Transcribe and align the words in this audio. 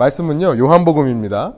말씀은요, 0.00 0.56
요한복음입니다. 0.56 1.56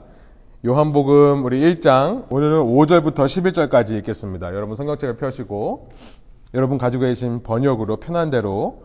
요한복음 0.65 1.45
우리 1.45 1.61
1장, 1.61 2.25
오늘은 2.29 2.59
5절부터 2.59 3.15
11절까지 3.15 3.97
읽겠습니다. 3.99 4.53
여러분 4.53 4.75
성경책을 4.75 5.15
펴시고, 5.15 5.87
여러분 6.53 6.77
가지고 6.77 7.03
계신 7.03 7.41
번역으로 7.41 7.97
편한 8.01 8.31
대로 8.31 8.83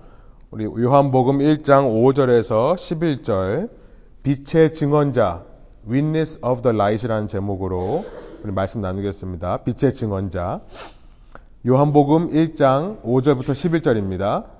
우리 0.52 0.64
요한복음 0.64 1.38
1장 1.38 1.90
5절에서 1.90 2.76
11절, 2.76 3.70
빛의 4.22 4.74
증언자, 4.74 5.42
Witness 5.90 6.38
of 6.44 6.62
the 6.62 6.72
Light이라는 6.72 7.26
제목으로 7.26 8.04
우리 8.44 8.52
말씀 8.52 8.80
나누겠습니다. 8.80 9.64
빛의 9.64 9.92
증언자. 9.92 10.60
요한복음 11.66 12.30
1장 12.30 13.02
5절부터 13.02 13.50
11절입니다. 13.50 14.57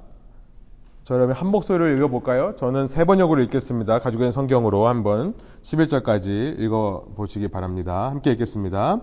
저 1.09 1.15
여러분 1.15 1.35
한 1.35 1.49
목소리로 1.49 1.89
읽어볼까요? 1.97 2.53
저는 2.57 2.87
세 2.87 3.07
번역으로 3.07 3.41
읽겠습니다. 3.45 3.99
가지고 3.99 4.25
있는 4.25 4.31
성경으로 4.31 4.89
한번 4.89 5.33
11절까지 5.63 6.61
읽어보시기 6.61 7.49
바랍니다. 7.49 8.11
함께 8.11 8.31
읽겠습니다. 8.33 9.01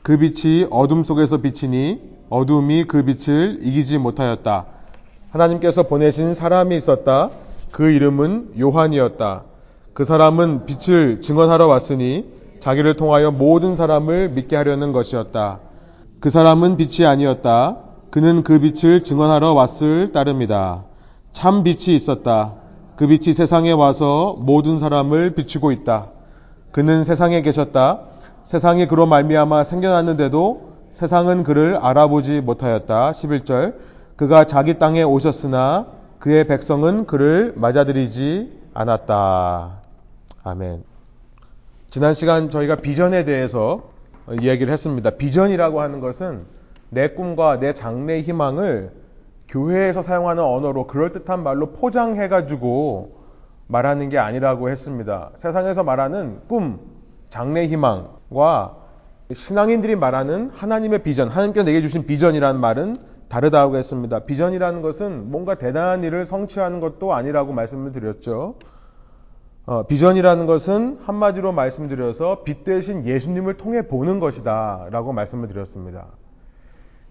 그 0.00 0.16
빛이 0.16 0.68
어둠 0.70 1.02
속에서 1.02 1.38
비치니 1.38 2.02
어둠이 2.28 2.84
그 2.84 3.04
빛을 3.04 3.58
이기지 3.62 3.98
못하였다. 3.98 4.66
하나님께서 5.32 5.88
보내신 5.88 6.34
사람이 6.34 6.76
있었다. 6.76 7.30
그 7.72 7.90
이름은 7.90 8.52
요한이었다. 8.60 9.42
그 9.92 10.04
사람은 10.04 10.66
빛을 10.66 11.20
증언하러 11.20 11.66
왔으니 11.66 12.30
자기를 12.60 12.94
통하여 12.94 13.32
모든 13.32 13.74
사람을 13.74 14.28
믿게 14.28 14.54
하려는 14.54 14.92
것이었다. 14.92 15.58
그 16.20 16.30
사람은 16.30 16.76
빛이 16.76 17.08
아니었다. 17.08 17.78
그는 18.12 18.44
그 18.44 18.60
빛을 18.60 19.02
증언하러 19.02 19.52
왔을 19.52 20.12
따름이다. 20.12 20.89
참 21.32 21.62
빛이 21.62 21.94
있었다. 21.94 22.54
그 22.96 23.06
빛이 23.06 23.32
세상에 23.32 23.72
와서 23.72 24.36
모든 24.40 24.78
사람을 24.78 25.34
비추고 25.34 25.72
있다. 25.72 26.08
그는 26.72 27.04
세상에 27.04 27.42
계셨다. 27.42 28.00
세상이 28.44 28.88
그로 28.88 29.06
말미암아 29.06 29.64
생겨났는데도 29.64 30.70
세상은 30.90 31.44
그를 31.44 31.76
알아보지 31.76 32.40
못하였다. 32.40 33.12
11절. 33.12 33.74
그가 34.16 34.44
자기 34.44 34.78
땅에 34.78 35.02
오셨으나 35.02 35.86
그의 36.18 36.46
백성은 36.46 37.06
그를 37.06 37.54
맞아들이지 37.56 38.60
않았다. 38.74 39.80
아멘. 40.42 40.84
지난 41.88 42.12
시간 42.12 42.50
저희가 42.50 42.76
비전에 42.76 43.24
대해서 43.24 43.90
이야기를 44.30 44.72
했습니다. 44.72 45.10
비전이라고 45.10 45.80
하는 45.80 46.00
것은 46.00 46.44
내 46.90 47.08
꿈과 47.08 47.60
내 47.60 47.72
장래의 47.72 48.22
희망을 48.22 48.92
교회에서 49.50 50.00
사용하는 50.00 50.42
언어로 50.42 50.86
그럴듯한 50.86 51.42
말로 51.42 51.72
포장해가지고 51.72 53.20
말하는 53.66 54.08
게 54.08 54.18
아니라고 54.18 54.70
했습니다. 54.70 55.30
세상에서 55.34 55.82
말하는 55.84 56.40
꿈, 56.48 56.80
장래 57.28 57.66
희망과 57.66 58.76
신앙인들이 59.32 59.96
말하는 59.96 60.50
하나님의 60.50 61.02
비전, 61.02 61.28
하나님께서 61.28 61.66
내게 61.66 61.82
주신 61.82 62.06
비전이라는 62.06 62.60
말은 62.60 62.96
다르다고 63.28 63.76
했습니다. 63.76 64.20
비전이라는 64.20 64.82
것은 64.82 65.30
뭔가 65.30 65.54
대단한 65.54 66.02
일을 66.02 66.24
성취하는 66.24 66.80
것도 66.80 67.12
아니라고 67.12 67.52
말씀을 67.52 67.92
드렸죠. 67.92 68.56
어, 69.66 69.84
비전이라는 69.84 70.46
것은 70.46 70.98
한마디로 71.04 71.52
말씀드려서 71.52 72.42
빛 72.44 72.64
대신 72.64 73.06
예수님을 73.06 73.56
통해 73.56 73.86
보는 73.86 74.18
것이다 74.18 74.88
라고 74.90 75.12
말씀을 75.12 75.46
드렸습니다. 75.46 76.06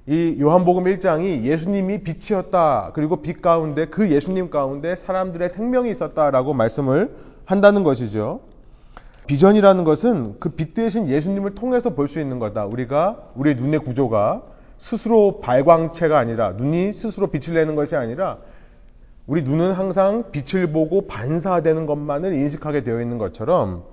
이 0.10 0.38
요한복음 0.42 0.86
1장이 0.86 1.44
예수님이 1.44 2.00
빛이었다. 2.02 2.94
그리고 2.96 3.18
빛 3.22 3.44
가운데 3.44 3.86
그 3.86 4.10
예수님 4.10 4.50
가운데 4.50 4.96
사람들의 4.96 5.48
생명이 5.50 5.92
있었다라고 5.92 6.54
말씀을 6.56 7.16
한다는 7.46 7.84
것이죠. 7.84 8.40
비전이라는 9.28 9.84
것은 9.84 10.40
그 10.40 10.50
빛 10.56 10.74
대신 10.74 11.08
예수님을 11.10 11.54
통해서 11.54 11.92
볼 11.92 12.08
수 12.08 12.20
있는 12.20 12.40
거다. 12.40 12.66
우리가 12.66 13.18
우리의 13.36 13.56
눈의 13.58 13.82
구조가 13.82 14.42
스스로 14.80 15.42
발광체가 15.42 16.18
아니라 16.18 16.54
눈이 16.54 16.92
스스로 16.94 17.28
빛을 17.28 17.54
내는 17.54 17.76
것이 17.76 17.96
아니라 17.96 18.40
우리 19.28 19.44
눈은 19.44 19.74
항상 19.74 20.32
빛을 20.32 20.72
보고 20.72 21.06
반사되는 21.06 21.86
것만을 21.86 22.34
인식하게 22.34 22.82
되어 22.84 23.00
있는 23.00 23.20
것처럼 23.20 23.84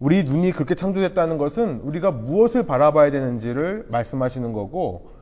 우리 0.00 0.22
눈이 0.24 0.52
그렇게 0.52 0.74
창조됐다는 0.74 1.38
것은 1.38 1.80
우리가 1.82 2.10
무엇을 2.10 2.64
바라봐야 2.66 3.10
되는지를 3.10 3.86
말씀하시는 3.88 4.52
거고 4.52 5.15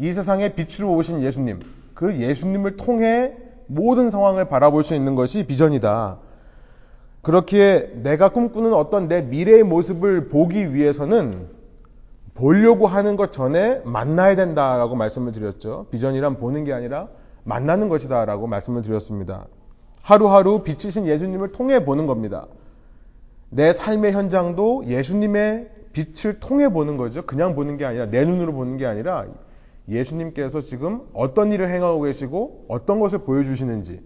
이 0.00 0.14
세상에 0.14 0.54
빛으로 0.54 0.94
오신 0.94 1.22
예수님, 1.22 1.60
그 1.92 2.16
예수님을 2.16 2.78
통해 2.78 3.34
모든 3.66 4.08
상황을 4.08 4.46
바라볼 4.48 4.82
수 4.82 4.94
있는 4.94 5.14
것이 5.14 5.46
비전이다. 5.46 6.16
그렇기에 7.20 8.00
내가 8.02 8.30
꿈꾸는 8.30 8.72
어떤 8.72 9.08
내 9.08 9.20
미래의 9.20 9.62
모습을 9.62 10.28
보기 10.28 10.72
위해서는 10.74 11.48
보려고 12.32 12.86
하는 12.86 13.16
것 13.16 13.30
전에 13.30 13.82
만나야 13.84 14.36
된다라고 14.36 14.96
말씀을 14.96 15.32
드렸죠. 15.32 15.86
비전이란 15.90 16.38
보는 16.38 16.64
게 16.64 16.72
아니라 16.72 17.08
만나는 17.44 17.90
것이다라고 17.90 18.46
말씀을 18.46 18.80
드렸습니다. 18.80 19.48
하루하루 20.00 20.62
빛이신 20.62 21.04
예수님을 21.04 21.52
통해 21.52 21.84
보는 21.84 22.06
겁니다. 22.06 22.46
내 23.50 23.74
삶의 23.74 24.12
현장도 24.12 24.84
예수님의 24.86 25.68
빛을 25.92 26.40
통해 26.40 26.70
보는 26.70 26.96
거죠. 26.96 27.26
그냥 27.26 27.54
보는 27.54 27.76
게 27.76 27.84
아니라 27.84 28.06
내 28.06 28.24
눈으로 28.24 28.54
보는 28.54 28.78
게 28.78 28.86
아니라 28.86 29.26
예수님께서 29.90 30.60
지금 30.60 31.02
어떤 31.12 31.52
일을 31.52 31.68
행하고 31.74 32.00
계시고 32.02 32.66
어떤 32.68 33.00
것을 33.00 33.20
보여주시는지 33.20 34.00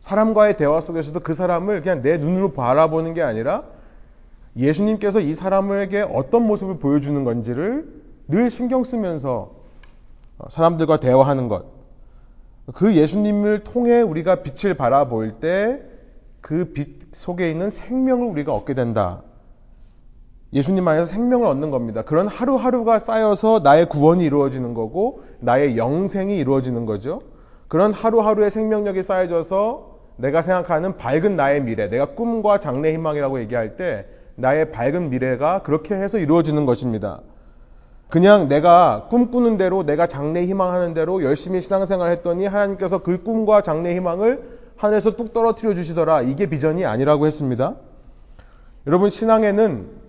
사람과의 0.00 0.56
대화 0.56 0.80
속에서도 0.80 1.20
그 1.20 1.34
사람을 1.34 1.82
그냥 1.82 2.02
내 2.02 2.18
눈으로 2.18 2.52
바라보는 2.52 3.14
게 3.14 3.22
아니라 3.22 3.64
예수님께서 4.56 5.20
이 5.20 5.34
사람에게 5.34 6.02
어떤 6.02 6.46
모습을 6.46 6.78
보여주는 6.78 7.22
건지를 7.24 7.88
늘 8.28 8.50
신경 8.50 8.84
쓰면서 8.84 9.54
사람들과 10.48 11.00
대화하는 11.00 11.48
것. 11.48 11.64
그 12.74 12.94
예수님을 12.94 13.64
통해 13.64 14.02
우리가 14.02 14.42
빛을 14.42 14.74
바라볼 14.74 15.40
때 15.40 15.80
그 16.40 16.72
빛 16.72 17.08
속에 17.12 17.50
있는 17.50 17.70
생명을 17.70 18.26
우리가 18.28 18.54
얻게 18.54 18.74
된다. 18.74 19.22
예수님 20.52 20.88
안에서 20.88 21.04
생명을 21.04 21.46
얻는 21.46 21.70
겁니다. 21.70 22.02
그런 22.02 22.26
하루하루가 22.26 22.98
쌓여서 22.98 23.60
나의 23.62 23.86
구원이 23.86 24.24
이루어지는 24.24 24.72
거고 24.74 25.22
나의 25.40 25.76
영생이 25.76 26.38
이루어지는 26.38 26.86
거죠. 26.86 27.20
그런 27.68 27.92
하루하루의 27.92 28.50
생명력이 28.50 29.02
쌓여져서 29.02 29.98
내가 30.16 30.42
생각하는 30.42 30.96
밝은 30.96 31.36
나의 31.36 31.62
미래, 31.62 31.88
내가 31.88 32.06
꿈과 32.14 32.60
장래 32.60 32.92
희망이라고 32.92 33.40
얘기할 33.40 33.76
때 33.76 34.06
나의 34.36 34.72
밝은 34.72 35.10
미래가 35.10 35.62
그렇게 35.62 35.94
해서 35.94 36.18
이루어지는 36.18 36.64
것입니다. 36.64 37.20
그냥 38.08 38.48
내가 38.48 39.06
꿈꾸는 39.10 39.58
대로 39.58 39.84
내가 39.84 40.06
장래 40.06 40.42
희망하는 40.44 40.94
대로 40.94 41.22
열심히 41.22 41.60
신앙생활 41.60 42.08
했더니 42.10 42.46
하나님께서 42.46 43.02
그 43.02 43.22
꿈과 43.22 43.60
장래 43.60 43.94
희망을 43.94 44.58
하늘에서 44.76 45.14
뚝 45.14 45.34
떨어뜨려 45.34 45.74
주시더라. 45.74 46.22
이게 46.22 46.48
비전이 46.48 46.86
아니라고 46.86 47.26
했습니다. 47.26 47.74
여러분 48.86 49.10
신앙에는 49.10 50.07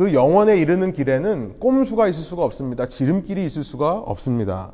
그 0.00 0.14
영원에 0.14 0.56
이르는 0.56 0.94
길에는 0.94 1.58
꼼수가 1.60 2.08
있을 2.08 2.24
수가 2.24 2.42
없습니다. 2.42 2.88
지름길이 2.88 3.44
있을 3.44 3.62
수가 3.62 3.98
없습니다. 3.98 4.72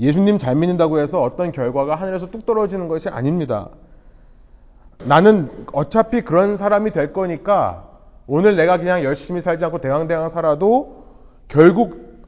예수님 0.00 0.36
잘 0.36 0.54
믿는다고 0.54 0.98
해서 0.98 1.22
어떤 1.22 1.50
결과가 1.50 1.94
하늘에서 1.94 2.30
뚝 2.30 2.44
떨어지는 2.44 2.88
것이 2.88 3.08
아닙니다. 3.08 3.70
나는 5.02 5.50
어차피 5.72 6.20
그런 6.20 6.56
사람이 6.56 6.90
될 6.90 7.14
거니까 7.14 7.88
오늘 8.26 8.54
내가 8.54 8.76
그냥 8.76 9.02
열심히 9.02 9.40
살지 9.40 9.64
않고 9.64 9.78
대강대강 9.78 10.28
살아도 10.28 11.06
결국 11.48 12.20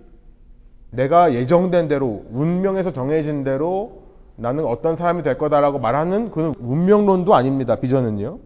내가 0.88 1.34
예정된 1.34 1.86
대로 1.88 2.24
운명에서 2.30 2.92
정해진 2.92 3.44
대로 3.44 4.04
나는 4.36 4.64
어떤 4.64 4.94
사람이 4.94 5.22
될 5.22 5.36
거다라고 5.36 5.78
말하는 5.78 6.30
그는 6.30 6.54
운명론도 6.60 7.34
아닙니다. 7.34 7.76
비전은요. 7.76 8.38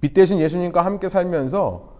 빛 0.00 0.14
대신 0.14 0.38
예수님과 0.38 0.84
함께 0.84 1.08
살면서 1.08 1.93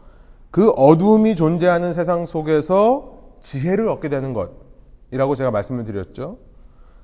그 0.54 0.70
어둠이 0.70 1.34
존재하는 1.34 1.92
세상 1.92 2.24
속에서 2.24 3.18
지혜를 3.40 3.88
얻게 3.88 4.08
되는 4.08 4.32
것이라고 4.32 5.34
제가 5.34 5.50
말씀을 5.50 5.82
드렸죠. 5.82 6.38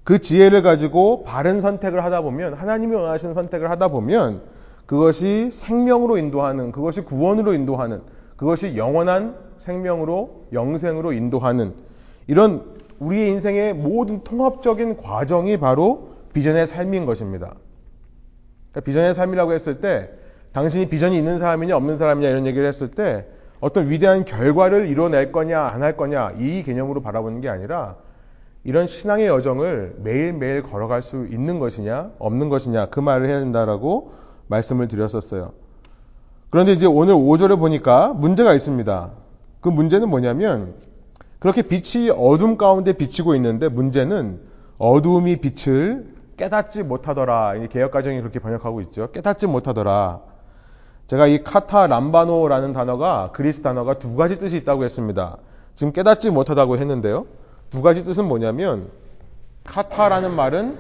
그 0.05 0.21
지혜를 0.21 0.63
가지고 0.63 1.25
바른 1.25 1.61
선택을 1.61 2.05
하다 2.05 2.23
보면 2.23 2.55
하나님이 2.55 2.95
원하시는 2.95 3.35
선택을 3.35 3.69
하다 3.69 3.89
보면 3.89 4.43
그것이 4.87 5.51
생명으로 5.51 6.17
인도하는 6.19 6.71
그것이 6.71 7.01
구원으로 7.01 7.53
인도하는 7.55 8.03
그것이 8.37 8.77
영원한 8.77 9.35
생명으로 9.59 10.45
영생으로 10.53 11.13
인도하는 11.13 11.75
이런 12.29 12.63
우리의 13.01 13.31
인생의 13.31 13.75
모든 13.75 14.23
통합적인 14.23 14.97
과정이 14.97 15.57
바로 15.57 16.11
비전의 16.35 16.69
삶인 16.69 17.05
것입니다. 17.05 17.57
그러니까 18.71 18.87
비전의 18.87 19.13
삶이라고 19.13 19.53
했을 19.55 19.81
때 19.81 20.09
당신이 20.53 20.89
비전이 20.89 21.19
있는 21.19 21.39
사람이냐 21.39 21.77
없는 21.77 21.97
사람이냐 21.97 22.29
이런 22.29 22.47
얘기를 22.47 22.65
했을 22.65 22.93
때 22.93 23.27
어떤 23.61 23.91
위대한 23.91 24.25
결과를 24.25 24.89
이뤄낼 24.89 25.33
거냐 25.33 25.61
안 25.67 25.83
할 25.83 25.97
거냐 25.97 26.33
이 26.39 26.63
개념으로 26.63 27.03
바라보는 27.03 27.41
게 27.41 27.49
아니라 27.49 27.97
이런 28.65 28.87
신앙의 28.87 29.27
여정을 29.27 29.97
매일매일 30.03 30.63
걸어갈 30.63 31.03
수 31.03 31.27
있는 31.31 31.59
것이냐 31.59 32.13
없는 32.19 32.49
것이냐 32.49 32.87
그 32.87 33.01
말을 33.01 33.27
해야 33.29 33.41
된다라고 33.41 34.13
말씀을 34.49 34.89
드렸었어요. 34.89 35.53
그런데 36.51 36.73
이제 36.73 36.87
오늘 36.87 37.15
5절에 37.15 37.59
보니까 37.59 38.13
문제가 38.13 38.53
있습니다. 38.55 39.11
그 39.61 39.69
문제는 39.69 40.09
뭐냐면 40.09 40.75
그렇게 41.39 41.63
빛이 41.63 42.11
어둠 42.11 42.57
가운데 42.57 42.93
비치고 42.93 43.35
있는데 43.37 43.69
문제는 43.69 44.41
어둠이 44.79 45.37
빛을 45.37 46.09
깨닫지 46.37 46.83
못하더라. 46.83 47.55
개혁가정이 47.71 48.19
그렇게 48.21 48.41
번역하고 48.41 48.81
있죠. 48.83 49.11
깨닫지 49.11 49.47
못하더라. 49.47 50.21
제가 51.11 51.27
이 51.27 51.43
카타 51.43 51.89
람바노라는 51.89 52.73
단어가 52.73 53.31
그리스 53.33 53.63
단어가 53.63 53.95
두 53.95 54.15
가지 54.15 54.39
뜻이 54.39 54.57
있다고 54.59 54.85
했습니다. 54.85 55.39
지금 55.75 55.93
깨닫지 55.93 56.31
못하다고 56.31 56.79
했는데요. 56.79 57.27
두 57.69 57.83
가지 57.83 58.05
뜻은 58.05 58.27
뭐냐면 58.27 58.91
카타라는 59.65 60.33
말은 60.33 60.79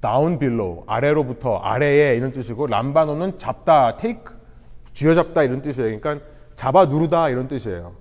down 0.00 0.38
below 0.38 0.84
아래로부터 0.86 1.56
아래에 1.56 2.14
이런 2.14 2.30
뜻이고 2.30 2.68
람바노는 2.68 3.40
잡다 3.40 3.96
take 3.96 4.22
쥐어잡다 4.94 5.42
이런 5.42 5.62
뜻이에요. 5.62 5.98
그러니까 5.98 6.24
잡아 6.54 6.86
누르다 6.86 7.30
이런 7.30 7.48
뜻이에요. 7.48 7.94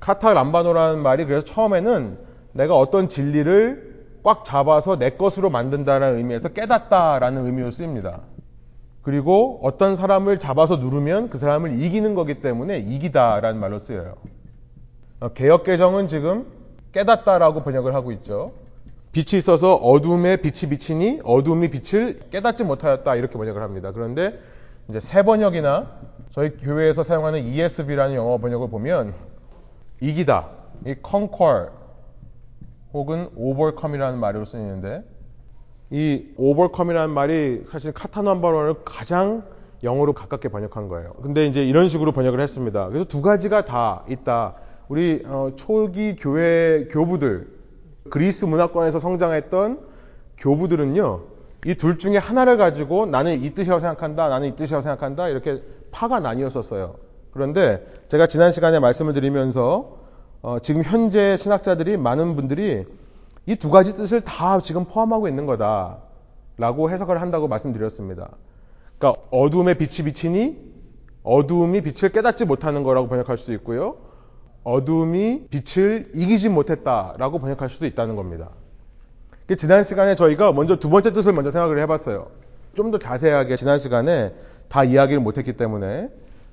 카타 0.00 0.34
람바노라는 0.34 1.00
말이 1.00 1.26
그래서 1.26 1.44
처음에는 1.44 2.18
내가 2.54 2.76
어떤 2.76 3.08
진리를 3.08 4.04
꽉 4.24 4.44
잡아서 4.44 4.98
내 4.98 5.10
것으로 5.10 5.48
만든다는 5.48 6.16
의미에서 6.16 6.48
깨닫다라는 6.48 7.46
의미로 7.46 7.70
쓰입니다. 7.70 8.22
그리고 9.06 9.60
어떤 9.62 9.94
사람을 9.94 10.40
잡아서 10.40 10.78
누르면 10.78 11.28
그 11.28 11.38
사람을 11.38 11.80
이기는 11.80 12.16
거기 12.16 12.40
때문에 12.40 12.78
이기다라는 12.78 13.60
말로 13.60 13.78
쓰여요. 13.78 14.16
어, 15.20 15.28
개혁 15.28 15.62
개정은 15.62 16.08
지금 16.08 16.44
깨닫다라고 16.90 17.62
번역을 17.62 17.94
하고 17.94 18.10
있죠. 18.10 18.50
빛이 19.12 19.38
있어서 19.38 19.76
어둠에 19.76 20.38
빛이 20.38 20.68
비치니 20.70 21.20
어둠이 21.22 21.70
빛을 21.70 22.18
깨닫지 22.32 22.64
못하였다 22.64 23.14
이렇게 23.14 23.34
번역을 23.34 23.62
합니다. 23.62 23.92
그런데 23.92 24.40
이제 24.88 24.98
새 24.98 25.22
번역이나 25.22 25.86
저희 26.30 26.56
교회에서 26.56 27.04
사용하는 27.04 27.44
ESV라는 27.44 28.16
영어 28.16 28.38
번역을 28.38 28.70
보면 28.70 29.14
이기다, 30.00 30.48
이 30.84 30.96
conquer 31.08 31.68
혹은 32.92 33.28
overcome이라는 33.36 34.18
말로 34.18 34.44
쓰이는데 34.44 35.04
이 35.90 36.24
overcome이라는 36.36 37.14
말이 37.14 37.62
사실 37.70 37.92
카타넘버런을 37.92 38.76
가장 38.84 39.44
영어로 39.84 40.12
가깝게 40.14 40.48
번역한 40.48 40.88
거예요. 40.88 41.12
근데 41.22 41.46
이제 41.46 41.64
이런 41.64 41.88
식으로 41.88 42.12
번역을 42.12 42.40
했습니다. 42.40 42.88
그래서 42.88 43.04
두 43.04 43.22
가지가 43.22 43.64
다 43.64 44.04
있다. 44.08 44.54
우리 44.88 45.22
어, 45.26 45.52
초기 45.56 46.16
교회 46.16 46.86
교부들 46.90 47.48
그리스 48.10 48.44
문화권에서 48.44 48.98
성장했던 48.98 49.80
교부들은요. 50.38 51.20
이 51.66 51.74
둘 51.74 51.98
중에 51.98 52.16
하나를 52.16 52.56
가지고 52.58 53.06
나는 53.06 53.42
이 53.42 53.54
뜻이라고 53.54 53.80
생각한다. 53.80 54.28
나는 54.28 54.48
이 54.48 54.56
뜻이라고 54.56 54.82
생각한다. 54.82 55.28
이렇게 55.28 55.62
파가 55.90 56.20
나뉘었었어요. 56.20 56.94
그런데 57.32 57.84
제가 58.08 58.26
지난 58.28 58.52
시간에 58.52 58.78
말씀을 58.78 59.12
드리면서 59.12 59.96
어, 60.42 60.58
지금 60.60 60.82
현재 60.82 61.36
신학자들이 61.36 61.96
많은 61.96 62.36
분들이 62.36 62.84
이 63.46 63.56
두 63.56 63.70
가지 63.70 63.94
뜻을 63.96 64.22
다 64.22 64.60
지금 64.60 64.84
포함하고 64.86 65.28
있는 65.28 65.46
거다 65.46 65.98
라고 66.58 66.90
해석을 66.90 67.20
한다고 67.20 67.48
말씀드렸습니다. 67.48 68.30
그러니까 68.98 69.22
어두움에 69.30 69.74
빛이 69.74 70.04
비치니 70.06 70.56
어두움이 71.22 71.82
빛을 71.82 72.12
깨닫지 72.12 72.44
못하는 72.44 72.82
거라고 72.82 73.08
번역할 73.08 73.36
수도 73.36 73.52
있고요. 73.54 73.96
어둠이 74.64 75.46
빛을 75.50 76.10
이기지 76.14 76.48
못했다라고 76.48 77.38
번역할 77.38 77.68
수도 77.68 77.86
있다는 77.86 78.16
겁니다. 78.16 78.50
지난 79.58 79.84
시간에 79.84 80.16
저희가 80.16 80.52
먼저 80.52 80.76
두 80.76 80.90
번째 80.90 81.12
뜻을 81.12 81.32
먼저 81.32 81.50
생각을 81.50 81.80
해봤어요. 81.82 82.28
좀 82.74 82.90
더 82.90 82.98
자세하게 82.98 83.56
지난 83.56 83.78
시간에 83.78 84.34
다 84.68 84.82
이야기를 84.84 85.20
못했기 85.20 85.52
때문에 85.56 86.10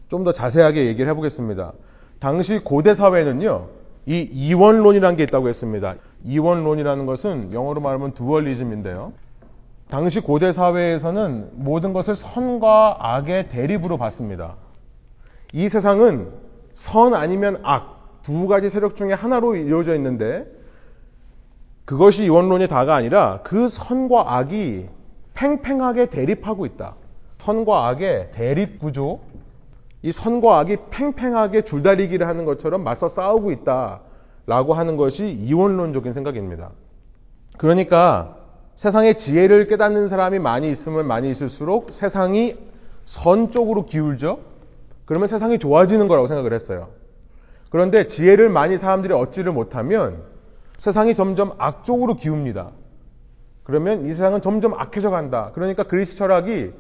좀 0.10 0.24
더 0.24 0.32
자세하게 0.32 0.86
얘기를 0.86 1.10
해보겠습니다. 1.10 1.74
당시 2.20 2.60
고대 2.60 2.94
사회는요, 2.94 3.68
이 4.06 4.20
이원론이라는 4.32 5.18
게 5.18 5.24
있다고 5.24 5.50
했습니다. 5.50 5.96
이원론이라는 6.24 7.06
것은 7.06 7.54
영어로 7.54 7.82
말하면 7.82 8.14
두얼리즘인데요. 8.14 9.14
당시 9.90 10.22
고대 10.22 10.52
사회에서는 10.52 11.52
모든 11.54 11.94
것을 11.94 12.16
선과 12.16 12.98
악의 13.00 13.50
대립으로 13.50 13.98
봤습니다. 13.98 14.56
이 15.54 15.70
세상은 15.70 16.32
선 16.74 17.14
아니면 17.14 17.60
악, 17.64 18.22
두 18.24 18.48
가지 18.48 18.70
세력 18.70 18.96
중에 18.96 19.14
하나로 19.14 19.56
이루어져 19.56 19.96
있는데 19.96 20.46
그것이 21.86 22.24
이원론의 22.26 22.70
다가 22.70 22.96
아니라 22.96 23.42
그 23.44 23.68
선과 23.68 24.38
악이 24.38 24.88
팽팽하게 25.34 26.08
대립하고 26.08 26.66
있다. 26.66 26.96
선과 27.38 27.90
악의 27.90 28.32
대립 28.32 28.80
구조, 28.80 29.20
이 30.02 30.12
선과 30.12 30.60
악이 30.60 30.78
팽팽하게 30.92 31.64
줄다리기를 31.64 32.26
하는 32.28 32.46
것처럼 32.46 32.84
맞서 32.84 33.10
싸우고 33.10 33.52
있다 33.52 34.00
라고 34.46 34.74
하는 34.74 34.98
것이 34.98 35.28
이원론적인 35.28 36.14
생각입니다. 36.14 36.72
그러니까 37.58 38.38
세상의 38.76 39.18
지혜를 39.18 39.68
깨닫는 39.68 40.08
사람이 40.08 40.40
많이 40.40 40.70
있으면 40.72 41.08
많이 41.08 41.30
있을수록 41.30 41.92
세상이 41.92 42.58
선 43.06 43.52
쪽으로 43.52 43.86
기울죠? 43.86 44.40
그러면 45.06 45.28
세상이 45.28 45.60
좋아지는 45.60 46.08
거라고 46.08 46.28
생각을 46.28 46.54
했어요. 46.54 46.90
그런데 47.70 48.08
지혜를 48.08 48.50
많이 48.50 48.78
사람들이 48.78 49.14
얻지를 49.14 49.52
못하면 49.52 50.24
세상이 50.78 51.16
점점 51.16 51.54
악 51.58 51.84
쪽으로 51.84 52.16
기웁니다. 52.16 52.72
그러면 53.64 54.06
이 54.06 54.10
세상은 54.10 54.42
점점 54.42 54.74
악해져 54.74 55.10
간다. 55.10 55.52
그러니까 55.54 55.84
그리스 55.84 56.18
철학이 56.18 56.72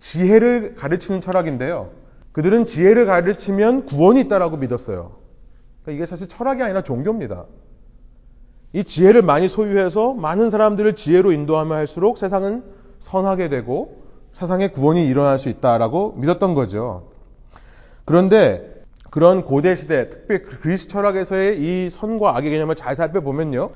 지혜를 0.00 0.74
가르치는 0.74 1.20
철학인데요. 1.20 1.90
그들은 2.32 2.66
지혜를 2.66 3.06
가르치면 3.06 3.86
구원이 3.86 4.20
있다라고 4.22 4.56
믿었어요. 4.56 5.12
그러니까 5.86 5.92
이게 5.92 6.06
사실 6.06 6.28
철학이 6.28 6.62
아니라 6.62 6.82
종교입니다. 6.82 7.44
이 8.72 8.82
지혜를 8.82 9.22
많이 9.22 9.48
소유해서 9.48 10.12
많은 10.12 10.50
사람들을 10.50 10.96
지혜로 10.96 11.32
인도하면 11.32 11.78
할수록 11.78 12.18
세상은 12.18 12.64
선하게 12.98 13.48
되고 13.48 14.02
세상에 14.32 14.68
구원이 14.68 15.06
일어날 15.06 15.38
수 15.38 15.48
있다라고 15.48 16.14
믿었던 16.16 16.54
거죠. 16.54 17.10
그런데 18.04 18.74
그런 19.10 19.44
고대 19.44 19.74
시대, 19.76 20.10
특히 20.10 20.42
그리스 20.42 20.88
철학에서의 20.88 21.58
이 21.58 21.88
선과 21.88 22.36
악의 22.36 22.50
개념을 22.50 22.74
잘 22.74 22.94
살펴보면요. 22.96 23.70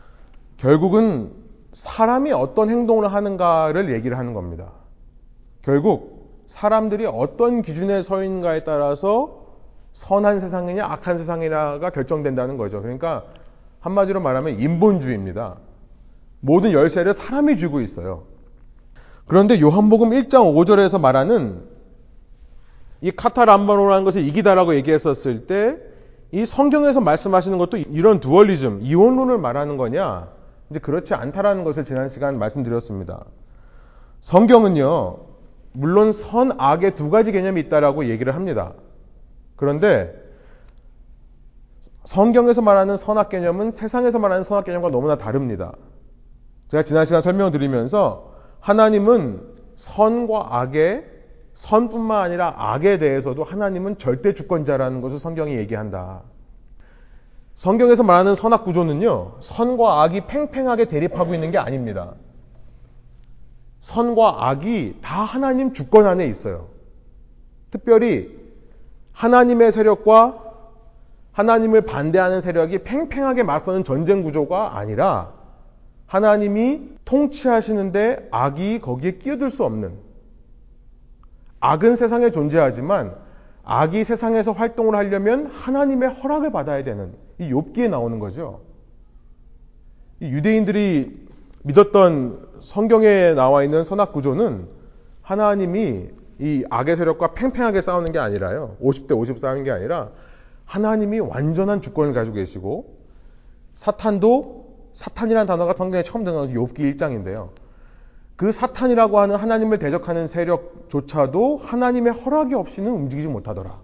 결국은 0.59 1.33
사람이 1.73 2.33
어떤 2.33 2.69
행동을 2.69 3.11
하는가를 3.11 3.95
얘기를 3.95 4.19
하는 4.19 4.35
겁니다. 4.35 4.73
결국 5.63 6.43
사람들이 6.47 7.07
어떤 7.07 7.63
기준에 7.63 8.03
서 8.03 8.23
있는가에 8.23 8.65
따라서 8.65 9.40
선한 9.93 10.41
세상이냐 10.41 10.85
악한 10.85 11.19
세상이냐가 11.19 11.91
결정된다는 11.91 12.57
거죠. 12.57 12.81
그러니까 12.81 13.25
한마디로 13.81 14.21
말하면 14.21 14.61
인본주의입니다. 14.61 15.57
모든 16.41 16.73
열쇠를 16.73 17.13
사람이 17.13 17.57
쥐고 17.57 17.81
있어요. 17.81 18.25
그런데 19.27 19.61
요한복음 19.61 20.11
1장 20.11 20.55
5절에서 20.55 21.01
말하는 21.01 21.63
이 23.01 23.11
카타람바노라는 23.11 24.05
것을 24.05 24.27
이기다라고 24.27 24.75
얘기했었을 24.75 25.47
때 25.47 25.91
이 26.33 26.47
성경에서 26.47 27.01
말씀하시는 27.01 27.59
것도 27.59 27.77
이런 27.77 28.21
두얼리즘, 28.21 28.81
이원론을 28.83 29.39
말하는 29.39 29.77
거냐? 29.77 30.29
이제 30.71 30.79
그렇지 30.79 31.15
않다라는 31.15 31.65
것을 31.65 31.85
지난 31.85 32.09
시간 32.09 32.39
말씀드렸습니다. 32.39 33.25
성경은요, 34.21 35.17
물론 35.73 36.13
선, 36.13 36.53
악의 36.57 36.95
두 36.95 37.11
가지 37.11 37.33
개념이 37.33 37.61
있다라고 37.63 38.09
얘기를 38.09 38.35
합니다. 38.35 38.75
그런데 39.61 40.19
성경에서 42.05 42.63
말하는 42.63 42.97
선악 42.97 43.29
개념은 43.29 43.71
세상에서 43.71 44.19
말하는 44.19 44.43
선악 44.43 44.65
개념과 44.65 44.89
너무나 44.89 45.19
다릅니다. 45.19 45.75
제가 46.69 46.83
지난 46.83 47.05
시간 47.05 47.21
설명을 47.21 47.53
드리면서 47.53 48.33
하나님은 48.61 49.43
선과 49.77 50.61
악의 50.61 51.05
선뿐만 51.53 52.23
아니라 52.23 52.55
악에 52.57 52.97
대해서도 52.97 53.45
하나님은 53.45 53.99
절대 53.99 54.33
주권자라는 54.33 55.03
것을 55.03 55.19
성경이 55.19 55.55
얘기한다. 55.57 56.23
성경에서 57.55 58.03
말하는 58.03 58.35
선악 58.35 58.65
구조는요, 58.65 59.41
선과 59.41 60.03
악이 60.05 60.23
팽팽하게 60.27 60.87
대립하고 60.87 61.35
있는 61.35 61.51
게 61.51 61.59
아닙니다. 61.59 62.15
선과 63.81 64.49
악이 64.49 65.01
다 65.03 65.23
하나님 65.23 65.75
주권 65.75 66.07
안에 66.07 66.27
있어요. 66.29 66.69
특별히 67.71 68.40
하나님의 69.21 69.71
세력과 69.71 70.45
하나님을 71.33 71.83
반대하는 71.83 72.41
세력이 72.41 72.85
팽팽하게 72.85 73.43
맞서는 73.43 73.85
전쟁 73.85 74.23
구조가 74.23 74.79
아니라 74.79 75.35
하나님이 76.07 76.89
통치하시는데 77.05 78.29
악이 78.31 78.81
거기에 78.81 79.19
끼어들 79.19 79.51
수 79.51 79.65
없는 79.65 79.93
악은 81.61 81.97
세상에 81.97 82.31
존재하지만 82.31 83.15
악이 83.63 84.05
세상에서 84.05 84.53
활동을 84.53 84.97
하려면 84.97 85.47
하나님의 85.49 86.09
허락을 86.09 86.51
받아야 86.51 86.83
되는 86.83 87.13
이 87.39 87.53
욥기에 87.53 87.91
나오는 87.91 88.19
거죠. 88.21 88.63
유대인들이 90.23 91.29
믿었던 91.65 92.49
성경에 92.61 93.35
나와 93.35 93.65
있는 93.65 93.85
선악 93.85 94.15
구조는 94.15 94.67
하나님이 95.21 96.09
이 96.41 96.65
악의 96.71 96.97
세력과 96.97 97.35
팽팽하게 97.35 97.83
싸우는 97.83 98.13
게 98.13 98.19
아니라요. 98.19 98.77
50대 98.83 99.17
50 99.17 99.39
싸우는 99.39 99.65
게 99.65 99.71
아니라 99.71 100.11
하나님이 100.65 101.21
완전한 101.21 101.83
주권을 101.83 102.15
가지고 102.15 102.37
계시고 102.37 102.97
사탄도 103.75 104.91
사탄이라는 104.95 105.47
단어가 105.47 105.75
성경에 105.75 106.03
처음 106.03 106.25
등장한 106.25 106.55
욥기 106.55 106.97
1장인데요. 106.97 107.51
그 108.37 108.53
사탄이라고 108.53 109.19
하는 109.19 109.37
하나님을 109.37 109.79
대적하는 109.79 110.27
세력조차도 110.27 111.59
하나님의 111.59 112.15
허락이 112.15 112.55
없이는 112.55 112.91
움직이지 112.91 113.29
못하더라. 113.29 113.79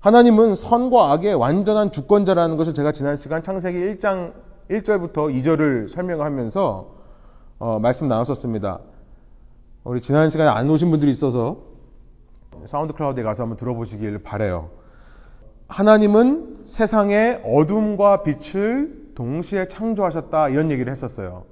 하나님은 0.00 0.54
선과 0.54 1.12
악의 1.12 1.34
완전한 1.34 1.90
주권자라는 1.90 2.58
것을 2.58 2.74
제가 2.74 2.92
지난 2.92 3.16
시간 3.16 3.42
창세기 3.42 3.78
1장 3.78 4.34
1절부터 4.70 5.34
2절을 5.34 5.88
설명하면서 5.88 7.00
어, 7.58 7.78
말씀 7.78 8.08
나눴었습니다. 8.08 8.80
우리 9.82 10.02
지난 10.02 10.28
시간에 10.28 10.50
안 10.50 10.68
오신 10.68 10.90
분들이 10.90 11.10
있어서 11.10 11.56
사운드 12.66 12.92
클라우드에 12.92 13.22
가서 13.22 13.44
한번 13.44 13.56
들어보시길 13.56 14.22
바래요. 14.22 14.68
하나님은 15.68 16.64
세상에 16.66 17.40
어둠과 17.44 18.22
빛을 18.22 19.12
동시에 19.14 19.68
창조하셨다 19.68 20.50
이런 20.50 20.70
얘기를 20.70 20.90
했었어요. 20.90 21.44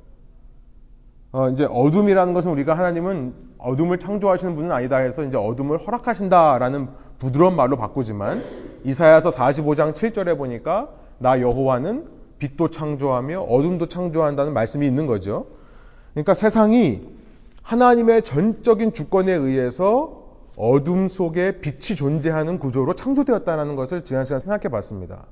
어, 1.33 1.49
이제 1.49 1.65
어둠이라는 1.65 2.35
것은 2.35 2.51
우리가 2.53 2.77
하나님은 2.77 3.35
어둠을 3.57 3.99
창조하시는 3.99 4.55
분은 4.57 4.73
아니다 4.73 4.99
해서 4.99 5.25
이제 5.25 5.39
어둠을 5.39 5.79
허락하신다라는 5.79 6.89
부드러운 7.19 7.57
말로 7.57 7.77
바꾸지만 7.77 8.45
이사야서 8.85 9.31
45장 9.31 9.93
7절에 9.95 10.37
보니까 10.37 10.91
나 11.19 11.41
여호와는 11.41 12.07
빛도 12.39 12.69
창조하며 12.69 13.41
어둠도 13.41 13.87
창조한다는 13.87 14.53
말씀이 14.53 14.87
있는 14.87 15.07
거죠. 15.07 15.47
그러니까 16.13 16.35
세상이 16.35 17.18
하나님의 17.69 18.23
전적인 18.23 18.95
주권에 18.95 19.31
의해서 19.31 20.23
어둠 20.57 21.07
속에 21.07 21.61
빛이 21.61 21.97
존재하는 21.99 22.59
구조로 22.59 22.95
창조되었다는 22.95 23.77
것을 23.77 24.05
지난 24.05 24.25
시간 24.25 24.41
생각해 24.41 24.71
봤습니다. 24.71 25.27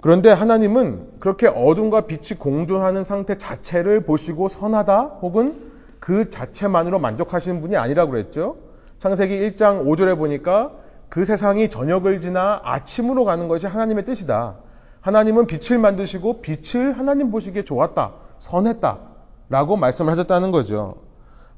그런데 0.00 0.30
하나님은 0.30 1.20
그렇게 1.20 1.48
어둠과 1.48 2.06
빛이 2.06 2.38
공존하는 2.38 3.04
상태 3.04 3.36
자체를 3.36 4.04
보시고 4.04 4.48
선하다 4.48 5.18
혹은 5.20 5.70
그 6.00 6.30
자체만으로 6.30 6.98
만족하시는 6.98 7.60
분이 7.60 7.76
아니라고 7.76 8.12
그랬죠. 8.12 8.56
창세기 9.00 9.38
1장 9.50 9.84
5절에 9.84 10.16
보니까 10.16 10.72
그 11.10 11.26
세상이 11.26 11.68
저녁을 11.68 12.22
지나 12.22 12.62
아침으로 12.64 13.26
가는 13.26 13.48
것이 13.48 13.66
하나님의 13.66 14.06
뜻이다. 14.06 14.56
하나님은 15.02 15.46
빛을 15.46 15.78
만드시고 15.78 16.40
빛을 16.40 16.98
하나님 16.98 17.30
보시기에 17.30 17.64
좋았다. 17.64 18.14
선했다. 18.38 19.09
라고 19.50 19.76
말씀을 19.76 20.12
하셨다는 20.12 20.52
거죠. 20.52 20.94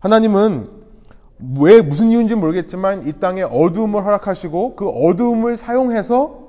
하나님은 0.01 0.69
왜 1.61 1.83
무슨 1.83 2.09
이유인지 2.09 2.35
모르겠지만 2.35 3.07
이 3.07 3.13
땅에 3.21 3.43
어두움을 3.43 4.05
허락하시고 4.05 4.77
그 4.77 4.89
어두움을 4.89 5.57
사용해서 5.57 6.41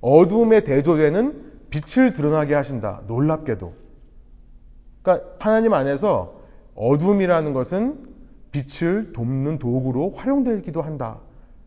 어두움에 0.00 0.64
대조되는 0.64 1.44
빛을 1.70 2.14
드러나게 2.14 2.54
하신다. 2.54 3.02
놀랍게도. 3.06 3.72
그러니까 5.02 5.28
하나님 5.38 5.74
안에서 5.74 6.34
어두움이라는 6.74 7.52
것은 7.52 8.06
빛을 8.52 9.12
돕는 9.12 9.58
도구로 9.58 10.10
활용되기도 10.10 10.80
한다. 10.80 11.18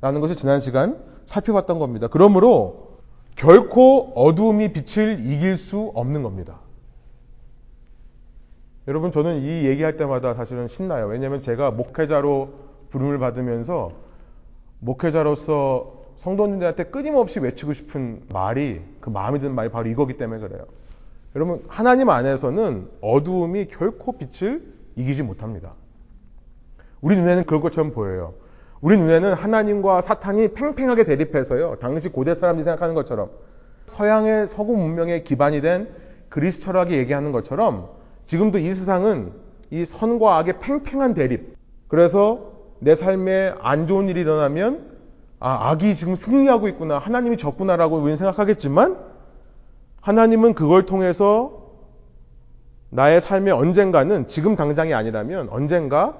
라는 0.01 0.19
것을 0.19 0.35
지난 0.35 0.59
시간 0.59 0.97
살펴봤던 1.25 1.77
겁니다. 1.77 2.07
그러므로 2.09 2.97
결코 3.35 4.13
어두움이 4.15 4.73
빛을 4.73 5.19
이길 5.19 5.57
수 5.57 5.91
없는 5.93 6.23
겁니다. 6.23 6.61
여러분, 8.88 9.11
저는 9.11 9.41
이 9.41 9.65
얘기할 9.65 9.97
때마다 9.97 10.33
사실은 10.33 10.67
신나요. 10.67 11.07
왜냐하면 11.07 11.41
제가 11.41 11.71
목회자로 11.71 12.53
부름을 12.89 13.19
받으면서 13.19 13.91
목회자로서 14.79 16.01
성도님들한테 16.15 16.85
끊임없이 16.85 17.39
외치고 17.39 17.73
싶은 17.73 18.23
말이 18.33 18.81
그 19.00 19.09
마음에 19.09 19.39
드는 19.39 19.55
말이 19.55 19.69
바로 19.69 19.89
이거기 19.89 20.17
때문에 20.17 20.39
그래요. 20.39 20.65
여러분 21.35 21.63
하나님 21.67 22.09
안에서는 22.09 22.89
어두움이 23.01 23.67
결코 23.67 24.17
빛을 24.17 24.61
이기지 24.95 25.23
못합니다. 25.23 25.73
우리 27.00 27.15
눈에는 27.15 27.45
그럴 27.45 27.61
것처럼 27.61 27.91
보여요. 27.91 28.33
우리 28.81 28.97
눈에는 28.97 29.33
하나님과 29.33 30.01
사탄이 30.01 30.50
팽팽하게 30.50 31.03
대립해서요. 31.03 31.77
당시 31.79 32.09
고대 32.09 32.35
사람들이 32.35 32.63
생각하는 32.63 32.95
것처럼 32.95 33.29
서양의 33.85 34.47
서구 34.47 34.75
문명의 34.75 35.23
기반이 35.23 35.61
된 35.61 35.89
그리스 36.29 36.61
철학이 36.61 36.95
얘기하는 36.95 37.31
것처럼 37.31 37.89
지금도 38.31 38.59
이 38.59 38.71
세상은 38.71 39.33
이 39.71 39.83
선과 39.83 40.38
악의 40.38 40.59
팽팽한 40.59 41.13
대립. 41.13 41.53
그래서 41.89 42.53
내 42.79 42.95
삶에 42.95 43.53
안 43.59 43.88
좋은 43.88 44.07
일이 44.07 44.21
일어나면 44.21 44.89
아, 45.41 45.69
악이 45.71 45.95
지금 45.95 46.15
승리하고 46.15 46.69
있구나. 46.69 46.97
하나님이 46.97 47.35
졌구나라고 47.35 47.97
우리는 47.97 48.15
생각하겠지만 48.15 48.97
하나님은 50.00 50.53
그걸 50.53 50.85
통해서 50.85 51.73
나의 52.89 53.19
삶의 53.19 53.51
언젠가는 53.51 54.29
지금 54.29 54.55
당장이 54.55 54.93
아니라면 54.93 55.50
언젠가 55.50 56.17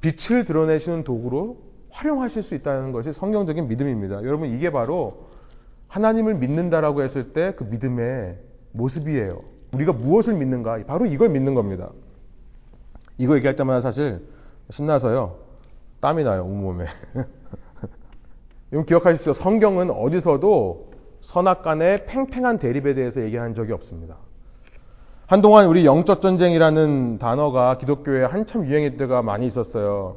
빛을 0.00 0.44
드러내시는 0.44 1.04
도구로 1.04 1.58
활용하실 1.90 2.42
수 2.42 2.56
있다는 2.56 2.90
것이 2.90 3.12
성경적인 3.12 3.68
믿음입니다. 3.68 4.24
여러분 4.24 4.48
이게 4.48 4.72
바로 4.72 5.28
하나님을 5.86 6.34
믿는다라고 6.34 7.04
했을 7.04 7.32
때 7.32 7.52
그 7.54 7.62
믿음의 7.62 8.36
모습이에요. 8.72 9.51
우리가 9.72 9.92
무엇을 9.92 10.34
믿는가? 10.34 10.80
바로 10.86 11.06
이걸 11.06 11.28
믿는 11.30 11.54
겁니다. 11.54 11.90
이거 13.18 13.36
얘기할 13.36 13.56
때마다 13.56 13.80
사실 13.80 14.26
신나서요. 14.70 15.36
땀이 16.00 16.24
나요, 16.24 16.44
온몸에. 16.44 16.86
여러분 18.72 18.86
기억하십시오. 18.86 19.32
성경은 19.32 19.90
어디서도 19.90 20.92
선악 21.20 21.62
간의 21.62 22.06
팽팽한 22.06 22.58
대립에 22.58 22.94
대해서 22.94 23.22
얘기한 23.22 23.54
적이 23.54 23.72
없습니다. 23.72 24.16
한동안 25.26 25.66
우리 25.66 25.86
영적 25.86 26.20
전쟁이라는 26.20 27.18
단어가 27.18 27.78
기독교에 27.78 28.24
한참 28.24 28.66
유행할 28.66 28.96
때가 28.96 29.22
많이 29.22 29.46
있었어요. 29.46 30.16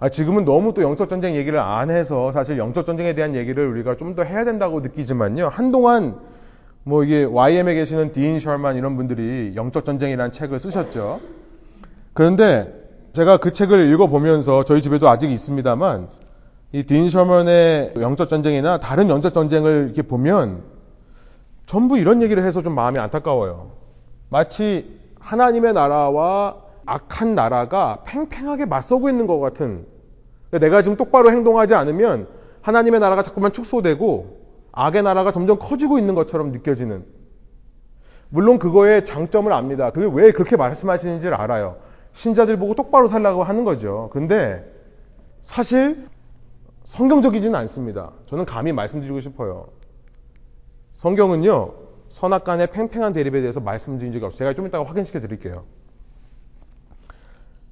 아, 0.00 0.08
지금은 0.08 0.44
너무 0.44 0.74
또 0.74 0.82
영적 0.82 1.08
전쟁 1.08 1.34
얘기를 1.36 1.58
안 1.58 1.90
해서 1.90 2.32
사실 2.32 2.58
영적 2.58 2.86
전쟁에 2.86 3.14
대한 3.14 3.34
얘기를 3.34 3.68
우리가 3.68 3.96
좀 3.96 4.14
더 4.16 4.22
해야 4.24 4.44
된다고 4.44 4.80
느끼지만요. 4.80 5.48
한동안 5.48 6.18
뭐 6.84 7.02
이게 7.02 7.24
YM에 7.24 7.74
계시는 7.74 8.12
디인 8.12 8.38
셜만 8.38 8.76
이런 8.76 8.96
분들이 8.96 9.52
영적 9.56 9.84
전쟁이라는 9.84 10.32
책을 10.32 10.58
쓰셨죠. 10.58 11.20
그런데 12.12 12.72
제가 13.14 13.38
그 13.38 13.52
책을 13.52 13.92
읽어보면서 13.92 14.64
저희 14.64 14.82
집에도 14.82 15.08
아직 15.08 15.30
있습니다만 15.30 16.08
이 16.72 16.82
딘 16.82 17.08
셔먼의 17.08 17.94
영적 18.00 18.28
전쟁이나 18.28 18.80
다른 18.80 19.08
영적 19.08 19.32
전쟁을 19.32 19.84
이렇게 19.84 20.02
보면 20.02 20.62
전부 21.66 21.98
이런 21.98 22.20
얘기를 22.22 22.42
해서 22.42 22.62
좀 22.62 22.74
마음이 22.74 22.98
안타까워요. 22.98 23.70
마치 24.28 24.98
하나님의 25.20 25.72
나라와 25.72 26.56
악한 26.84 27.34
나라가 27.34 28.02
팽팽하게 28.04 28.66
맞서고 28.66 29.08
있는 29.08 29.26
것 29.26 29.38
같은 29.38 29.86
내가 30.50 30.82
지금 30.82 30.96
똑바로 30.96 31.30
행동하지 31.30 31.74
않으면 31.74 32.26
하나님의 32.60 33.00
나라가 33.00 33.22
자꾸만 33.22 33.52
축소되고 33.52 34.43
악의 34.76 35.04
나라가 35.04 35.32
점점 35.32 35.58
커지고 35.58 35.98
있는 35.98 36.14
것처럼 36.14 36.50
느껴지는 36.50 37.04
물론 38.28 38.58
그거의 38.58 39.04
장점을 39.04 39.50
압니다. 39.52 39.90
그게 39.90 40.10
왜 40.12 40.32
그렇게 40.32 40.56
말씀하시는지를 40.56 41.34
알아요. 41.34 41.76
신자들 42.12 42.58
보고 42.58 42.74
똑바로 42.74 43.06
살라고 43.06 43.44
하는 43.44 43.64
거죠. 43.64 44.10
근데 44.12 44.64
사실 45.42 46.08
성경적이지는 46.82 47.54
않습니다. 47.54 48.12
저는 48.26 48.44
감히 48.44 48.72
말씀드리고 48.72 49.20
싶어요. 49.20 49.68
성경은요, 50.92 51.72
선악 52.08 52.44
간의 52.44 52.70
팽팽한 52.70 53.12
대립에 53.12 53.40
대해서 53.40 53.60
말씀드린 53.60 54.12
적이 54.12 54.26
없어요. 54.26 54.38
제가 54.38 54.54
좀 54.54 54.66
이따가 54.66 54.84
확인시켜 54.84 55.20
드릴게요. 55.20 55.64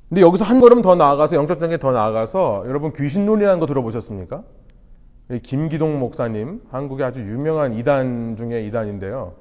근데 0.09 0.21
여기서 0.21 0.45
한 0.45 0.61
걸음 0.61 0.83
더 0.83 0.95
나아가서 0.95 1.37
영적전에 1.37 1.79
더 1.79 1.91
나아가서 1.91 2.65
여러분 2.67 2.93
귀신론이라는 2.93 3.61
거 3.61 3.67
들어보셨습니까? 3.67 4.43
김기동 5.41 5.99
목사님, 5.99 6.61
한국의 6.71 7.07
아주 7.07 7.21
유명한 7.21 7.75
이단 7.75 8.37
중에 8.37 8.65
이단인데요. 8.67 9.35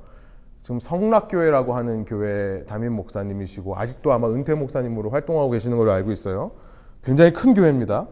지금 0.63 0.79
성락교회라고 0.79 1.75
하는 1.75 2.05
교회 2.05 2.63
담임 2.65 2.93
목사님이시고 2.93 3.75
아직도 3.75 4.13
아마 4.13 4.29
은퇴 4.29 4.53
목사님으로 4.53 5.10
활동하고 5.10 5.50
계시는 5.50 5.77
걸로 5.77 5.91
알고 5.91 6.12
있어요. 6.12 6.51
굉장히 7.03 7.33
큰 7.33 7.53
교회입니다. 7.53 8.07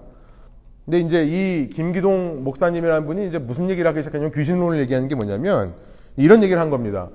근데 0.85 0.99
이제 1.01 1.23
이 1.23 1.69
김기동 1.69 2.43
목사님이라는 2.43 3.05
분이 3.05 3.27
이제 3.27 3.37
무슨 3.37 3.69
얘기를 3.69 3.87
하기 3.91 4.01
시작했냐면 4.01 4.31
귀신론을 4.33 4.79
얘기하는 4.79 5.07
게 5.07 5.13
뭐냐면 5.13 5.75
이런 6.17 6.41
얘기를 6.41 6.59
한 6.59 6.71
겁니다. 6.71 7.09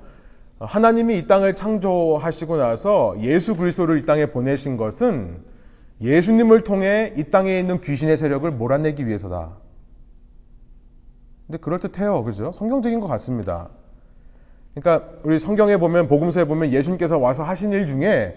하나님이 0.59 1.17
이 1.17 1.27
땅을 1.27 1.55
창조하시고 1.55 2.55
나서 2.55 3.15
예수 3.19 3.57
그리스도를 3.57 3.99
이 3.99 4.05
땅에 4.05 4.27
보내신 4.27 4.77
것은 4.77 5.39
예수님을 5.99 6.63
통해 6.63 7.13
이 7.17 7.25
땅에 7.25 7.59
있는 7.59 7.81
귀신의 7.81 8.15
세력을 8.15 8.49
몰아내기 8.51 9.05
위해서다. 9.05 9.64
근데 11.47 11.57
그럴듯해요. 11.59 12.23
그죠? 12.23 12.51
성경적인 12.53 12.99
것 12.99 13.07
같습니다. 13.07 13.69
그러니까 14.73 15.09
우리 15.23 15.39
성경에 15.39 15.77
보면 15.77 16.07
복음서에 16.07 16.45
보면 16.45 16.71
예수님께서 16.71 17.17
와서 17.17 17.43
하신 17.43 17.71
일 17.71 17.85
중에 17.85 18.35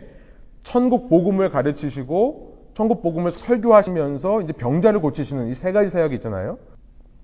천국 0.62 1.09
복음을 1.09 1.50
가르치시고 1.50 2.69
천국 2.75 3.03
복음을 3.03 3.31
설교하시면서 3.31 4.43
이제 4.43 4.53
병자를 4.53 5.00
고치시는 5.00 5.49
이 5.49 5.55
세 5.55 5.73
가지 5.73 5.88
사역이 5.88 6.15
있잖아요. 6.17 6.59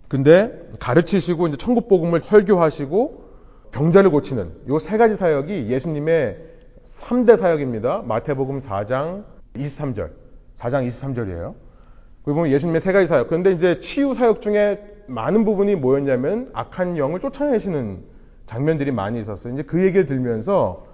근데 0.09 0.69
가르치시고 0.81 1.49
이제 1.49 1.57
천국 1.57 1.89
복음을 1.89 2.21
설교하시고 2.23 3.25
병자를 3.73 4.11
고치는 4.11 4.53
이 4.69 4.79
세 4.81 4.97
가지 4.97 5.15
사역이 5.17 5.69
예수님의 5.69 6.39
3대 6.85 7.37
사역입니다. 7.37 8.03
마태복음 8.07 8.59
4장 8.59 9.25
23절. 9.55 10.11
4장 10.57 10.87
23절이에요. 10.87 11.55
거기 12.25 12.35
보면 12.35 12.51
예수님의 12.51 12.81
세 12.81 12.93
가지 12.93 13.07
사역. 13.07 13.29
그런데 13.29 13.53
이제 13.53 13.79
치유 13.81 14.15
사역 14.15 14.41
중에 14.41 14.94
많은 15.07 15.45
부분이 15.45 15.77
뭐였냐면 15.77 16.49
악한 16.53 16.97
영을 16.99 17.21
쫓아내시는 17.21 18.03
장면들이 18.47 18.91
많이 18.93 19.21
있었어요. 19.21 19.55
이제 19.55 19.63
그 19.63 19.83
얘기를 19.83 20.07
들면서 20.07 20.87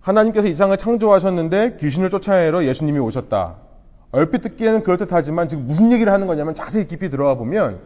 하나님께서 0.00 0.48
이상을 0.48 0.76
창조하셨는데 0.76 1.76
귀신을 1.76 2.10
쫓아내러 2.10 2.64
예수님이 2.64 2.98
오셨다. 2.98 3.56
얼핏 4.10 4.42
듣기에는 4.42 4.82
그럴듯하지만 4.82 5.48
지금 5.48 5.66
무슨 5.66 5.92
얘기를 5.92 6.12
하는 6.12 6.26
거냐면 6.26 6.54
자세히 6.54 6.86
깊이 6.86 7.08
들어가 7.08 7.34
보면 7.34 7.80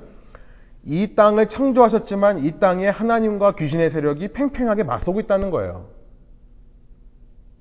이 0.84 1.14
땅을 1.14 1.48
창조하셨지만 1.48 2.44
이 2.44 2.58
땅에 2.58 2.88
하나님과 2.88 3.52
귀신의 3.56 3.90
세력이 3.90 4.28
팽팽하게 4.28 4.84
맞서고 4.84 5.20
있다는 5.20 5.50
거예요. 5.50 5.86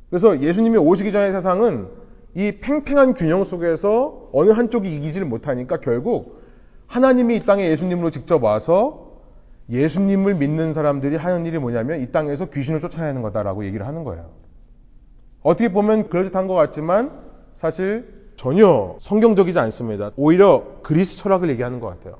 그래서 0.09 0.39
예수님이 0.39 0.77
오시기 0.77 1.11
전의 1.11 1.31
세상은 1.31 1.87
이 2.35 2.59
팽팽한 2.59 3.13
균형 3.13 3.43
속에서 3.43 4.29
어느 4.31 4.51
한쪽이 4.51 4.93
이기지를 4.95 5.27
못하니까 5.27 5.79
결국 5.79 6.44
하나님이 6.87 7.37
이 7.37 7.45
땅에 7.45 7.69
예수님으로 7.69 8.09
직접 8.09 8.43
와서 8.43 9.05
예수님을 9.69 10.35
믿는 10.35 10.73
사람들이 10.73 11.15
하는 11.15 11.45
일이 11.45 11.57
뭐냐면 11.57 12.01
이 12.01 12.11
땅에서 12.11 12.49
귀신을 12.49 12.79
쫓아내는 12.79 13.21
거다라고 13.21 13.65
얘기를 13.65 13.87
하는 13.87 14.03
거예요. 14.03 14.29
어떻게 15.41 15.71
보면 15.71 16.09
그럴듯한 16.09 16.47
것 16.47 16.53
같지만 16.53 17.11
사실 17.53 18.13
전혀 18.35 18.95
성경적이지 18.99 19.57
않습니다. 19.59 20.11
오히려 20.15 20.63
그리스 20.83 21.17
철학을 21.17 21.49
얘기하는 21.49 21.79
것 21.79 21.87
같아요. 21.87 22.17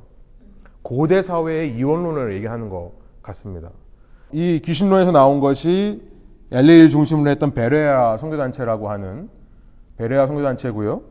고대 0.82 1.22
사회의 1.22 1.76
이원론을 1.76 2.36
얘기하는 2.36 2.70
것 2.70 2.94
같습니다. 3.22 3.72
이 4.32 4.62
귀신론에서 4.64 5.12
나온 5.12 5.40
것이 5.40 6.02
LA를 6.52 6.90
중심으로 6.90 7.30
했던 7.30 7.54
베레아 7.54 8.18
선교단체라고 8.18 8.90
하는 8.90 9.30
베레아 9.98 10.28
선교단체고요. 10.28 11.02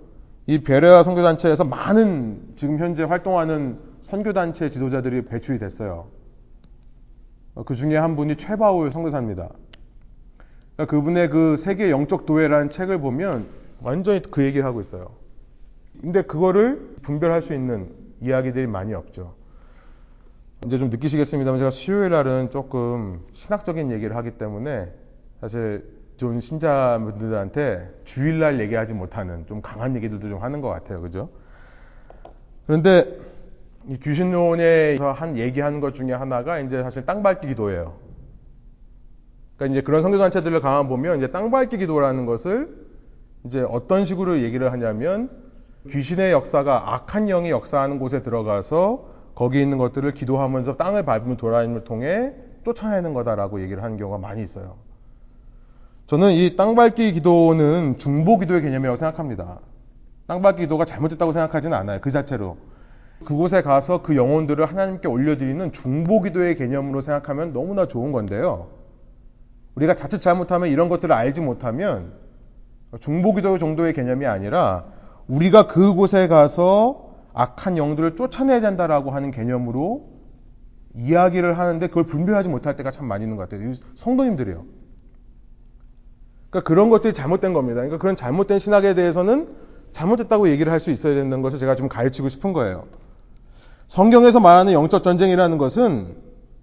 이 0.47 0.59
베레아 0.59 1.03
선교단체에서 1.03 1.65
많은 1.65 2.53
지금 2.55 2.79
현재 2.79 3.03
활동하는 3.03 3.79
선교단체 4.03 4.69
지도자들이 4.71 5.25
배출이 5.25 5.59
됐어요. 5.59 6.09
그 7.65 7.75
중에 7.75 7.97
한 7.97 8.15
분이 8.17 8.37
최바울 8.37 8.93
선교사입니다. 8.93 9.49
그러니까 10.77 10.97
그분의 10.97 11.31
그 11.31 11.57
세계 11.57 11.91
영적 11.91 12.27
도회라는 12.27 12.69
책을 12.69 12.99
보면 13.01 13.47
완전히 13.81 14.21
그 14.21 14.45
얘기를 14.45 14.67
하고 14.67 14.81
있어요. 14.81 15.13
근데 16.01 16.23
그거를 16.23 16.97
분별할 17.01 17.41
수 17.41 17.55
있는 17.55 17.89
이야기들이 18.21 18.67
많이 18.67 18.93
없죠. 18.93 19.35
이제 20.67 20.77
좀 20.79 20.91
느끼시겠습니다만 20.91 21.59
제가 21.59 21.71
수요일 21.71 22.11
날은 22.11 22.51
조금 22.51 23.21
신학적인 23.33 23.93
얘기를 23.93 24.17
하기 24.17 24.33
때문에 24.33 24.93
사실 25.41 25.94
좀 26.17 26.39
신자분들한테 26.39 27.91
주일날 28.05 28.61
얘기하지 28.61 28.95
못하는 28.95 29.47
좀 29.47 29.61
강한 29.61 29.97
얘기들도 29.97 30.29
좀 30.29 30.43
하는 30.43 30.61
것 30.61 30.69
같아요. 30.69 31.01
그죠? 31.01 31.29
그런데 32.67 33.19
이 33.89 33.99
귀신론에서 33.99 35.13
한 35.13 35.37
얘기하는 35.37 35.81
것 35.81 35.95
중에 35.95 36.13
하나가 36.13 36.59
이제 36.59 36.83
사실 36.83 37.05
땅 37.05 37.23
밟기 37.23 37.49
기도예요. 37.49 37.97
그러니까 39.57 39.75
이제 39.75 39.83
그런 39.85 40.03
선교단체들을 40.03 40.61
가만 40.61 40.89
보면 40.89 41.19
이제 41.19 41.31
땅 41.31 41.51
밟기 41.51 41.79
기도라는 41.79 42.27
것을 42.27 42.87
이제 43.45 43.61
어떤 43.61 44.05
식으로 44.05 44.41
얘기를 44.41 44.73
하냐면 44.73 45.31
귀신의 45.91 46.33
역사가 46.33 46.95
악한 46.95 47.27
영이 47.27 47.51
역사하는 47.51 47.99
곳에 47.99 48.23
들어가서 48.23 49.13
거기 49.35 49.61
있는 49.61 49.79
것들을 49.79 50.11
기도하면서 50.13 50.77
땅을 50.77 51.05
밟으면 51.05 51.37
돌아다님을 51.37 51.85
통해 51.85 52.33
쫓아내는 52.65 53.13
거다라고 53.13 53.61
얘기를 53.61 53.83
하는 53.83 53.99
경우가 53.99 54.19
많이 54.19 54.43
있어요. 54.43 54.77
저는 56.07 56.33
이 56.33 56.55
땅밟기 56.55 57.13
기도는 57.13 57.97
중보 57.97 58.39
기도의 58.39 58.61
개념이라고 58.61 58.97
생각합니다. 58.97 59.61
땅밟기 60.27 60.63
기도가 60.63 60.85
잘못됐다고 60.85 61.33
생각하지는 61.33 61.77
않아요. 61.79 62.01
그 62.03 62.11
자체로. 62.11 62.59
그곳에 63.25 63.63
가서 63.63 64.03
그 64.03 64.15
영혼들을 64.15 64.67
하나님께 64.67 65.09
올려드리는 65.09 65.73
중보 65.73 66.21
기도의 66.21 66.57
개념으로 66.57 67.01
생각하면 67.01 67.55
너무나 67.55 67.89
좋은 67.89 68.13
건데요. 68.13 68.69
우리가 69.77 69.95
자칫 69.95 70.21
잘못하면 70.21 70.69
이런 70.69 70.91
것들을 70.91 71.13
알지 71.13 71.41
못하면 71.41 72.13
중보 73.01 73.35
기도 73.35 73.57
정도의 73.57 73.95
개념이 73.95 74.27
아니라 74.27 74.85
우리가 75.27 75.67
그곳에 75.67 76.29
가서 76.29 77.15
악한 77.33 77.79
영들을 77.79 78.15
쫓아내야 78.17 78.61
된다라고 78.61 79.11
하는 79.11 79.31
개념으로 79.31 80.11
이야기를 80.97 81.59
하는데 81.59 81.87
그걸 81.87 82.05
분별하지 82.05 82.51
못할 82.51 82.77
때가 82.77 82.91
참 82.91 83.07
많이 83.07 83.25
있는 83.25 83.39
것 83.39 83.49
같아요. 83.49 83.73
성도님들이요. 83.95 84.84
그러니까 86.55 86.69
그런 86.69 86.89
것들이 86.89 87.13
잘못된 87.13 87.53
겁니다. 87.53 87.81
그러니까 87.81 87.99
그런 87.99 88.15
잘못된 88.15 88.61
신학에 88.61 88.95
대해서는 88.95 89.49
잘못됐다고 89.91 90.49
얘기를 90.51 90.71
할 90.71 90.79
수 90.79 90.93
있어야 90.93 91.15
된다는 91.15 91.43
것을 91.43 91.59
제가 91.59 91.75
좀 91.75 91.89
가르치고 91.89 92.29
싶은 92.29 92.53
거예요. 92.53 92.85
성경에서 93.89 94.39
말하는 94.39 94.73
영적 94.73 95.03
전쟁이라는 95.03 95.59
것은 95.59 96.15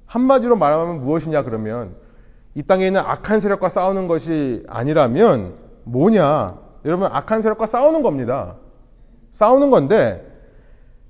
한마디로 0.06 0.56
말하면 0.56 1.02
무엇이냐 1.02 1.44
그러면 1.44 1.96
이 2.56 2.64
땅에 2.64 2.88
있는 2.88 3.02
악한 3.02 3.42
세력과 3.42 3.68
싸우는 3.68 4.08
것이 4.08 4.64
아니라면 4.70 5.56
뭐냐? 5.84 6.58
여러분 6.86 7.10
악한 7.12 7.42
세력과 7.42 7.66
싸우는 7.66 8.02
겁니다. 8.02 8.56
싸우는 9.32 9.72
건데 9.72 10.26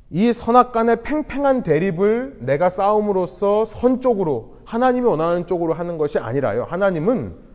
이 0.09 0.33
선악 0.33 0.71
간의 0.71 1.03
팽팽한 1.03 1.61
대립을 1.61 2.37
내가 2.39 2.67
싸움으로써 2.67 3.63
선 3.63 4.01
쪽으로 4.01 4.55
하나님이 4.65 5.05
원하는 5.05 5.45
쪽으로 5.45 5.73
하는 5.73 5.99
것이 5.99 6.17
아니라요. 6.17 6.65
하나님은 6.67 7.50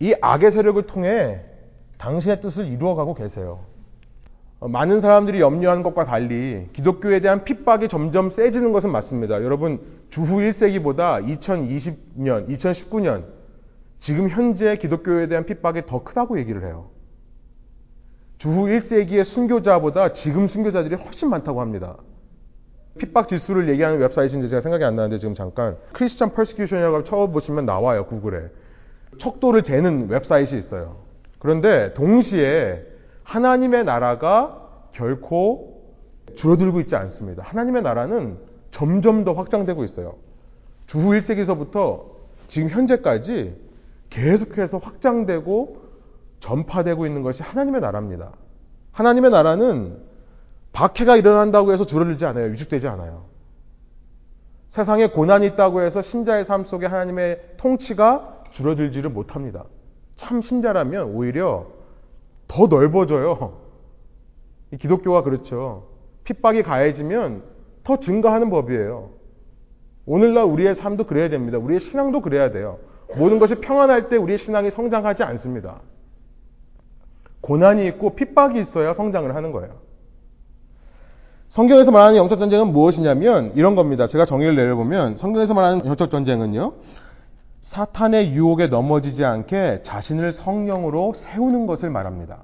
이 0.00 0.14
악의 0.20 0.50
세력을 0.50 0.82
통해 0.86 1.40
당신의 1.98 2.40
뜻을 2.40 2.66
이루어가고 2.66 3.14
계세요. 3.14 3.60
어, 4.58 4.68
많은 4.68 5.00
사람들이 5.00 5.40
염려하는 5.40 5.82
것과 5.82 6.04
달리 6.04 6.68
기독교에 6.72 7.20
대한 7.20 7.44
핍박이 7.44 7.88
점점 7.88 8.30
세지는 8.30 8.72
것은 8.72 8.90
맞습니다. 8.90 9.42
여러분, 9.42 9.80
주후 10.08 10.38
1세기보다 10.38 11.24
2020년, 11.24 12.48
2019년, 12.48 13.24
지금 13.98 14.28
현재 14.28 14.76
기독교에 14.76 15.28
대한 15.28 15.44
핍박이 15.44 15.84
더 15.86 16.02
크다고 16.02 16.38
얘기를 16.38 16.64
해요. 16.64 16.90
주후 18.38 18.66
1세기의 18.66 19.24
순교자보다 19.24 20.14
지금 20.14 20.46
순교자들이 20.46 20.94
훨씬 20.94 21.28
많다고 21.28 21.60
합니다. 21.60 21.98
핍박 22.98 23.28
지수를 23.28 23.68
얘기하는 23.68 23.98
웹사이트인지 23.98 24.48
제가 24.48 24.60
생각이 24.60 24.82
안 24.82 24.96
나는데 24.96 25.18
지금 25.18 25.34
잠깐 25.34 25.76
Christian 25.92 26.32
persecution이라고 26.32 27.04
쳐보시면 27.04 27.64
나와요 27.64 28.04
구글에 28.06 28.48
척도를 29.20 29.62
재는 29.62 30.08
웹사이트이 30.08 30.58
있어요. 30.58 30.96
그런데 31.38 31.92
동시에 31.94 32.84
하나님의 33.22 33.84
나라가 33.84 34.66
결코 34.92 35.84
줄어들고 36.34 36.80
있지 36.80 36.96
않습니다. 36.96 37.42
하나님의 37.44 37.82
나라는 37.82 38.38
점점 38.70 39.24
더 39.24 39.34
확장되고 39.34 39.84
있어요. 39.84 40.16
주후 40.86 41.10
1세기서부터 41.10 42.04
지금 42.48 42.68
현재까지 42.70 43.56
계속해서 44.08 44.78
확장되고 44.78 45.90
전파되고 46.40 47.06
있는 47.06 47.22
것이 47.22 47.42
하나님의 47.42 47.82
나라입니다. 47.82 48.32
하나님의 48.92 49.30
나라는 49.30 49.98
박해가 50.72 51.16
일어난다고 51.16 51.72
해서 51.72 51.84
줄어들지 51.84 52.24
않아요. 52.24 52.50
위축되지 52.52 52.88
않아요. 52.88 53.24
세상에 54.68 55.08
고난이 55.08 55.46
있다고 55.48 55.82
해서 55.82 56.00
신자의 56.00 56.44
삶 56.44 56.64
속에 56.64 56.86
하나님의 56.86 57.56
통치가 57.58 58.39
줄어들지를 58.50 59.10
못합니다. 59.10 59.64
참 60.16 60.40
신자라면 60.40 61.14
오히려 61.14 61.66
더 62.46 62.66
넓어져요. 62.66 63.58
기독교가 64.78 65.22
그렇죠. 65.22 65.88
핍박이 66.24 66.62
가해지면 66.62 67.42
더 67.82 67.98
증가하는 67.98 68.50
법이에요. 68.50 69.10
오늘날 70.06 70.44
우리의 70.44 70.74
삶도 70.74 71.04
그래야 71.04 71.28
됩니다. 71.28 71.58
우리의 71.58 71.80
신앙도 71.80 72.20
그래야 72.20 72.50
돼요. 72.50 72.78
모든 73.16 73.38
것이 73.38 73.56
평안할 73.56 74.08
때 74.08 74.16
우리의 74.16 74.38
신앙이 74.38 74.70
성장하지 74.70 75.22
않습니다. 75.22 75.80
고난이 77.40 77.86
있고 77.88 78.14
핍박이 78.14 78.60
있어야 78.60 78.92
성장을 78.92 79.34
하는 79.34 79.52
거예요. 79.52 79.74
성경에서 81.48 81.90
말하는 81.90 82.16
영적 82.16 82.38
전쟁은 82.38 82.72
무엇이냐면 82.72 83.52
이런 83.56 83.74
겁니다. 83.74 84.06
제가 84.06 84.24
정의를 84.24 84.54
내려보면 84.54 85.16
성경에서 85.16 85.54
말하는 85.54 85.84
영적 85.84 86.10
전쟁은요. 86.10 86.74
사탄의 87.60 88.32
유혹에 88.32 88.68
넘어지지 88.68 89.24
않게 89.24 89.80
자신을 89.82 90.32
성령으로 90.32 91.12
세우는 91.14 91.66
것을 91.66 91.90
말합니다. 91.90 92.38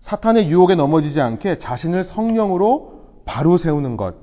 사탄의 0.00 0.48
유혹에 0.48 0.74
넘어지지 0.74 1.20
않게 1.20 1.58
자신을 1.58 2.04
성령으로 2.04 3.04
바로 3.24 3.56
세우는 3.56 3.96
것. 3.96 4.14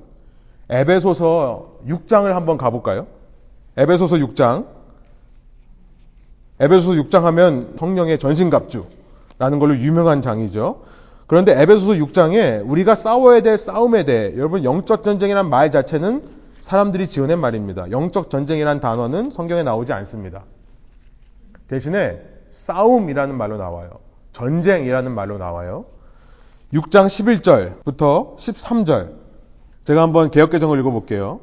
에베소서 0.68 1.80
6장을 1.86 2.26
한번 2.32 2.56
가볼까요? 2.56 3.06
에베소서 3.76 4.16
6장. 4.16 4.66
에베소서 6.60 7.02
6장 7.02 7.22
하면 7.22 7.74
성령의 7.78 8.18
전신갑주. 8.18 8.86
라는 9.38 9.58
걸로 9.58 9.76
유명한 9.76 10.22
장이죠. 10.22 10.82
그런데 11.26 11.60
에베소서 11.60 11.94
6장에 11.94 12.62
우리가 12.68 12.94
싸워야 12.94 13.42
될 13.42 13.58
싸움에 13.58 14.04
대해 14.04 14.36
여러분 14.36 14.62
영적 14.62 15.02
전쟁이란 15.02 15.50
말 15.50 15.70
자체는 15.70 16.41
사람들이 16.62 17.08
지어낸 17.08 17.40
말입니다. 17.40 17.90
영적 17.90 18.30
전쟁이란 18.30 18.78
단어는 18.78 19.30
성경에 19.30 19.64
나오지 19.64 19.92
않습니다. 19.92 20.44
대신에 21.66 22.22
싸움이라는 22.50 23.36
말로 23.36 23.56
나와요. 23.56 23.90
전쟁이라는 24.32 25.12
말로 25.12 25.38
나와요. 25.38 25.86
6장 26.72 27.06
11절부터 27.06 28.36
13절. 28.36 29.14
제가 29.82 30.02
한번 30.02 30.30
개혁개정을 30.30 30.78
읽어볼게요. 30.78 31.40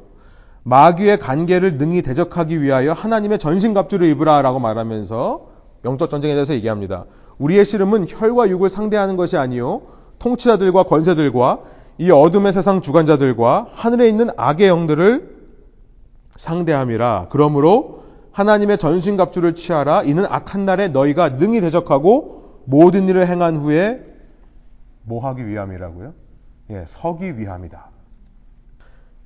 마귀의 0.62 1.18
관계를 1.18 1.76
능히 1.76 2.00
대적하기 2.00 2.62
위하여 2.62 2.94
하나님의 2.94 3.38
전신갑주를 3.38 4.06
입으라 4.08 4.40
라고 4.40 4.58
말하면서 4.58 5.48
영적 5.84 6.08
전쟁에 6.08 6.32
대해서 6.32 6.54
얘기합니다. 6.54 7.04
우리의 7.36 7.66
씨름은 7.66 8.06
혈과 8.08 8.48
육을 8.48 8.70
상대하는 8.70 9.16
것이 9.16 9.36
아니요 9.36 9.82
통치자들과 10.18 10.84
권세들과 10.84 11.60
이 12.00 12.10
어둠의 12.10 12.54
세상 12.54 12.80
주관자들과 12.80 13.72
하늘에 13.74 14.08
있는 14.08 14.30
악의 14.38 14.68
영들을 14.68 15.36
상대함이라. 16.34 17.26
그러므로 17.28 18.04
하나님의 18.32 18.78
전신갑주를 18.78 19.54
취하라. 19.54 20.04
이는 20.04 20.24
악한 20.24 20.64
날에 20.64 20.88
너희가 20.88 21.36
능히 21.36 21.60
대적하고 21.60 22.62
모든 22.64 23.06
일을 23.06 23.26
행한 23.26 23.58
후에 23.58 24.02
뭐 25.02 25.22
하기 25.28 25.46
위함이라고요? 25.46 26.14
예, 26.70 26.84
서기 26.86 27.36
위함이다. 27.38 27.90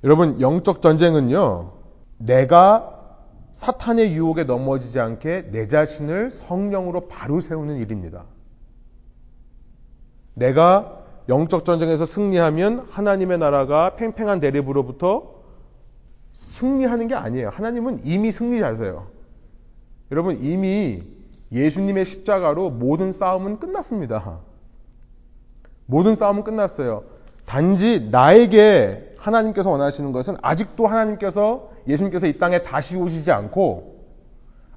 여러분, 0.03 0.41
영적 0.41 0.81
전쟁은요, 0.81 1.71
내가 2.17 2.91
사탄의 3.53 4.11
유혹에 4.15 4.43
넘어지지 4.43 4.99
않게 4.99 5.51
내 5.53 5.69
자신을 5.69 6.29
성령으로 6.29 7.07
바로 7.07 7.39
세우는 7.39 7.77
일입니다. 7.77 8.25
내가 10.33 11.04
영적 11.27 11.65
전쟁에서 11.65 12.05
승리하면 12.05 12.87
하나님의 12.89 13.37
나라가 13.37 13.95
팽팽한 13.95 14.39
대립으로부터 14.39 15.35
승리하는 16.33 17.07
게 17.07 17.15
아니에요. 17.15 17.49
하나님은 17.49 18.01
이미 18.03 18.31
승리자세요. 18.31 19.07
여러분, 20.11 20.43
이미 20.43 21.03
예수님의 21.51 22.05
십자가로 22.05 22.69
모든 22.69 23.11
싸움은 23.11 23.57
끝났습니다. 23.57 24.39
모든 25.85 26.15
싸움은 26.15 26.43
끝났어요. 26.43 27.03
단지 27.45 28.07
나에게 28.11 29.15
하나님께서 29.17 29.69
원하시는 29.69 30.11
것은 30.11 30.35
아직도 30.41 30.87
하나님께서 30.87 31.69
예수님께서 31.87 32.27
이 32.27 32.37
땅에 32.37 32.63
다시 32.63 32.97
오시지 32.97 33.31
않고 33.31 33.95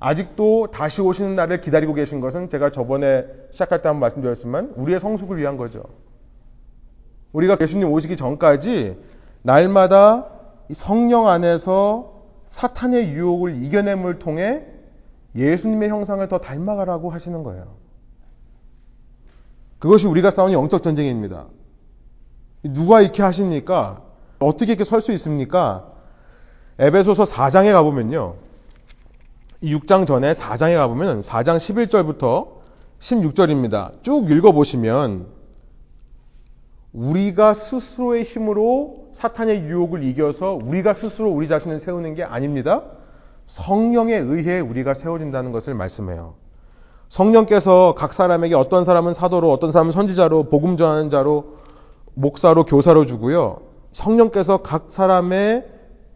아직도 0.00 0.68
다시 0.70 1.00
오시는 1.02 1.34
날을 1.34 1.60
기다리고 1.60 1.92
계신 1.94 2.20
것은 2.20 2.48
제가 2.48 2.70
저번에 2.70 3.24
시작할 3.50 3.82
때 3.82 3.88
한번 3.88 4.00
말씀드렸지만 4.00 4.74
우리의 4.76 5.00
성숙을 5.00 5.38
위한 5.38 5.56
거죠. 5.56 5.82
우리가 7.32 7.56
예수님 7.60 7.90
오시기 7.90 8.16
전까지 8.16 8.98
날마다 9.42 10.26
성령 10.72 11.28
안에서 11.28 12.22
사탄의 12.46 13.10
유혹을 13.10 13.62
이겨냄을 13.64 14.18
통해 14.18 14.64
예수님의 15.36 15.88
형상을 15.90 16.26
더 16.28 16.38
닮아가라고 16.38 17.10
하시는 17.10 17.42
거예요. 17.42 17.76
그것이 19.78 20.06
우리가 20.06 20.30
싸우는 20.30 20.54
영적 20.54 20.82
전쟁입니다. 20.82 21.46
누가 22.62 23.00
이렇게 23.00 23.22
하십니까? 23.22 24.02
어떻게 24.40 24.72
이렇게 24.72 24.84
설 24.84 25.00
수 25.00 25.12
있습니까? 25.12 25.92
에베소서 26.78 27.24
4장에 27.24 27.72
가보면요. 27.72 28.34
6장 29.62 30.06
전에 30.06 30.32
4장에 30.32 30.76
가보면 30.76 31.20
4장 31.20 31.56
11절부터 31.56 32.58
16절입니다. 32.98 34.02
쭉 34.02 34.30
읽어보시면 34.30 35.37
우리가 36.98 37.54
스스로의 37.54 38.24
힘으로 38.24 39.10
사탄의 39.12 39.62
유혹을 39.62 40.02
이겨서 40.02 40.58
우리가 40.60 40.94
스스로 40.94 41.30
우리 41.30 41.46
자신을 41.46 41.78
세우는 41.78 42.14
게 42.14 42.24
아닙니다. 42.24 42.82
성령에 43.46 44.16
의해 44.16 44.58
우리가 44.58 44.94
세워진다는 44.94 45.52
것을 45.52 45.74
말씀해요. 45.74 46.34
성령께서 47.08 47.94
각 47.96 48.12
사람에게 48.12 48.54
어떤 48.54 48.84
사람은 48.84 49.14
사도로, 49.14 49.50
어떤 49.50 49.70
사람은 49.70 49.92
선지자로, 49.92 50.50
복음 50.50 50.76
전하는 50.76 51.08
자로, 51.08 51.58
목사로, 52.14 52.64
교사로 52.64 53.06
주고요. 53.06 53.60
성령께서 53.92 54.58
각 54.58 54.86
사람의 54.88 55.66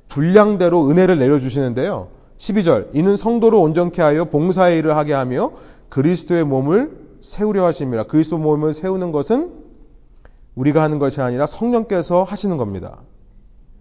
분량대로 0.09 0.91
은혜를 0.91 1.19
내려주시는데요. 1.19 2.09
12절. 2.39 2.89
이는 2.93 3.17
성도를 3.17 3.57
온전케 3.57 4.03
하여 4.03 4.25
봉사의 4.25 4.79
일을 4.81 4.97
하게 4.97 5.13
하며 5.13 5.53
그리스도의 5.89 6.45
몸을 6.45 6.91
세우려 7.21 7.65
하십니다. 7.67 8.03
그리스도 8.03 8.37
몸을 8.37 8.73
세우는 8.73 9.13
것은 9.13 9.62
우리가 10.55 10.83
하는 10.83 10.99
것이 10.99 11.21
아니라 11.21 11.47
성령께서 11.47 12.25
하시는 12.25 12.57
겁니다. 12.57 12.99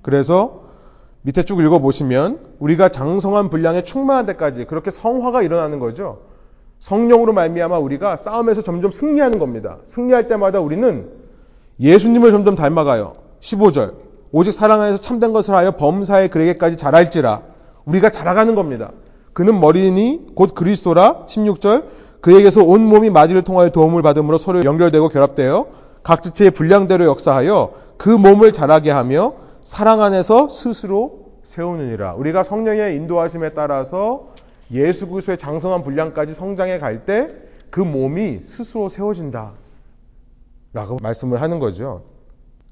그래서 0.01 0.63
밑에 1.23 1.43
쭉 1.43 1.59
읽어보시면 1.59 2.39
우리가 2.59 2.89
장성한 2.89 3.49
분량에 3.49 3.83
충만한 3.83 4.25
데까지 4.25 4.65
그렇게 4.65 4.89
성화가 4.89 5.43
일어나는 5.43 5.79
거죠. 5.79 6.19
성령으로 6.79 7.33
말미암아 7.33 7.77
우리가 7.77 8.15
싸움에서 8.15 8.63
점점 8.63 8.89
승리하는 8.89 9.37
겁니다. 9.37 9.77
승리할 9.85 10.27
때마다 10.27 10.59
우리는 10.59 11.09
예수님을 11.79 12.31
점점 12.31 12.55
닮아가요. 12.55 13.13
15절. 13.39 13.93
오직 14.31 14.51
사랑 14.51 14.81
안에서 14.81 14.97
참된 14.97 15.33
것을 15.33 15.53
하여 15.53 15.71
범사에 15.71 16.29
그에게까지 16.29 16.77
자랄지라. 16.77 17.41
우리가 17.85 18.09
자라가는 18.09 18.55
겁니다. 18.55 18.91
그는 19.33 19.59
머리니 19.59 20.27
곧 20.35 20.55
그리스도라. 20.55 21.25
16절. 21.27 21.83
그에게서 22.21 22.63
온 22.63 22.81
몸이 22.81 23.09
마디를 23.09 23.43
통하여 23.43 23.69
도움을 23.69 24.01
받음으로 24.01 24.37
서로 24.37 24.63
연결되고 24.63 25.09
결합되어 25.09 25.67
각 26.03 26.23
지체의 26.23 26.51
분량대로 26.51 27.05
역사하여 27.05 27.73
그 27.97 28.09
몸을 28.09 28.51
자라게 28.51 28.91
하며 28.91 29.33
사랑 29.63 30.01
안에서 30.01 30.47
스스로 30.47 31.31
세우느니라. 31.43 32.15
우리가 32.15 32.43
성령의 32.43 32.95
인도하심에 32.95 33.53
따라서 33.53 34.33
예수 34.71 35.07
그리스도의 35.07 35.37
장성한 35.37 35.83
분량까지 35.83 36.33
성장해 36.33 36.79
갈 36.79 37.05
때 37.05 37.51
그 37.71 37.79
몸이 37.79 38.41
스스로 38.43 38.89
세워진다. 38.89 39.53
라고 40.73 40.97
말씀을 41.01 41.41
하는 41.41 41.59
거죠. 41.59 42.03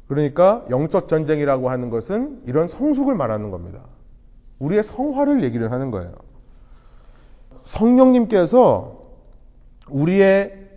그러니까 0.07 0.65
영적 0.69 1.07
전쟁이라고 1.07 1.69
하는 1.69 1.89
것은 1.89 2.41
이런 2.45 2.67
성숙을 2.67 3.15
말하는 3.15 3.49
겁니다. 3.49 3.79
우리의 4.59 4.83
성화를 4.83 5.43
얘기를 5.43 5.71
하는 5.71 5.89
거예요. 5.89 6.11
성령님께서 7.61 8.99
우리의 9.89 10.68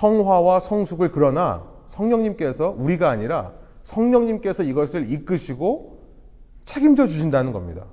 성화와 0.00 0.60
성숙을 0.60 1.10
그러나 1.10 1.62
성령님께서 1.84 2.74
우리가 2.78 3.10
아니라 3.10 3.52
성령님께서 3.82 4.62
이것을 4.62 5.12
이끄시고 5.12 6.00
책임져 6.64 7.06
주신다는 7.06 7.52
겁니다. 7.52 7.84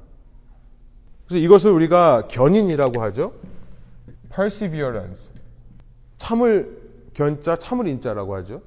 그래서 1.28 1.44
이것을 1.44 1.72
우리가 1.72 2.30
견인이라고 2.30 3.02
하죠. 3.02 3.34
perseverance. 4.34 5.34
참을 6.18 6.82
견자, 7.14 7.58
참을 7.58 7.88
인자라고 7.88 8.36
하죠. 8.38 8.62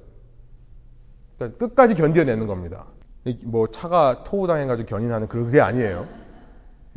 그러니까 1.37 1.57
끝까지 1.57 1.95
견뎌내는 1.95 2.45
겁니다. 2.45 2.85
뭐 3.41 3.67
차가 3.71 4.23
토우당해가지고 4.23 4.87
견인하는 4.87 5.27
그런 5.27 5.49
게 5.51 5.61
아니에요. 5.61 6.07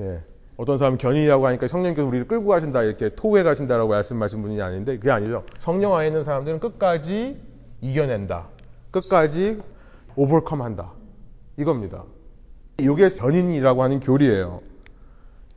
예. 0.00 0.20
어떤 0.56 0.76
사람은 0.76 0.98
견인이라고 0.98 1.46
하니까 1.48 1.66
성령께서 1.66 2.06
우리를 2.06 2.28
끌고 2.28 2.46
가신다 2.46 2.82
이렇게 2.82 3.10
토우해 3.14 3.42
가신다라고 3.42 3.88
말씀하신 3.90 4.42
분이 4.42 4.62
아닌데 4.62 4.96
그게 4.96 5.10
아니죠. 5.10 5.44
성령 5.58 5.94
안에 5.94 6.08
있는 6.08 6.22
사람들은 6.22 6.60
끝까지 6.60 7.36
이겨낸다. 7.80 8.48
끝까지 8.90 9.60
오버컴 10.16 10.62
한다. 10.62 10.92
이겁니다. 11.56 12.04
이게 12.78 13.08
견인이라고 13.08 13.82
하는 13.82 14.00
교리예요. 14.00 14.60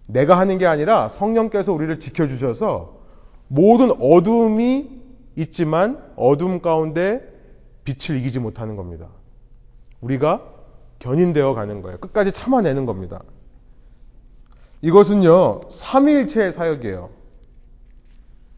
내가 0.07 0.39
하는 0.39 0.57
게 0.57 0.65
아니라 0.65 1.10
성령께서 1.10 1.73
우리를 1.73 1.99
지켜주셔서 1.99 2.97
모든 3.47 3.91
어둠이 3.91 4.89
있지만 5.36 6.01
어둠 6.15 6.62
가운데 6.62 7.21
빛을 7.83 8.19
이기지 8.19 8.39
못하는 8.39 8.75
겁니다. 8.75 9.07
우리가 10.01 10.41
견인되어 10.99 11.53
가는 11.53 11.81
거예요. 11.81 11.99
끝까지 11.99 12.31
참아내는 12.31 12.86
겁니다. 12.86 13.21
이것은요, 14.81 15.61
삼위일체의 15.69 16.51
사역이에요. 16.51 17.09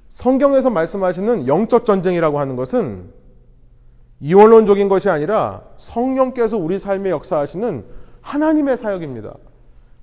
성경에서 0.10 0.69
말씀하시는 0.69 1.47
영적 1.47 1.86
전쟁이라고 1.86 2.39
하는 2.39 2.55
것은 2.55 3.12
이원론적인 4.19 4.89
것이 4.89 5.10
아니라 5.10 5.63
성령께서 5.77 6.58
우리 6.58 6.77
삶에 6.77 7.10
역사하시는 7.10 7.86
하나님의 8.21 8.75
사역입니다. 8.75 9.34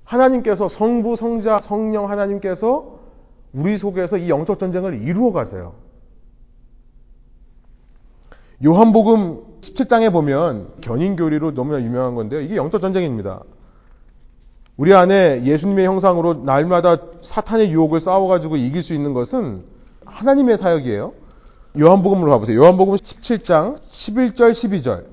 하나님께서 0.03 0.67
성부, 0.67 1.15
성자, 1.15 1.59
성령 1.59 2.09
하나님께서 2.09 2.99
우리 3.53 3.77
속에서 3.77 4.17
이 4.17 4.29
영적 4.29 4.57
전쟁을 4.57 5.03
이루어 5.03 5.31
가세요. 5.31 5.75
요한복음 8.65 9.59
17장에 9.61 10.11
보면 10.11 10.73
견인 10.81 11.15
교리로 11.15 11.53
너무나 11.53 11.79
유명한 11.79 12.15
건데요. 12.15 12.41
이게 12.41 12.55
영적 12.55 12.81
전쟁입니다. 12.81 13.43
우리 14.77 14.93
안에 14.93 15.43
예수님의 15.43 15.85
형상으로 15.85 16.35
날마다 16.45 16.97
사탄의 17.23 17.71
유혹을 17.71 17.99
싸워가지고 17.99 18.57
이길 18.57 18.83
수 18.83 18.93
있는 18.93 19.13
것은 19.13 19.63
하나님의 20.05 20.57
사역이에요. 20.57 21.13
요한복음으로 21.79 22.31
가보세요. 22.31 22.59
요한복음 22.59 22.95
17장 22.95 23.79
11절 23.79 24.51
12절. 24.51 25.05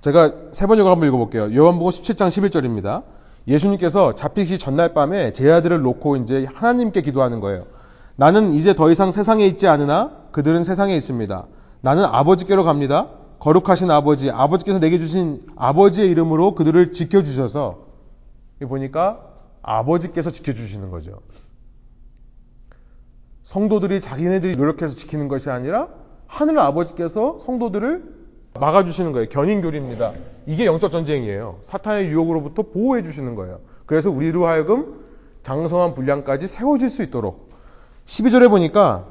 제가 0.00 0.32
세 0.50 0.66
번역을 0.66 0.90
한번 0.90 1.08
읽어볼게요. 1.08 1.54
요한복음 1.54 1.90
17장 1.90 2.28
11절입니다. 2.28 3.04
예수님께서 3.46 4.16
잡히기 4.16 4.58
전날 4.58 4.94
밤에 4.94 5.32
제 5.32 5.50
아들을 5.50 5.80
놓고 5.80 6.16
이제 6.16 6.46
하나님께 6.52 7.02
기도하는 7.02 7.38
거예요. 7.38 7.66
나는 8.16 8.52
이제 8.52 8.74
더 8.74 8.90
이상 8.90 9.12
세상에 9.12 9.46
있지 9.46 9.68
않으나 9.68 10.10
그들은 10.32 10.64
세상에 10.64 10.96
있습니다. 10.96 11.46
나는 11.80 12.04
아버지께로 12.04 12.64
갑니다. 12.64 13.08
거룩하신 13.38 13.90
아버지, 13.90 14.30
아버지께서 14.30 14.80
내게 14.80 14.98
주신 14.98 15.42
아버지의 15.56 16.10
이름으로 16.10 16.54
그들을 16.54 16.92
지켜주셔서 16.92 17.91
보니까 18.66 19.28
아버지께서 19.62 20.30
지켜주시는 20.30 20.90
거죠. 20.90 21.20
성도들이 23.42 24.00
자기네들이 24.00 24.56
노력해서 24.56 24.94
지키는 24.94 25.28
것이 25.28 25.50
아니라 25.50 25.88
하늘 26.26 26.58
아버지께서 26.58 27.38
성도들을 27.40 28.22
막아주시는 28.58 29.12
거예요. 29.12 29.28
견인교리입니다. 29.28 30.12
이게 30.46 30.66
영적 30.66 30.92
전쟁이에요. 30.92 31.58
사탄의 31.62 32.08
유혹으로부터 32.08 32.62
보호해 32.62 33.02
주시는 33.02 33.34
거예요. 33.34 33.60
그래서 33.86 34.10
우리로 34.10 34.46
하여금 34.46 35.02
장성한 35.42 35.94
분량까지 35.94 36.46
세워질 36.46 36.88
수 36.88 37.02
있도록 37.02 37.50
12절에 38.06 38.48
보니까 38.48 39.06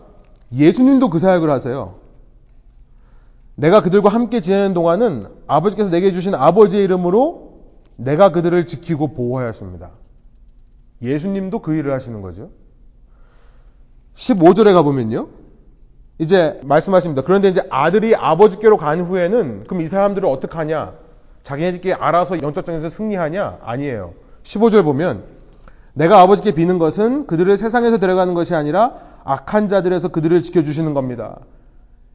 예수님도 0.53 1.09
그 1.09 1.19
사역을 1.19 1.49
하세요. 1.49 1.95
내가 3.55 3.81
그들과 3.81 4.09
함께 4.09 4.41
지내는 4.41 4.73
동안은 4.73 5.27
아버지께서 5.47 5.89
내게 5.89 6.13
주신 6.13 6.33
아버지의 6.33 6.83
이름으로 6.83 7.50
내가 7.95 8.31
그들을 8.31 8.65
지키고 8.65 9.13
보호하였습니다. 9.13 9.91
예수님도 11.01 11.59
그 11.59 11.75
일을 11.75 11.93
하시는 11.93 12.21
거죠. 12.21 12.49
15절에 14.15 14.73
가보면요. 14.73 15.29
이제 16.19 16.59
말씀하십니다. 16.63 17.23
그런데 17.23 17.49
이제 17.49 17.63
아들이 17.69 18.15
아버지께로 18.15 18.77
간 18.77 19.01
후에는 19.01 19.63
그럼 19.63 19.81
이 19.81 19.87
사람들을 19.87 20.27
어떻게 20.29 20.55
하냐? 20.57 20.93
자기네들끼리 21.43 21.95
알아서 21.95 22.41
영적정에서 22.41 22.89
승리하냐? 22.89 23.59
아니에요. 23.63 24.13
15절 24.43 24.83
보면 24.83 25.23
내가 25.93 26.21
아버지께 26.21 26.51
비는 26.51 26.77
것은 26.77 27.25
그들을 27.27 27.57
세상에서 27.57 27.97
데려가는 27.97 28.33
것이 28.33 28.53
아니라 28.53 28.93
악한 29.23 29.69
자들에서 29.69 30.09
그들을 30.09 30.41
지켜주시는 30.41 30.93
겁니다. 30.93 31.39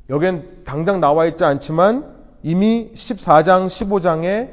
여기엔 0.09 0.63
당장 0.65 1.01
나와 1.01 1.27
있지 1.27 1.45
않지만 1.45 2.15
이미 2.43 2.93
14장, 2.95 3.67
15장에 3.67 4.51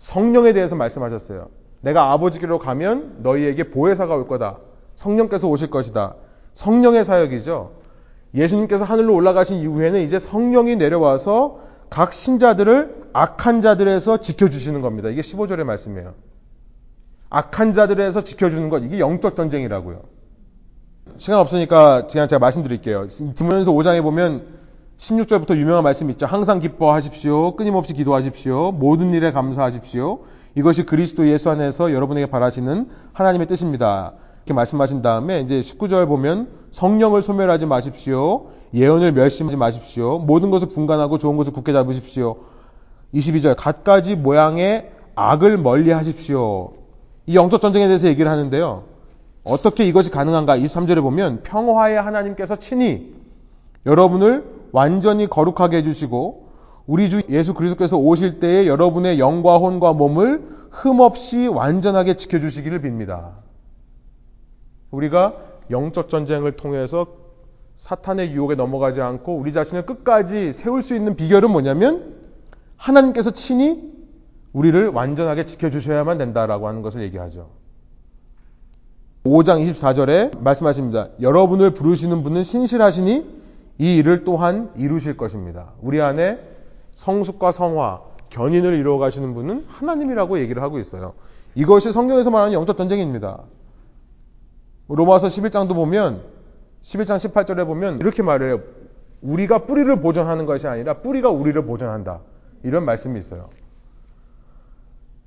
성령에 0.00 0.52
대해서 0.54 0.74
말씀하셨어요. 0.74 1.48
내가 1.82 2.10
아버지께로 2.12 2.58
가면 2.58 3.18
너희에게 3.22 3.70
보혜사가 3.70 4.16
올 4.16 4.24
거다. 4.24 4.58
성령께서 4.96 5.46
오실 5.46 5.70
것이다. 5.70 6.16
성령의 6.54 7.04
사역이죠. 7.04 7.72
예수님께서 8.34 8.84
하늘로 8.84 9.14
올라가신 9.14 9.58
이후에는 9.58 10.00
이제 10.00 10.18
성령이 10.18 10.76
내려와서 10.76 11.60
각 11.90 12.12
신자들을 12.12 13.10
악한 13.12 13.60
자들에서 13.60 14.18
지켜주시는 14.18 14.80
겁니다. 14.80 15.10
이게 15.10 15.20
15절의 15.20 15.64
말씀이에요. 15.64 16.14
악한 17.28 17.74
자들에서 17.74 18.22
지켜주는 18.22 18.68
것, 18.68 18.82
이게 18.82 18.98
영적 18.98 19.36
전쟁이라고요. 19.36 20.02
시간 21.16 21.40
없으니까 21.40 22.06
그냥 22.06 22.28
제가 22.28 22.38
말씀드릴게요. 22.38 23.08
디모전서 23.08 23.72
5장에 23.72 24.02
보면 24.02 24.59
16절부터 25.00 25.56
유명한 25.56 25.82
말씀이 25.82 26.12
있죠. 26.12 26.26
항상 26.26 26.58
기뻐하십시오. 26.58 27.56
끊임없이 27.56 27.94
기도하십시오. 27.94 28.72
모든 28.72 29.14
일에 29.14 29.32
감사하십시오. 29.32 30.20
이것이 30.54 30.84
그리스도 30.84 31.26
예수 31.26 31.48
안에서 31.48 31.92
여러분에게 31.92 32.26
바라시는 32.26 32.88
하나님의 33.14 33.46
뜻입니다. 33.46 34.12
이렇게 34.40 34.52
말씀하신 34.52 35.00
다음에 35.00 35.40
이제 35.40 35.60
19절 35.60 36.06
보면 36.06 36.48
성령을 36.70 37.22
소멸하지 37.22 37.64
마십시오. 37.64 38.48
예언을 38.74 39.12
멸심하지 39.12 39.56
마십시오. 39.56 40.18
모든 40.18 40.50
것을 40.50 40.68
분간하고 40.68 41.16
좋은 41.16 41.36
것을 41.38 41.54
굳게 41.54 41.72
잡으십시오. 41.72 42.36
22절 43.14 43.54
갖가지 43.56 44.16
모양의 44.16 44.90
악을 45.14 45.56
멀리 45.56 45.92
하십시오. 45.92 46.72
이 47.26 47.36
영적 47.36 47.62
전쟁에 47.62 47.86
대해서 47.86 48.06
얘기를 48.06 48.30
하는데요. 48.30 48.84
어떻게 49.44 49.86
이것이 49.86 50.10
가능한가? 50.10 50.58
23절에 50.58 51.00
보면 51.00 51.42
평화의 51.42 52.00
하나님께서 52.00 52.56
친히 52.56 53.14
여러분을 53.86 54.59
완전히 54.72 55.26
거룩하게 55.26 55.78
해주시고 55.78 56.48
우리 56.86 57.08
주 57.10 57.22
예수 57.28 57.54
그리스도께서 57.54 57.96
오실 57.96 58.40
때에 58.40 58.66
여러분의 58.66 59.18
영과 59.18 59.58
혼과 59.58 59.92
몸을 59.92 60.42
흠없이 60.70 61.46
완전하게 61.46 62.16
지켜주시기를 62.16 62.80
빕니다. 62.82 63.32
우리가 64.90 65.34
영적 65.70 66.08
전쟁을 66.08 66.56
통해서 66.56 67.06
사탄의 67.76 68.32
유혹에 68.32 68.56
넘어가지 68.56 69.00
않고 69.00 69.36
우리 69.36 69.52
자신을 69.52 69.86
끝까지 69.86 70.52
세울 70.52 70.82
수 70.82 70.94
있는 70.94 71.16
비결은 71.16 71.50
뭐냐면 71.50 72.14
하나님께서 72.76 73.30
친히 73.30 73.90
우리를 74.52 74.88
완전하게 74.88 75.44
지켜주셔야만 75.44 76.18
된다라고 76.18 76.66
하는 76.66 76.82
것을 76.82 77.02
얘기하죠. 77.02 77.50
5장 79.24 79.64
24절에 79.64 80.40
말씀하십니다. 80.40 81.08
여러분을 81.20 81.72
부르시는 81.72 82.22
분은 82.22 82.42
신실하시니 82.42 83.39
이 83.80 83.96
일을 83.96 84.24
또한 84.24 84.70
이루실 84.76 85.16
것입니다. 85.16 85.72
우리 85.80 86.02
안에 86.02 86.38
성숙과 86.92 87.50
성화, 87.50 88.02
견인을 88.28 88.74
이루어 88.74 88.98
가시는 88.98 89.32
분은 89.32 89.64
하나님이라고 89.68 90.38
얘기를 90.38 90.62
하고 90.62 90.78
있어요. 90.78 91.14
이것이 91.54 91.90
성경에서 91.90 92.30
말하는 92.30 92.52
영적 92.52 92.76
전쟁입니다. 92.76 93.40
로마서 94.88 95.28
11장도 95.28 95.74
보면 95.74 96.22
11장 96.82 97.16
18절에 97.16 97.66
보면 97.66 98.00
이렇게 98.00 98.22
말해요. 98.22 98.60
우리가 99.22 99.64
뿌리를 99.64 99.98
보존하는 100.02 100.44
것이 100.44 100.66
아니라 100.66 100.98
뿌리가 100.98 101.30
우리를 101.30 101.64
보존한다. 101.64 102.20
이런 102.62 102.84
말씀이 102.84 103.18
있어요. 103.18 103.48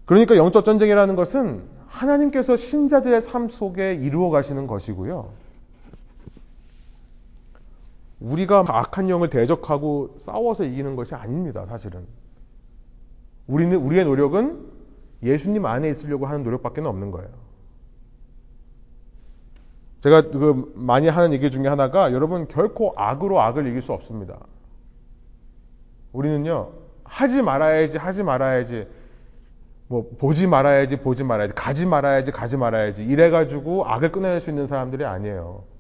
그러니까 0.06 0.36
영적 0.38 0.64
전쟁이라는 0.64 1.16
것은 1.16 1.64
하나님께서 1.88 2.56
신자들의 2.56 3.20
삶 3.20 3.50
속에 3.50 3.96
이루어 3.96 4.30
가시는 4.30 4.68
것이고요. 4.68 5.32
우리가 8.24 8.64
악한 8.66 9.10
영을 9.10 9.30
대적하고 9.30 10.16
싸워서 10.18 10.64
이기는 10.64 10.96
것이 10.96 11.14
아닙니다, 11.14 11.66
사실은. 11.68 12.08
우리는, 13.48 13.78
우리의 13.78 14.06
노력은 14.06 14.66
예수님 15.24 15.66
안에 15.66 15.90
있으려고 15.90 16.26
하는 16.26 16.44
노력밖에 16.44 16.80
없는 16.82 17.12
거예요. 17.12 17.30
제가 20.02 20.32
그 20.32 20.72
많이 20.76 21.10
하는 21.10 21.34
얘기 21.34 21.52
중에 21.52 21.68
하나가 21.68 22.14
여러분 22.14 22.48
결코 22.48 22.94
악으로 22.96 23.42
악을 23.42 23.68
이길 23.68 23.82
수 23.82 23.92
없습니다. 23.92 24.40
우리는요, 26.14 26.72
하지 27.04 27.42
말아야지, 27.42 27.98
하지 27.98 28.24
말아야지, 28.24 28.88
뭐, 29.88 30.10
보지 30.18 30.48
말아야지, 30.48 30.98
보지 30.98 31.26
말아야지, 31.26 31.54
가지 31.56 31.86
말아야지, 31.86 32.32
가지 32.32 32.56
말아야지, 32.56 33.04
이래가지고 33.04 33.86
악을 33.86 34.14
끊어낼 34.14 34.40
수 34.40 34.50
있는 34.50 34.66
사람들이 34.66 35.04
아니에요. 35.04 35.73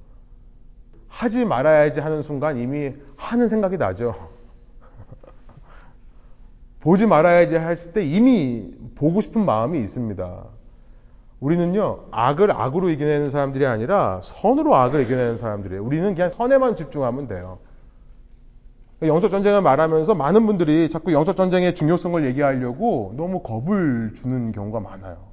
하지 1.13 1.45
말아야지 1.45 1.99
하는 1.99 2.23
순간 2.23 2.58
이미 2.58 2.91
하는 3.15 3.47
생각이 3.47 3.78
나죠. 3.78 4.15
보지 6.80 7.06
말아야지 7.06 7.56
했을 7.56 7.93
때 7.93 8.04
이미 8.04 8.71
보고 8.95 9.21
싶은 9.21 9.45
마음이 9.45 9.78
있습니다. 9.80 10.43
우리는요, 11.39 12.06
악을 12.10 12.52
악으로 12.52 12.89
이겨내는 12.89 13.30
사람들이 13.30 13.65
아니라 13.67 14.21
선으로 14.23 14.76
악을 14.76 15.02
이겨내는 15.02 15.36
사람들이에요. 15.36 15.84
우리는 15.84 16.15
그냥 16.15 16.32
선에만 16.32 16.76
집중하면 16.76 17.28
돼요. 17.28 17.60
영적 19.04 19.30
전쟁을 19.30 19.62
말하면서 19.62 20.15
많은 20.15 20.47
분들이 20.47 20.89
자꾸 20.89 21.13
영적 21.13 21.36
전쟁의 21.36 21.76
중요성을 21.76 22.26
얘기하려고 22.26 23.13
너무 23.15 23.41
겁을 23.43 24.13
주는 24.15 24.52
경우가 24.52 24.80
많아요. 24.80 25.33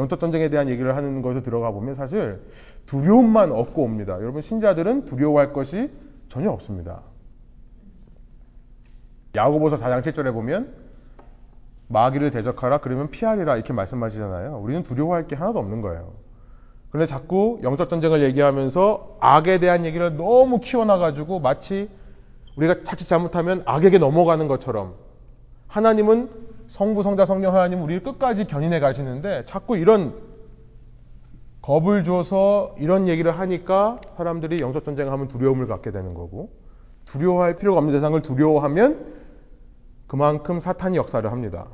영적 0.00 0.20
전쟁에 0.20 0.48
대한 0.48 0.68
얘기를 0.68 0.94
하는 0.96 1.22
것을 1.22 1.42
들어가 1.42 1.70
보면 1.72 1.94
사실 1.94 2.40
두려움만 2.86 3.50
얻고 3.52 3.82
옵니다. 3.82 4.14
여러분 4.20 4.40
신자들은 4.40 5.04
두려워할 5.04 5.52
것이 5.52 5.90
전혀 6.28 6.50
없습니다. 6.50 7.02
야고보서 9.34 9.76
4장 9.76 10.00
7절에 10.02 10.32
보면 10.32 10.74
마귀를 11.88 12.30
대적하라 12.30 12.78
그러면 12.78 13.10
피하리라 13.10 13.56
이렇게 13.56 13.72
말씀하시잖아요. 13.72 14.58
우리는 14.58 14.82
두려워할 14.82 15.26
게 15.26 15.34
하나도 15.34 15.58
없는 15.58 15.80
거예요. 15.80 16.12
그런데 16.90 17.06
자꾸 17.06 17.58
영적 17.62 17.88
전쟁을 17.88 18.22
얘기하면서 18.22 19.18
악에 19.20 19.58
대한 19.58 19.84
얘기를 19.84 20.16
너무 20.16 20.60
키워놔 20.60 20.98
가지고 20.98 21.40
마치 21.40 21.90
우리가 22.56 22.84
자칫 22.84 23.08
잘못하면 23.08 23.62
악에게 23.66 23.98
넘어가는 23.98 24.46
것처럼 24.48 24.94
하나님은 25.66 26.47
성부, 26.68 27.02
성자, 27.02 27.24
성령 27.24 27.54
하나님 27.54 27.82
우리를 27.82 28.02
끝까지 28.02 28.46
견인해 28.46 28.78
가시는데 28.78 29.44
자꾸 29.46 29.76
이런 29.76 30.14
겁을 31.62 32.04
줘서 32.04 32.74
이런 32.78 33.08
얘기를 33.08 33.36
하니까 33.38 34.00
사람들이 34.10 34.60
영적 34.60 34.84
전쟁을 34.84 35.12
하면 35.12 35.28
두려움을 35.28 35.66
갖게 35.66 35.90
되는 35.90 36.14
거고 36.14 36.50
두려워할 37.04 37.56
필요가 37.56 37.78
없는 37.78 37.92
대상을 37.94 38.20
두려워하면 38.22 39.18
그만큼 40.06 40.60
사탄이 40.60 40.96
역사를 40.96 41.30
합니다. 41.30 41.66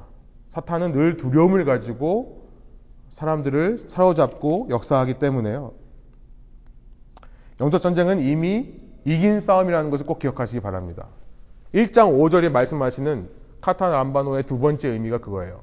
사탄은 0.49 0.93
늘 0.93 1.17
두려움을 1.17 1.65
가지고 1.65 2.49
사람들을 3.09 3.85
사로잡고 3.89 4.69
역사하기 4.71 5.15
때문에요. 5.15 5.73
영적 7.61 7.83
전쟁은 7.83 8.21
이미 8.21 8.75
이긴 9.05 9.41
싸움이라는 9.41 9.91
것을 9.91 10.07
꼭 10.07 10.19
기억하시기 10.19 10.61
바랍니다. 10.61 11.09
1장 11.75 12.17
5절에 12.19 12.51
말씀하시는 12.51 13.29
카타 13.65 13.89
람바노의 13.89 14.43
두 14.43 14.59
번째 14.59 14.89
의미가 14.91 15.19
그거예요. 15.19 15.63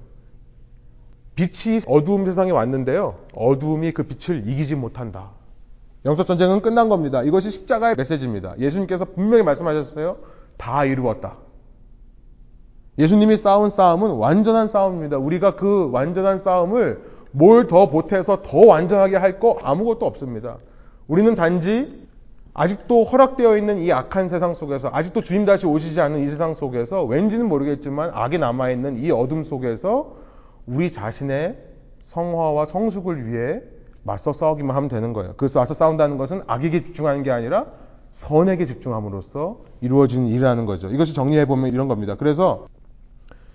빛이 1.36 1.82
어두움 1.86 2.26
세상에 2.26 2.50
왔는데요. 2.50 3.16
어두움이 3.36 3.92
그 3.92 4.04
빛을 4.04 4.50
이기지 4.50 4.76
못한다. 4.76 5.30
영적 6.04 6.26
전쟁은 6.26 6.64
끝난 6.64 6.90
겁니다. 6.90 7.22
이것이 7.22 7.52
십자가의 7.52 7.94
메시지입니다. 7.96 8.58
예수님께서 8.58 9.06
분명히 9.06 9.44
말씀하셨어요. 9.44 10.18
다 10.58 10.84
이루었다. 10.84 11.38
예수님이 12.98 13.38
싸운 13.38 13.70
싸움은 13.70 14.10
완전한 14.14 14.68
싸움입니다. 14.68 15.20
우리가 15.20 15.56
그 15.56 15.92
완전한 15.92 16.40
싸움을 16.40 17.04
뭘 17.32 17.68
더 17.68 17.88
보태서 17.90 18.42
더 18.42 18.66
완전하게 18.66 19.16
할 19.18 19.40
거 19.40 19.60
아무것도 19.62 20.08
없습니다. 20.08 20.58
우리는 21.08 21.36
단지 21.36 22.01
아직도 22.54 23.06
허락되어 23.06 23.58
있는 23.58 23.80
이 23.80 23.92
악한 23.92 24.28
세상 24.28 24.54
속에서 24.54 24.90
아직도 24.92 25.22
주님 25.22 25.46
다시 25.46 25.66
오시지 25.66 26.02
않은 26.02 26.20
이 26.20 26.28
세상 26.28 26.54
속에서 26.54 27.04
왠지는 27.06 27.48
모르겠지만 27.48 28.12
악이 28.14 28.38
남아있는 28.40 28.98
이 28.98 29.10
어둠 29.12 29.44
속에서 29.44 30.18
우리 30.66 30.92
자신의 30.92 31.58
성화와 32.02 32.66
성숙을 32.66 33.28
위해 33.28 33.62
맞서 34.04 34.34
싸우기만 34.34 34.76
하면 34.76 34.90
되는 34.90 35.14
거예요. 35.14 35.34
그래서 35.38 35.60
맞서 35.60 35.74
싸운다는 35.74 36.18
것은 36.18 36.42
악에게 36.48 36.84
집중하는 36.84 37.24
게 37.24 37.32
아니라 37.32 37.68
선에게 38.12 38.66
집중함으로써 38.66 39.60
이루어지는 39.80 40.28
일이라는 40.28 40.66
거죠. 40.66 40.90
이것이 40.90 41.14
정리해보면 41.14 41.72
이런 41.72 41.88
겁니다. 41.88 42.16
그래서 42.16 42.68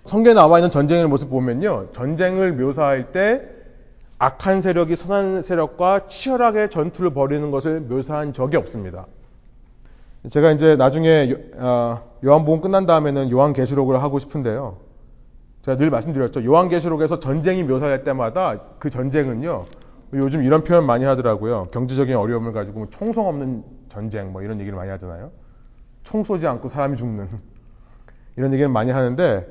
성경에 0.05 0.33
나와 0.33 0.57
있는 0.57 0.71
전쟁의 0.71 1.07
모습 1.07 1.29
보면요. 1.29 1.89
전쟁을 1.91 2.53
묘사할 2.53 3.11
때 3.11 3.41
악한 4.19 4.61
세력이 4.61 4.95
선한 4.95 5.43
세력과 5.43 6.07
치열하게 6.07 6.69
전투를 6.69 7.11
벌이는 7.11 7.51
것을 7.51 7.81
묘사한 7.81 8.33
적이 8.33 8.57
없습니다. 8.57 9.05
제가 10.29 10.51
이제 10.51 10.75
나중에 10.75 11.35
어, 11.57 12.01
요한복음 12.25 12.61
끝난 12.61 12.85
다음에는 12.85 13.29
요한계시록을 13.29 14.01
하고 14.01 14.17
싶은데요. 14.19 14.77
제가 15.61 15.77
늘 15.77 15.89
말씀드렸죠. 15.89 16.43
요한계시록에서 16.43 17.19
전쟁이 17.19 17.63
묘사될 17.63 18.03
때마다 18.03 18.59
그 18.79 18.89
전쟁은요. 18.89 19.65
요즘 20.13 20.43
이런 20.43 20.63
표현 20.63 20.85
많이 20.85 21.05
하더라고요. 21.05 21.67
경제적인 21.71 22.15
어려움을 22.15 22.53
가지고 22.53 22.89
총성 22.89 23.27
없는 23.27 23.63
전쟁 23.89 24.31
뭐 24.31 24.41
이런 24.41 24.59
얘기를 24.59 24.77
많이 24.77 24.89
하잖아요. 24.91 25.31
총 26.03 26.23
쏘지 26.23 26.47
않고 26.47 26.69
사람이 26.69 26.97
죽는 26.97 27.27
이런 28.35 28.53
얘기를 28.53 28.69
많이 28.69 28.91
하는데 28.91 29.45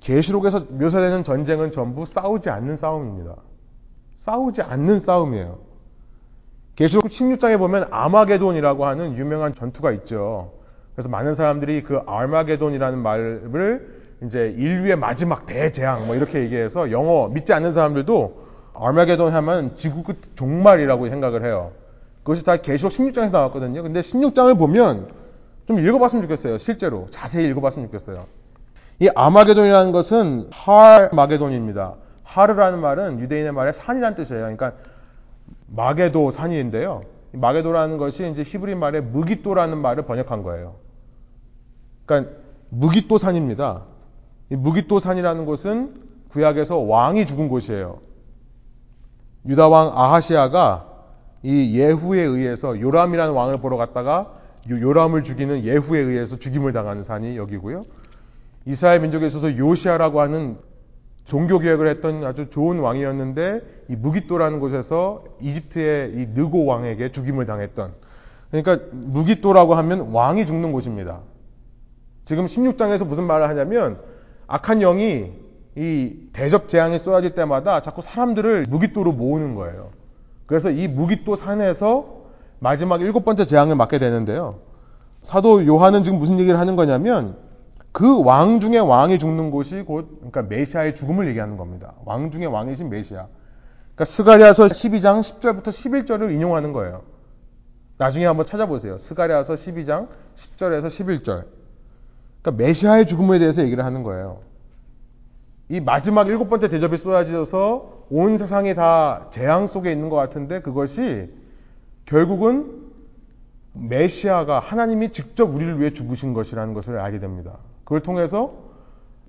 계시록에서 0.00 0.66
묘사되는 0.70 1.24
전쟁은 1.24 1.72
전부 1.72 2.06
싸우지 2.06 2.48
않는 2.50 2.76
싸움입니다. 2.76 3.36
싸우지 4.14 4.62
않는 4.62 5.00
싸움이에요. 5.00 5.58
계시록 6.76 7.04
16장에 7.04 7.58
보면 7.58 7.88
아마게돈이라고 7.90 8.84
하는 8.84 9.16
유명한 9.16 9.54
전투가 9.54 9.92
있죠. 9.92 10.52
그래서 10.94 11.08
많은 11.08 11.34
사람들이 11.34 11.82
그 11.82 12.00
아마게돈이라는 12.06 12.98
말을 12.98 14.04
이제 14.24 14.54
인류의 14.56 14.96
마지막 14.96 15.46
대재앙 15.46 16.06
뭐 16.06 16.16
이렇게 16.16 16.40
얘기해서 16.40 16.90
영어 16.90 17.28
믿지 17.28 17.52
않는 17.52 17.74
사람들도 17.74 18.44
아마게돈 18.74 19.30
하면 19.32 19.74
지구 19.74 20.02
끝 20.02 20.36
종말이라고 20.36 21.08
생각을 21.08 21.44
해요. 21.44 21.72
그것이 22.22 22.44
다 22.44 22.56
계시록 22.56 22.90
16장에서 22.92 23.30
나왔거든요. 23.30 23.82
근데 23.82 24.00
16장을 24.00 24.58
보면 24.58 25.08
좀 25.66 25.78
읽어봤으면 25.78 26.22
좋겠어요. 26.22 26.58
실제로 26.58 27.06
자세히 27.10 27.46
읽어봤으면 27.48 27.88
좋겠어요. 27.88 28.26
이 29.00 29.08
아마게돈이라는 29.14 29.92
것은 29.92 30.48
하마게돈입니다. 30.50 31.94
하르라는 32.34 32.80
말은 32.80 33.20
유대인의 33.20 33.52
말에 33.52 33.70
산이라는 33.70 34.16
뜻이에요. 34.16 34.42
그러니까 34.42 34.72
마게도 35.68 36.32
산인데요. 36.32 37.02
마게도라는 37.32 37.96
것이 37.96 38.28
이제 38.30 38.42
히브리 38.42 38.74
말에 38.74 39.00
무기또라는 39.00 39.78
말을 39.78 40.04
번역한 40.04 40.42
거예요. 40.42 40.74
그러니까 42.06 42.32
무기또 42.70 43.18
산입니다. 43.18 43.82
이 44.50 44.56
무기또 44.56 44.98
산이라는 44.98 45.46
곳은 45.46 45.94
구약에서 46.28 46.78
왕이 46.78 47.26
죽은 47.26 47.48
곳이에요. 47.48 47.98
유다 49.46 49.68
왕 49.68 49.92
아하시아가 49.94 50.88
이 51.44 51.78
예후에 51.78 52.20
의해서 52.20 52.80
요람이라는 52.80 53.32
왕을 53.32 53.58
보러 53.58 53.76
갔다가 53.76 54.32
요람을 54.68 55.22
죽이는 55.22 55.62
예후에 55.62 56.00
의해서 56.00 56.36
죽임을 56.36 56.72
당하는 56.72 57.02
산이 57.02 57.36
여기고요. 57.36 57.82
이스라엘 58.66 59.00
민족에 59.00 59.26
있어서 59.26 59.56
요시아라고 59.56 60.20
하는 60.20 60.56
종교 61.24 61.58
개혁을 61.58 61.86
했던 61.88 62.24
아주 62.24 62.50
좋은 62.50 62.78
왕이었는데 62.78 63.60
이 63.88 63.96
무기또라는 63.96 64.60
곳에서 64.60 65.24
이집트의 65.40 66.12
이 66.14 66.26
느고 66.34 66.66
왕에게 66.66 67.12
죽임을 67.12 67.46
당했던 67.46 67.92
그러니까 68.50 68.86
무기또라고 68.92 69.74
하면 69.74 70.12
왕이 70.12 70.46
죽는 70.46 70.72
곳입니다. 70.72 71.20
지금 72.24 72.46
16장에서 72.46 73.06
무슨 73.06 73.24
말을 73.24 73.48
하냐면 73.48 73.98
악한 74.46 74.80
영이 74.80 75.32
이 75.76 76.16
대접 76.32 76.68
재앙이 76.68 76.98
쏟아질 76.98 77.34
때마다 77.34 77.80
자꾸 77.80 78.00
사람들을 78.02 78.66
무기또로 78.68 79.12
모으는 79.12 79.54
거예요. 79.54 79.90
그래서 80.46 80.70
이 80.70 80.88
무기또 80.88 81.34
산에서 81.34 82.22
마지막 82.60 83.00
일곱 83.00 83.24
번째 83.24 83.46
재앙을 83.46 83.74
맞게 83.74 83.98
되는데요. 83.98 84.60
사도 85.22 85.66
요한은 85.66 86.04
지금 86.04 86.18
무슨 86.18 86.38
얘기를 86.38 86.58
하는 86.58 86.76
거냐면 86.76 87.36
그 87.94 88.20
왕 88.22 88.58
중에 88.58 88.78
왕이 88.78 89.20
죽는 89.20 89.52
곳이 89.52 89.82
곧 89.82 90.16
그러니까 90.16 90.42
메시아의 90.42 90.96
죽음을 90.96 91.28
얘기하는 91.28 91.56
겁니다. 91.56 91.94
왕 92.04 92.32
중에 92.32 92.44
왕이신 92.44 92.90
메시아. 92.90 93.28
그러니까 93.94 94.04
스가리아서 94.04 94.66
12장 94.66 95.20
10절부터 95.20 95.68
11절을 95.68 96.32
인용하는 96.32 96.72
거예요. 96.72 97.02
나중에 97.96 98.26
한번 98.26 98.44
찾아보세요. 98.44 98.98
스가리아서 98.98 99.54
12장 99.54 100.08
10절에서 100.34 100.86
11절. 100.86 101.44
그러니까 102.42 102.64
메시아의 102.64 103.06
죽음에 103.06 103.38
대해서 103.38 103.62
얘기를 103.62 103.84
하는 103.84 104.02
거예요. 104.02 104.40
이 105.68 105.78
마지막 105.78 106.26
일곱 106.26 106.48
번째 106.48 106.68
대접이 106.68 106.96
쏟아져서 106.96 108.06
온 108.10 108.36
세상이 108.36 108.74
다 108.74 109.28
재앙 109.30 109.68
속에 109.68 109.92
있는 109.92 110.08
것 110.08 110.16
같은데 110.16 110.60
그것이 110.62 111.30
결국은 112.06 112.90
메시아가 113.72 114.58
하나님이 114.58 115.12
직접 115.12 115.54
우리를 115.54 115.78
위해 115.78 115.92
죽으신 115.92 116.34
것이라는 116.34 116.74
것을 116.74 116.98
알게 116.98 117.20
됩니다. 117.20 117.58
그걸 117.84 118.00
통해서 118.00 118.54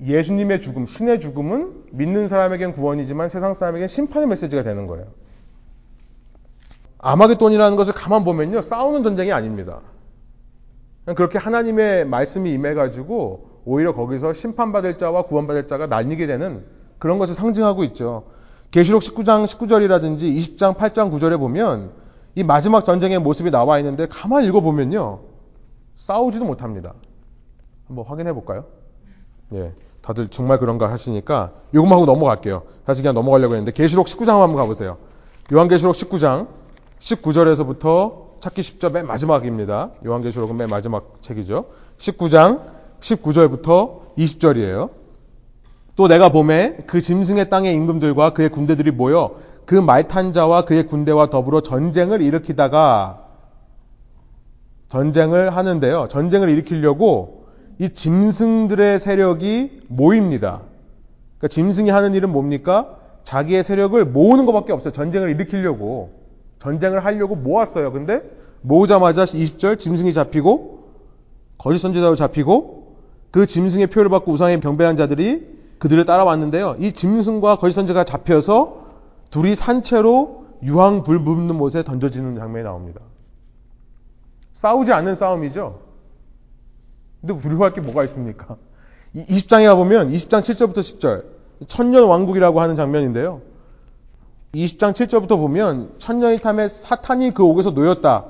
예수님의 0.02 0.62
죽음, 0.62 0.86
신의 0.86 1.20
죽음은 1.20 1.86
믿는 1.92 2.28
사람에겐 2.28 2.74
구원이지만 2.74 3.30
세상 3.30 3.54
사람에겐 3.54 3.88
심판의 3.88 4.28
메시지가 4.28 4.64
되는 4.64 4.88
거예요. 4.88 5.08
아마겟돈이라는 7.00 7.78
것을 7.78 7.94
가만 7.94 8.24
보면요. 8.24 8.62
싸우는 8.62 9.04
전쟁이 9.04 9.32
아닙니다. 9.32 9.82
그렇게 11.06 11.38
하나님의 11.38 12.06
말씀이 12.06 12.52
임해가지고 12.52 13.62
오히려 13.66 13.94
거기서 13.94 14.34
심판받을 14.34 14.98
자와 14.98 15.24
구원받을 15.24 15.68
자가 15.68 15.88
나뉘게 15.88 16.26
되는 16.28 16.66
그런 16.98 17.20
것을 17.20 17.36
상징하고 17.36 17.84
있죠. 17.86 18.26
계시록 18.72 19.02
19장 19.02 19.46
19절이라든지 19.46 20.22
20장 20.22 20.76
8장 20.76 21.12
9절에 21.12 21.38
보면 21.38 21.92
이 22.34 22.44
마지막 22.44 22.84
전쟁의 22.84 23.20
모습이 23.20 23.52
나와 23.52 23.80
있는데 23.80 24.08
가만히 24.08 24.48
읽어보면요. 24.48 25.20
싸우지도 25.96 26.46
못합니다. 26.46 26.94
한번 27.88 28.06
확인해 28.06 28.34
볼까요? 28.34 28.66
예. 29.54 29.74
다들 30.02 30.28
정말 30.28 30.60
그런가 30.60 30.92
하시니까 30.92 31.52
이것만 31.74 31.94
하고 31.94 32.06
넘어갈게요. 32.06 32.64
다시 32.86 33.02
그냥 33.02 33.16
넘어가려고 33.16 33.56
했는데 33.56 33.72
계시록 33.72 34.06
19장 34.06 34.40
한번 34.40 34.56
가보세요. 34.56 34.98
요한계시록 35.52 35.96
19장 35.96 36.48
19절에서부터 37.00 38.40
찾기 38.40 38.62
쉽죠. 38.62 38.90
맨 38.92 39.08
마지막입니다. 39.08 39.92
요한계시록은 40.06 40.58
맨 40.58 40.70
마지막 40.70 41.16
책이죠. 41.22 41.66
19장 41.98 42.66
19절부터 43.00 44.16
20절이에요. 44.18 44.92
또 45.96 46.08
내가 46.08 46.30
봄에 46.30 46.78
그 46.86 47.02
짐승의 47.02 47.50
땅의 47.50 47.74
임금들과 47.74 48.32
그의 48.32 48.50
군대들이 48.50 48.92
모여 48.92 49.38
그 49.66 49.76
말탄 49.76 50.34
자와 50.34 50.66
그의 50.66 50.86
군대와 50.86 51.30
더불어 51.30 51.62
전쟁을 51.62 52.22
일으키다가 52.22 53.24
전쟁을 54.90 55.56
하는데요. 55.56 56.08
전쟁을 56.10 56.50
일으키려고 56.50 57.35
이 57.80 57.90
짐승들의 57.90 59.00
세력이 59.00 59.84
모입니다. 59.88 60.62
그러니까 61.38 61.48
짐승이 61.50 61.90
하는 61.90 62.14
일은 62.14 62.32
뭡니까? 62.32 62.98
자기의 63.24 63.64
세력을 63.64 64.04
모으는 64.06 64.46
것밖에 64.46 64.72
없어요. 64.72 64.94
전쟁을 64.94 65.30
일으키려고. 65.30 66.12
전쟁을 66.60 67.04
하려고 67.04 67.36
모았어요. 67.36 67.92
근데 67.92 68.22
모으자마자 68.62 69.26
20절 69.26 69.78
짐승이 69.78 70.14
잡히고 70.14 70.90
거짓 71.58 71.80
선지자로 71.80 72.16
잡히고 72.16 72.96
그 73.32 73.46
짐승의 73.46 73.88
표를 73.88 74.10
받고 74.10 74.32
우상에 74.32 74.60
경배한 74.60 74.96
자들이 74.96 75.56
그들을 75.80 76.06
따라왔는데요. 76.06 76.78
이 76.80 76.94
짐승과 76.94 77.58
거짓 77.58 77.76
선지자가 77.76 78.06
잡혀서 78.06 78.86
둘이 79.30 79.56
산채로 79.56 80.46
유황 80.64 81.04
불 81.04 81.20
묻는 81.20 81.56
못에 81.56 81.84
던져지는 81.84 82.36
장면이 82.36 82.64
나옵니다. 82.64 83.02
싸우지 84.54 84.94
않는 84.94 85.16
싸움이죠. 85.16 85.85
근데 87.26 87.42
두려워할 87.42 87.74
게 87.74 87.82
뭐가 87.82 88.04
있습니까? 88.04 88.56
20장에 89.16 89.66
가보면 89.66 90.12
20장 90.12 90.42
7절부터 90.42 90.78
10절 90.78 91.24
천년 91.68 92.08
왕국이라고 92.08 92.62
하는 92.62 92.76
장면인데요. 92.76 93.42
20장 94.54 94.94
7절부터 94.94 95.30
보면 95.38 95.96
천년이 95.98 96.38
탐에 96.38 96.68
사탄이 96.68 97.34
그 97.34 97.44
옥에서 97.44 97.72
놓였다. 97.72 98.26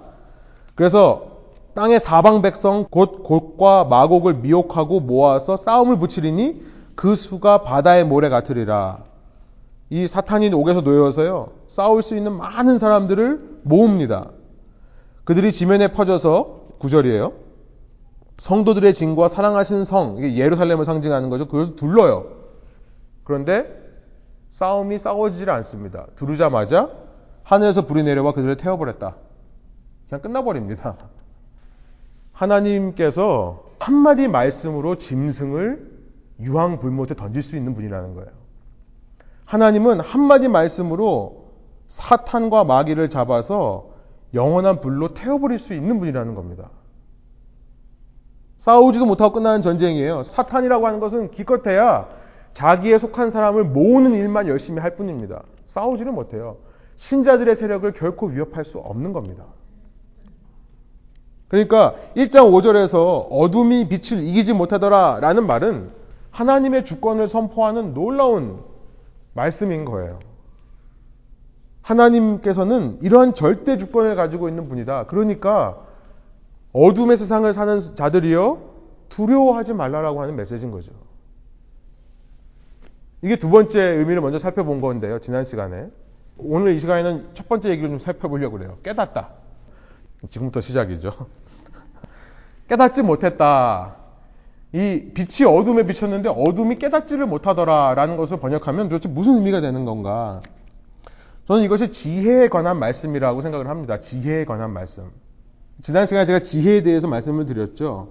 그래서 0.76 1.34
땅의 1.74 2.00
사방 2.00 2.42
백성 2.42 2.86
곧 2.90 3.24
곡과 3.24 3.84
마곡을 3.84 4.36
미혹하고 4.36 5.02
모아서 5.02 5.58
싸움을 5.58 6.00
붙이리니 6.00 6.62
그 6.96 7.16
수가 7.16 7.64
바다의 7.64 8.06
모래 8.06 8.30
같으리라. 8.30 9.04
이 9.90 10.08
사탄이 10.08 10.54
옥에서 10.54 10.82
놓여서요. 10.82 11.50
싸울 11.68 12.02
수 12.02 12.16
있는 12.16 12.32
많은 12.38 12.80
사람들을 12.80 13.60
모읍니다. 13.64 14.32
그들이 15.26 15.52
지면에 15.52 15.90
퍼져서 15.90 16.68
구절이에요. 16.80 17.45
성도들의 18.38 18.94
진과 18.94 19.28
사랑하신 19.30 19.86
성, 19.86 20.18
이게 20.18 20.38
예루살렘을 20.38 20.86
상징하는 20.86 21.30
거죠. 21.30 21.48
그것을 21.48 21.76
둘러요. 21.76 22.26
그런데 23.24 23.84
싸움이 24.50 24.98
싸워지질 25.00 25.50
않습니다. 25.50 26.08
두르자마자 26.16 26.90
하늘에서 27.44 27.86
불이 27.86 28.04
내려와 28.04 28.34
그들을 28.34 28.58
태워버렸다. 28.58 29.16
그냥 30.10 30.22
끝나버립니다. 30.22 30.96
하나님께서 32.34 33.66
한마디 33.80 34.28
말씀으로 34.28 34.96
짐승을 34.96 35.96
유황 36.42 36.80
불못에 36.80 37.16
던질 37.16 37.42
수 37.42 37.56
있는 37.56 37.74
분이라는 37.74 38.16
거예요. 38.16 38.30
하나님은 39.46 40.00
한마디 40.00 40.48
말씀으로 40.48 41.46
사탄과 41.88 42.64
마귀를 42.64 43.10
잡아서 43.10 43.90
영원한 44.34 44.82
불로 44.82 45.14
태워버릴 45.14 45.60
수 45.60 45.74
있는 45.74 46.00
분이라는 46.00 46.36
겁니다. 46.36 46.70
싸우지도 48.66 49.06
못하고 49.06 49.34
끝나는 49.34 49.62
전쟁이에요. 49.62 50.24
사탄이라고 50.24 50.88
하는 50.88 51.00
것은 51.00 51.30
기껏해야 51.30 52.10
자기에 52.54 52.98
속한 52.98 53.30
사람을 53.30 53.64
모으는 53.64 54.16
일만 54.16 54.48
열심히 54.48 54.80
할 54.80 54.96
뿐입니다. 54.96 55.44
싸우지는 55.68 56.16
못해요. 56.16 56.58
신자들의 56.96 57.56
세력을 57.56 57.92
결코 57.92 58.26
위협할 58.26 58.66
수 58.66 58.80
없는 58.80 59.14
겁니다. 59.14 59.44
그러니까 61.48 61.94
1장 62.18 62.52
5절에서 62.52 63.28
어둠이 63.30 63.88
빛을 63.88 64.24
이기지 64.24 64.54
못하더라 64.54 65.20
라는 65.22 65.46
말은 65.46 65.92
하나님의 66.32 66.86
주권을 66.86 67.28
선포하는 67.28 67.94
놀라운 67.94 68.64
말씀인 69.34 69.86
거예요. 69.86 70.18
하나님께서는 71.84 72.98
이러한 73.04 73.36
절대 73.36 73.78
주권을 73.78 74.16
가지고 74.16 74.50
있는 74.50 74.68
분이다. 74.68 75.06
그러니까 75.06 75.86
어둠의 76.76 77.16
세상을 77.16 77.52
사는 77.54 77.80
자들이여 77.80 78.60
두려워하지 79.08 79.74
말라라고 79.74 80.22
하는 80.22 80.36
메시지인 80.36 80.72
거죠. 80.72 80.92
이게 83.22 83.38
두 83.38 83.50
번째 83.50 83.82
의미를 83.82 84.22
먼저 84.22 84.38
살펴본 84.40 84.82
건데요. 84.82 85.20
지난 85.20 85.46
시간에. 85.46 85.88
오늘 86.38 86.76
이 86.76 86.82
시간에는 86.82 87.30
첫 87.34 87.48
번째 87.48 87.70
얘기를 87.70 87.88
좀 87.88 88.00
살펴보려고 88.00 88.58
그래요. 88.58 88.78
깨닫다. 88.84 89.30
지금부터 90.30 90.60
시작이죠. 90.60 91.12
깨닫지 92.68 93.04
못했다. 93.04 93.96
이 94.74 95.12
빛이 95.14 95.50
어둠에 95.50 95.86
비쳤는데 95.86 96.28
어둠이 96.28 96.78
깨닫지를 96.78 97.26
못하더라라는 97.26 98.18
것을 98.18 98.38
번역하면 98.42 98.90
도대체 98.90 99.08
무슨 99.08 99.36
의미가 99.36 99.62
되는 99.62 99.86
건가? 99.86 100.42
저는 101.48 101.64
이것이 101.64 101.92
지혜에 101.92 102.50
관한 102.50 102.80
말씀이라고 102.80 103.40
생각을 103.40 103.70
합니다. 103.70 104.02
지혜에 104.02 104.44
관한 104.44 104.72
말씀. 104.74 105.10
지난 105.82 106.06
시간에 106.06 106.26
제가 106.26 106.40
지혜에 106.40 106.84
대해서 106.84 107.08
말씀을 107.08 107.46
드렸죠. 107.46 108.10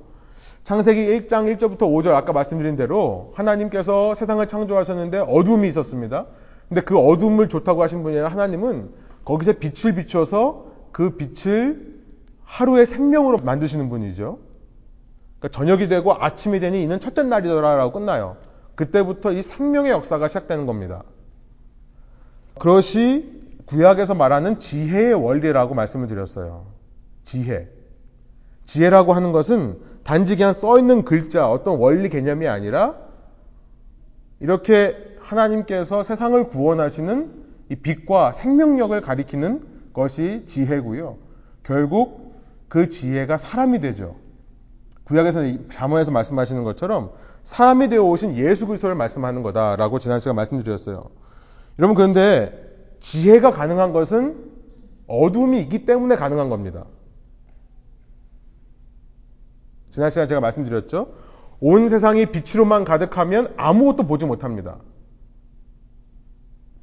창세기 0.64 1.00
1장 1.00 1.54
1절부터 1.56 1.80
5절 1.80 2.14
아까 2.14 2.32
말씀드린 2.32 2.76
대로 2.76 3.32
하나님께서 3.34 4.14
세상을 4.14 4.46
창조하셨는데 4.46 5.18
어둠이 5.18 5.68
있었습니다. 5.68 6.26
근데 6.68 6.80
그 6.80 6.98
어둠을 6.98 7.48
좋다고 7.48 7.82
하신 7.82 8.02
분이 8.02 8.16
아니라 8.16 8.30
하나님은 8.30 8.90
거기서 9.24 9.54
빛을 9.54 9.94
비춰서 9.94 10.66
그 10.92 11.16
빛을 11.16 11.94
하루의 12.44 12.86
생명으로 12.86 13.38
만드시는 13.38 13.88
분이죠. 13.88 14.38
그러니까 15.38 15.48
저녁이 15.48 15.88
되고 15.88 16.14
아침이 16.14 16.60
되니 16.60 16.82
이는 16.82 17.00
첫째 17.00 17.22
날이더라라고 17.22 17.92
끝나요. 17.92 18.36
그때부터 18.74 19.32
이 19.32 19.42
생명의 19.42 19.90
역사가 19.92 20.28
시작되는 20.28 20.66
겁니다. 20.66 21.02
그것이 22.58 23.42
구약에서 23.66 24.14
말하는 24.14 24.58
지혜의 24.58 25.14
원리라고 25.14 25.74
말씀을 25.74 26.06
드렸어요. 26.06 26.73
지혜. 27.24 27.68
지혜라고 28.64 29.12
하는 29.12 29.32
것은 29.32 29.78
단지 30.04 30.36
그냥 30.36 30.52
써 30.52 30.78
있는 30.78 31.04
글자, 31.04 31.50
어떤 31.50 31.78
원리 31.78 32.08
개념이 32.08 32.46
아니라 32.46 32.94
이렇게 34.40 35.16
하나님께서 35.20 36.02
세상을 36.02 36.42
구원하시는 36.44 37.44
이 37.70 37.76
빛과 37.76 38.32
생명력을 38.32 38.98
가리키는 39.00 39.64
것이 39.92 40.44
지혜고요. 40.46 41.16
결국 41.62 42.34
그 42.68 42.88
지혜가 42.88 43.38
사람이 43.38 43.80
되죠. 43.80 44.16
구약에서는 45.04 45.68
자모에서 45.70 46.10
말씀하시는 46.12 46.64
것처럼 46.64 47.12
사람이 47.44 47.88
되어 47.88 48.02
오신 48.04 48.36
예수 48.36 48.66
그리스도를 48.66 48.96
말씀하는 48.96 49.42
거다라고 49.42 49.98
지난 49.98 50.18
시간 50.18 50.36
말씀드렸어요. 50.36 51.04
여러분 51.78 51.94
그런데 51.94 52.52
지혜가 53.00 53.50
가능한 53.50 53.92
것은 53.92 54.52
어둠이 55.06 55.60
있기 55.60 55.84
때문에 55.84 56.16
가능한 56.16 56.48
겁니다. 56.48 56.84
지난 59.94 60.10
시간 60.10 60.26
제가 60.26 60.40
말씀드렸죠. 60.40 61.06
온 61.60 61.88
세상이 61.88 62.26
빛으로만 62.26 62.82
가득하면 62.82 63.54
아무것도 63.56 64.08
보지 64.08 64.26
못합니다. 64.26 64.78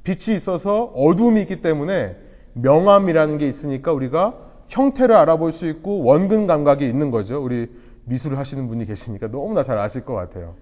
빛이 0.02 0.34
있어서 0.34 0.84
어둠이 0.84 1.42
있기 1.42 1.60
때문에 1.60 2.16
명암이라는 2.54 3.36
게 3.36 3.50
있으니까 3.50 3.92
우리가 3.92 4.38
형태를 4.68 5.14
알아볼 5.14 5.52
수 5.52 5.66
있고 5.68 6.02
원근 6.04 6.46
감각이 6.46 6.88
있는 6.88 7.10
거죠. 7.10 7.44
우리 7.44 7.70
미술을 8.06 8.38
하시는 8.38 8.66
분이 8.66 8.86
계시니까 8.86 9.30
너무나 9.30 9.62
잘 9.62 9.76
아실 9.76 10.06
것 10.06 10.14
같아요. 10.14 10.54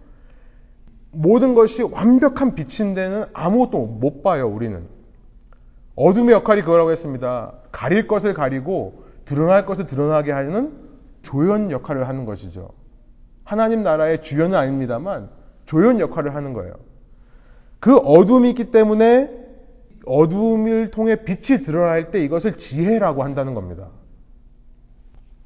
모든 1.12 1.54
것이 1.54 1.84
완벽한 1.84 2.56
빛인 2.56 2.94
데는 2.94 3.26
아무것도 3.32 3.86
못 3.86 4.24
봐요, 4.24 4.48
우리는. 4.48 4.88
어둠의 5.94 6.34
역할이 6.34 6.62
그거라고 6.62 6.90
했습니다. 6.90 7.52
가릴 7.70 8.08
것을 8.08 8.34
가리고 8.34 9.04
드러날 9.24 9.66
것을 9.66 9.86
드러나게 9.86 10.32
하는 10.32 10.79
조연 11.22 11.70
역할을 11.70 12.08
하는 12.08 12.24
것이죠. 12.24 12.70
하나님 13.44 13.82
나라의 13.82 14.22
주연은 14.22 14.56
아닙니다만 14.56 15.30
조연 15.66 16.00
역할을 16.00 16.34
하는 16.34 16.52
거예요. 16.52 16.74
그 17.80 17.96
어둠이 17.96 18.50
있기 18.50 18.70
때문에 18.70 19.30
어둠을 20.06 20.90
통해 20.90 21.16
빛이 21.24 21.64
드러날 21.64 22.10
때 22.10 22.22
이것을 22.24 22.56
지혜라고 22.56 23.24
한다는 23.24 23.54
겁니다. 23.54 23.88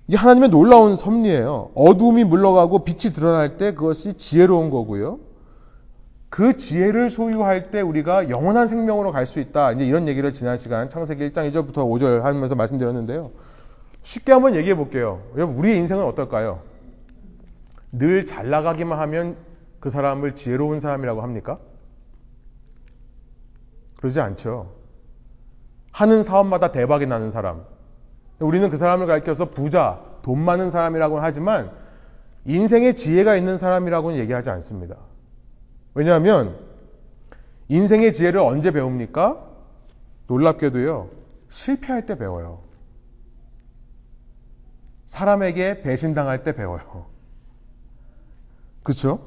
이게 0.06 0.16
하나님의 0.16 0.50
놀라운 0.50 0.96
섭리예요. 0.96 1.70
어둠이 1.74 2.24
물러가고 2.24 2.84
빛이 2.84 3.14
드러날 3.14 3.56
때 3.56 3.74
그것이 3.74 4.14
지혜로운 4.14 4.70
거고요. 4.70 5.18
그 6.28 6.56
지혜를 6.56 7.10
소유할 7.10 7.70
때 7.70 7.80
우리가 7.80 8.28
영원한 8.28 8.66
생명으로 8.68 9.12
갈 9.12 9.26
수 9.26 9.40
있다. 9.40 9.72
이제 9.72 9.86
이런 9.86 10.08
얘기를 10.08 10.32
지난 10.32 10.56
시간 10.56 10.90
창세기 10.90 11.30
1장 11.30 11.50
1절부터 11.50 11.74
5절 11.74 12.22
하면서 12.22 12.54
말씀드렸는데요. 12.54 13.30
쉽게 14.04 14.32
한번 14.32 14.54
얘기해 14.54 14.76
볼게요. 14.76 15.22
우리의 15.34 15.78
인생은 15.78 16.04
어떨까요? 16.04 16.62
늘 17.90 18.24
잘 18.24 18.50
나가기만 18.50 18.98
하면 19.00 19.36
그 19.80 19.90
사람을 19.90 20.34
지혜로운 20.34 20.78
사람이라고 20.80 21.22
합니까? 21.22 21.58
그러지 23.98 24.20
않죠. 24.20 24.72
하는 25.92 26.22
사업마다 26.22 26.70
대박이 26.72 27.06
나는 27.06 27.30
사람. 27.30 27.64
우리는 28.40 28.68
그 28.68 28.76
사람을 28.76 29.06
가리켜서 29.06 29.50
부자, 29.50 30.00
돈 30.22 30.38
많은 30.40 30.70
사람이라고 30.70 31.20
하지만 31.20 31.70
인생에 32.44 32.92
지혜가 32.94 33.36
있는 33.36 33.56
사람이라고는 33.56 34.18
얘기하지 34.18 34.50
않습니다. 34.50 34.96
왜냐하면 35.94 36.58
인생의 37.68 38.12
지혜를 38.12 38.40
언제 38.40 38.70
배웁니까? 38.70 39.42
놀랍게도요, 40.26 41.08
실패할 41.48 42.04
때 42.04 42.18
배워요. 42.18 42.58
사람에게 45.14 45.82
배신당할 45.82 46.42
때 46.42 46.56
배워요. 46.56 47.06
그렇죠? 48.82 49.20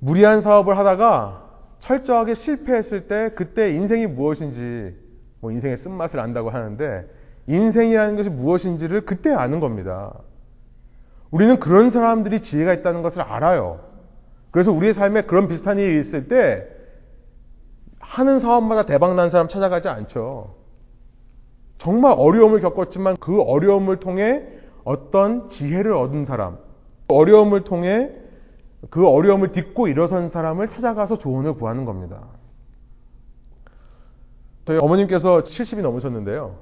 무리한 0.00 0.42
사업을 0.42 0.76
하다가 0.76 1.48
철저하게 1.78 2.34
실패했을 2.34 3.08
때 3.08 3.30
그때 3.34 3.70
인생이 3.70 4.06
무엇인지 4.06 4.94
뭐 5.40 5.50
인생의 5.50 5.78
쓴맛을 5.78 6.20
안다고 6.20 6.50
하는데 6.50 7.08
인생이라는 7.46 8.16
것이 8.16 8.28
무엇인지를 8.28 9.06
그때 9.06 9.32
아는 9.32 9.60
겁니다. 9.60 10.12
우리는 11.30 11.58
그런 11.58 11.88
사람들이 11.88 12.42
지혜가 12.42 12.74
있다는 12.74 13.00
것을 13.00 13.22
알아요. 13.22 13.80
그래서 14.50 14.72
우리의 14.72 14.92
삶에 14.92 15.22
그런 15.22 15.48
비슷한 15.48 15.78
일이 15.78 15.98
있을 15.98 16.28
때 16.28 16.68
하는 17.98 18.38
사업마다 18.38 18.84
대박 18.84 19.14
난 19.14 19.30
사람 19.30 19.48
찾아가지 19.48 19.88
않죠. 19.88 20.63
정말 21.84 22.14
어려움을 22.16 22.60
겪었지만 22.60 23.18
그 23.20 23.42
어려움을 23.42 24.00
통해 24.00 24.42
어떤 24.84 25.50
지혜를 25.50 25.92
얻은 25.92 26.24
사람, 26.24 26.56
어려움을 27.08 27.64
통해 27.64 28.10
그 28.88 29.06
어려움을 29.06 29.52
딛고 29.52 29.88
일어선 29.88 30.30
사람을 30.30 30.68
찾아가서 30.68 31.18
조언을 31.18 31.52
구하는 31.52 31.84
겁니다. 31.84 32.22
저희 34.64 34.78
어머님께서 34.78 35.42
70이 35.42 35.82
넘으셨는데요. 35.82 36.56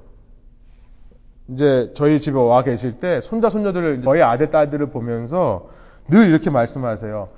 이제 1.47 1.93
저희 1.95 2.19
집에 2.19 2.37
와 2.37 2.63
계실 2.63 2.99
때 2.99 3.21
손자 3.21 3.49
손녀들을 3.49 4.01
저희 4.01 4.21
아들 4.21 4.49
딸들을 4.49 4.87
보면서 4.87 5.69
늘 6.09 6.27
이렇게 6.27 6.49
말씀하세요. 6.49 7.29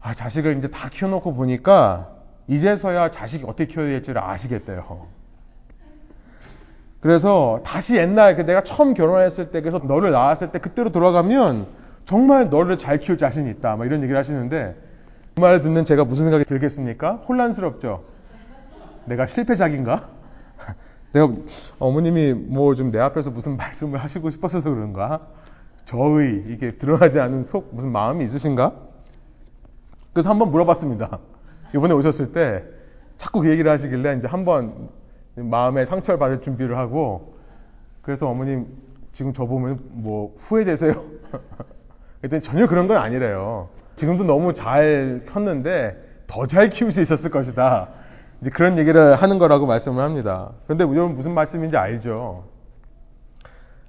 아, 0.00 0.14
자식을 0.14 0.56
이제 0.56 0.68
다 0.68 0.88
키워놓고 0.88 1.34
보니까 1.34 2.10
이제서야 2.48 3.10
자식이 3.10 3.44
어떻게 3.44 3.66
키워야 3.66 3.88
될지를 3.88 4.22
아시겠대요. 4.22 5.21
그래서 7.02 7.60
다시 7.64 7.96
옛날 7.96 8.36
그 8.36 8.42
내가 8.46 8.62
처음 8.62 8.94
결혼했을 8.94 9.50
때 9.50 9.60
그래서 9.60 9.78
너를 9.78 10.12
낳았을 10.12 10.52
때 10.52 10.60
그때로 10.60 10.90
돌아가면 10.92 11.66
정말 12.04 12.48
너를 12.48 12.78
잘 12.78 12.98
키울 12.98 13.18
자신이 13.18 13.50
있다. 13.50 13.76
막 13.76 13.84
이런 13.86 14.02
얘기를 14.02 14.16
하시는데 14.16 14.76
그 15.34 15.40
말을 15.40 15.60
듣는 15.62 15.84
제가 15.84 16.04
무슨 16.04 16.24
생각이 16.26 16.44
들겠습니까? 16.44 17.16
혼란스럽죠. 17.28 18.04
내가 19.06 19.26
실패작인가? 19.26 20.08
내가 21.12 21.28
어머님이 21.80 22.34
뭐 22.34 22.74
좀 22.76 22.92
내 22.92 23.00
앞에서 23.00 23.32
무슨 23.32 23.56
말씀을 23.56 23.98
하시고 23.98 24.30
싶어서 24.30 24.62
그런가? 24.62 25.26
저의 25.84 26.44
이게 26.50 26.70
드러나지 26.76 27.18
않은 27.18 27.42
속 27.42 27.74
무슨 27.74 27.90
마음이 27.90 28.22
있으신가? 28.24 28.72
그래서 30.12 30.30
한번 30.30 30.52
물어봤습니다. 30.52 31.18
이번에 31.74 31.94
오셨을 31.94 32.30
때 32.32 32.62
자꾸 33.18 33.40
그 33.40 33.50
얘기를 33.50 33.68
하시길래 33.72 34.16
이제 34.18 34.28
한번 34.28 34.88
마음에 35.36 35.86
상처를 35.86 36.18
받을 36.18 36.40
준비를 36.40 36.76
하고 36.76 37.34
그래서 38.02 38.28
어머님 38.28 38.66
지금 39.12 39.32
저 39.32 39.46
보면 39.46 39.80
뭐 39.92 40.34
후회되세요? 40.38 40.92
그랬더니 42.20 42.42
전혀 42.42 42.66
그런 42.66 42.88
건 42.88 42.96
아니래요. 42.98 43.68
지금도 43.96 44.24
너무 44.24 44.54
잘 44.54 45.22
컸는데 45.28 46.10
더 46.26 46.46
잘 46.46 46.70
키울 46.70 46.92
수 46.92 47.00
있었을 47.02 47.30
것이다. 47.30 47.88
이제 48.40 48.50
그런 48.50 48.78
얘기를 48.78 49.14
하는 49.16 49.38
거라고 49.38 49.66
말씀을 49.66 50.02
합니다. 50.02 50.52
그런데 50.66 50.84
여러분 50.84 51.14
무슨 51.14 51.34
말씀인지 51.34 51.76
알죠? 51.76 52.44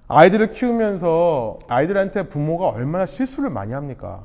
아이들을 0.08 0.50
키우면서 0.52 1.60
아이들한테 1.68 2.28
부모가 2.28 2.68
얼마나 2.68 3.06
실수를 3.06 3.50
많이 3.50 3.74
합니까? 3.74 4.24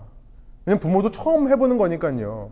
왜냐면 0.66 0.80
부모도 0.80 1.10
처음 1.10 1.48
해보는 1.50 1.78
거니까요. 1.78 2.50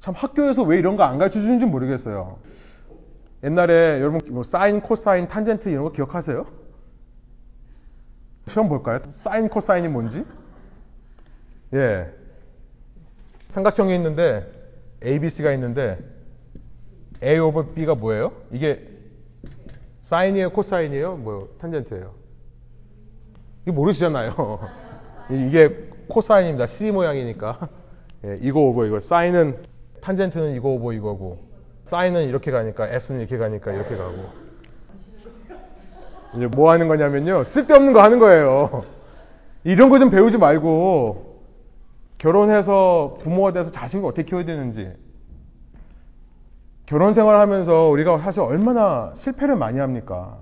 참 0.00 0.14
학교에서 0.16 0.62
왜 0.64 0.78
이런 0.78 0.96
거 0.96 1.04
안 1.04 1.18
가르쳐 1.18 1.40
주는지 1.40 1.64
모르겠어요. 1.64 2.38
옛날에 3.42 4.00
여러분 4.00 4.20
뭐 4.30 4.42
사인, 4.42 4.80
코사인, 4.80 5.28
탄젠트 5.28 5.68
이런 5.68 5.84
거 5.84 5.92
기억하세요? 5.92 6.46
시험 8.48 8.68
볼까요? 8.68 9.00
사인, 9.10 9.48
코사인이 9.48 9.88
뭔지? 9.88 10.24
예. 11.74 12.12
삼각형이 13.48 13.94
있는데 13.96 14.50
A, 15.04 15.18
B, 15.18 15.30
C가 15.30 15.52
있는데 15.52 15.98
A 17.22 17.38
over 17.38 17.66
B가 17.72 17.94
뭐예요? 17.94 18.32
이게 18.50 18.88
사인이에요, 20.02 20.50
코사인이에요, 20.50 21.16
뭐 21.16 21.48
탄젠트예요? 21.58 22.14
이거 23.62 23.72
모르시잖아요. 23.72 24.60
이게 25.30 25.88
코사인입니다. 26.08 26.66
C 26.66 26.90
모양이니까. 26.90 27.68
예, 28.24 28.38
이거 28.42 28.60
오버 28.60 28.86
이거. 28.86 29.00
사인은 29.00 29.62
탄젠트는 30.00 30.54
이거 30.54 30.68
오버 30.68 30.92
이거고. 30.92 31.51
사인은 31.92 32.26
이렇게 32.26 32.50
가니까 32.50 32.88
S는 32.88 33.20
이렇게 33.20 33.36
가니까 33.36 33.70
이렇게 33.70 33.98
가고. 33.98 34.14
이제 36.34 36.46
뭐 36.46 36.70
하는 36.70 36.88
거냐면요. 36.88 37.44
쓸데없는 37.44 37.92
거 37.92 38.02
하는 38.02 38.18
거예요. 38.18 38.84
이런 39.64 39.90
거 39.90 39.98
좀 39.98 40.08
배우지 40.08 40.38
말고 40.38 41.42
결혼해서 42.16 43.18
부모가 43.20 43.52
돼서 43.52 43.70
자식을 43.70 44.06
어떻게 44.06 44.22
키워야 44.22 44.46
되는지 44.46 44.90
결혼 46.86 47.12
생활 47.12 47.36
하면서 47.36 47.88
우리가 47.90 48.18
사실 48.20 48.40
얼마나 48.40 49.10
실패를 49.14 49.56
많이 49.56 49.78
합니까? 49.78 50.38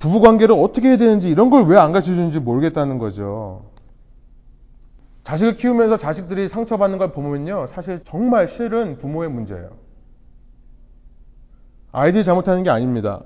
부부 0.00 0.20
관계를 0.20 0.56
어떻게 0.58 0.88
해야 0.88 0.96
되는지 0.96 1.30
이런 1.30 1.50
걸 1.50 1.62
왜 1.68 1.76
안 1.78 1.92
가르쳐 1.92 2.12
주는지 2.14 2.40
모르겠다는 2.40 2.98
거죠. 2.98 3.67
자식을 5.28 5.56
키우면서 5.56 5.98
자식들이 5.98 6.48
상처받는 6.48 6.96
걸 6.96 7.12
보면요. 7.12 7.66
사실 7.66 8.02
정말 8.02 8.48
실은 8.48 8.96
부모의 8.96 9.28
문제예요. 9.28 9.76
아이들이 11.92 12.24
잘못하는 12.24 12.62
게 12.62 12.70
아닙니다. 12.70 13.20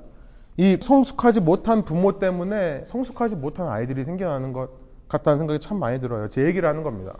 이 0.56 0.76
성숙하지 0.82 1.42
못한 1.42 1.84
부모 1.84 2.18
때문에 2.18 2.84
성숙하지 2.86 3.36
못한 3.36 3.68
아이들이 3.68 4.02
생겨나는 4.02 4.52
것 4.52 4.70
같다는 5.08 5.38
생각이 5.38 5.60
참 5.60 5.78
많이 5.78 6.00
들어요. 6.00 6.28
제 6.28 6.44
얘기를 6.44 6.68
하는 6.68 6.82
겁니다. 6.82 7.14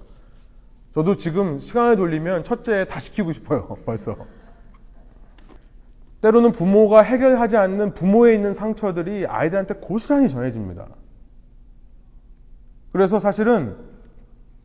저도 0.95 1.15
지금 1.17 1.61
시간을 1.61 1.95
돌리면 1.95 2.43
첫째 2.43 2.85
다 2.87 2.99
시 2.99 3.13
키우고 3.13 3.31
싶어요. 3.31 3.77
벌써. 3.87 4.17
때로는 6.23 6.51
부모가 6.51 7.03
해결하지 7.03 7.57
않는 7.57 7.95
부모에 7.95 8.35
있는 8.35 8.53
상처들이 8.53 9.29
아이들한테 9.29 9.75
고스란히 9.75 10.29
전해집니다. 10.29 10.89
그래서 12.91 13.21
사실은 13.21 13.92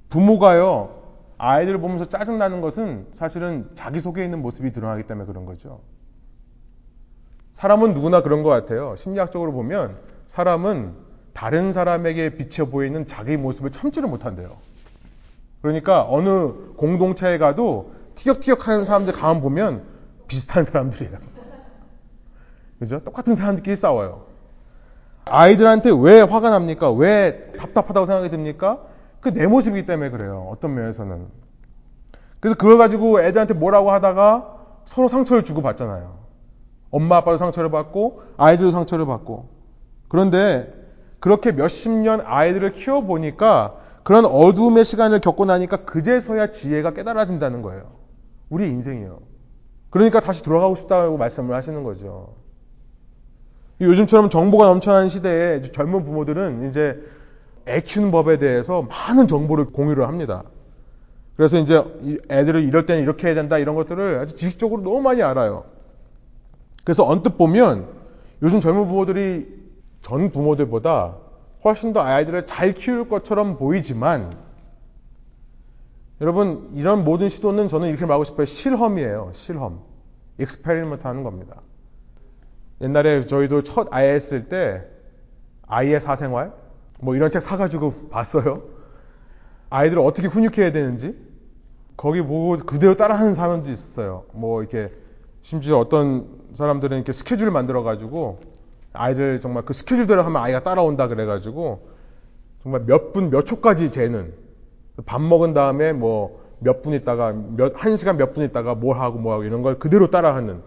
부모가요, 0.09 0.97
아이들을 1.37 1.79
보면서 1.79 2.05
짜증나는 2.05 2.61
것은 2.61 3.07
사실은 3.13 3.69
자기 3.75 3.99
속에 3.99 4.23
있는 4.23 4.41
모습이 4.41 4.71
드러나기 4.71 5.03
때문에 5.03 5.27
그런 5.27 5.45
거죠. 5.45 5.81
사람은 7.51 7.93
누구나 7.93 8.21
그런 8.21 8.43
것 8.43 8.49
같아요. 8.49 8.95
심리학적으로 8.95 9.51
보면 9.51 9.97
사람은 10.27 10.93
다른 11.33 11.71
사람에게 11.71 12.31
비쳐 12.35 12.65
보이는 12.65 13.05
자기 13.05 13.37
모습을 13.37 13.71
참지를 13.71 14.09
못한대요. 14.09 14.57
그러니까 15.61 16.05
어느 16.09 16.53
공동체에 16.75 17.37
가도 17.37 17.93
티격티격 18.15 18.67
하는 18.67 18.85
사람들 18.85 19.13
가만 19.13 19.41
보면 19.41 19.83
비슷한 20.27 20.65
사람들이에요. 20.65 21.17
그죠? 22.79 23.03
똑같은 23.03 23.35
사람들끼리 23.35 23.75
싸워요. 23.75 24.25
아이들한테 25.25 25.91
왜 25.99 26.21
화가 26.21 26.49
납니까? 26.49 26.91
왜 26.91 27.51
답답하다고 27.57 28.05
생각이 28.05 28.29
듭니까? 28.29 28.81
그 29.19 29.33
내 29.33 29.47
모습이기 29.47 29.85
때문에 29.85 30.09
그래요. 30.09 30.47
어떤 30.51 30.73
면에서는. 30.75 31.27
그래서 32.39 32.55
그걸 32.55 32.77
가지고 32.77 33.21
애들한테 33.21 33.53
뭐라고 33.53 33.91
하다가 33.91 34.55
서로 34.85 35.07
상처를 35.07 35.43
주고 35.43 35.61
받잖아요. 35.61 36.17
엄마 36.91 37.17
아빠도 37.17 37.37
상처를 37.37 37.71
받고 37.71 38.21
아이들도 38.37 38.71
상처를 38.71 39.05
받고. 39.05 39.49
그런데 40.07 40.73
그렇게 41.19 41.51
몇십 41.51 41.91
년 41.91 42.21
아이들을 42.23 42.71
키워 42.71 43.01
보니까 43.01 43.75
그런 44.03 44.25
어둠의 44.25 44.85
시간을 44.85 45.19
겪고 45.19 45.45
나니까 45.45 45.83
그제서야 45.83 46.51
지혜가 46.51 46.93
깨달아진다는 46.93 47.61
거예요. 47.61 47.91
우리 48.49 48.67
인생이요. 48.67 49.19
그러니까 49.89 50.21
다시 50.21 50.43
돌아가고 50.43 50.75
싶다고 50.75 51.17
말씀을 51.17 51.55
하시는 51.55 51.83
거죠. 51.83 52.35
요즘처럼 53.81 54.29
정보가 54.29 54.65
넘쳐나는 54.67 55.09
시대에 55.09 55.61
젊은 55.61 56.03
부모들은 56.03 56.67
이제 56.69 57.01
애 57.67 57.81
키우는 57.81 58.11
법에 58.11 58.37
대해서 58.37 58.83
많은 58.83 59.27
정보를 59.27 59.65
공유를 59.65 60.07
합니다. 60.07 60.43
그래서 61.35 61.57
이제 61.59 61.83
애들을 62.31 62.63
이럴 62.63 62.85
때는 62.85 63.03
이렇게 63.03 63.27
해야 63.27 63.35
된다 63.35 63.57
이런 63.57 63.75
것들을 63.75 64.19
아주 64.19 64.35
지식적으로 64.35 64.81
너무 64.81 65.01
많이 65.01 65.21
알아요. 65.21 65.65
그래서 66.83 67.05
언뜻 67.05 67.37
보면 67.37 67.87
요즘 68.41 68.59
젊은 68.59 68.87
부모들이 68.87 69.47
전 70.01 70.31
부모들보다 70.31 71.15
훨씬 71.63 71.93
더 71.93 72.01
아이들을 72.01 72.45
잘 72.45 72.73
키울 72.73 73.09
것처럼 73.09 73.57
보이지만 73.57 74.37
여러분 76.21 76.71
이런 76.73 77.03
모든 77.03 77.29
시도는 77.29 77.67
저는 77.67 77.89
이렇게 77.89 78.05
말하고 78.05 78.23
싶어요. 78.23 78.45
실험이에요. 78.45 79.31
실험. 79.33 79.81
experiment 80.39 81.05
하는 81.05 81.23
겁니다. 81.23 81.61
옛날에 82.81 83.25
저희도 83.25 83.63
첫 83.63 83.87
아이 83.91 84.07
했을 84.07 84.49
때 84.49 84.83
아이의 85.67 85.99
사생활 85.99 86.53
뭐 86.99 87.15
이런 87.15 87.29
책 87.31 87.41
사가지고 87.41 88.09
봤어요. 88.09 88.63
아이들을 89.69 90.01
어떻게 90.01 90.27
훈육해야 90.27 90.71
되는지 90.71 91.15
거기 91.97 92.21
보고 92.21 92.57
그대로 92.57 92.95
따라하는 92.95 93.33
사람도 93.33 93.69
있었어요. 93.71 94.25
뭐 94.33 94.61
이렇게 94.61 94.91
심지어 95.41 95.77
어떤 95.79 96.27
사람들은 96.53 96.97
이렇게 96.97 97.13
스케줄을 97.13 97.51
만들어 97.51 97.83
가지고 97.83 98.37
아이들 98.93 99.41
정말 99.41 99.63
그 99.65 99.73
스케줄대로 99.73 100.23
하면 100.23 100.41
아이가 100.41 100.63
따라온다 100.63 101.07
그래 101.07 101.25
가지고 101.25 101.87
정말 102.63 102.81
몇 102.85 103.13
분 103.13 103.29
몇 103.29 103.45
초까지 103.45 103.91
재는 103.91 104.33
밥 105.05 105.21
먹은 105.21 105.53
다음에 105.53 105.93
뭐 105.93 106.39
몇 106.59 106.81
분 106.81 106.93
있다가 106.93 107.33
몇 107.33 107.73
한 107.77 107.97
시간 107.97 108.17
몇 108.17 108.33
분 108.33 108.43
있다가 108.43 108.73
뭘 108.75 108.97
하고 108.99 109.19
뭐 109.19 109.33
하고 109.33 109.43
이런 109.43 109.61
걸 109.61 109.77
그대로 109.77 110.09
따라하는 110.09 110.61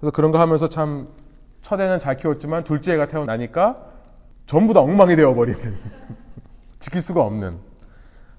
그래서 0.00 0.10
그런 0.12 0.32
거 0.32 0.40
하면서 0.40 0.68
참 0.68 1.08
첫애는 1.62 1.98
잘 2.00 2.16
키웠지만 2.16 2.64
둘째가 2.64 3.06
태어나니까 3.08 3.93
전부 4.46 4.74
다 4.74 4.80
엉망이 4.80 5.16
되어버리는 5.16 5.60
지킬 6.78 7.00
수가 7.00 7.22
없는 7.22 7.58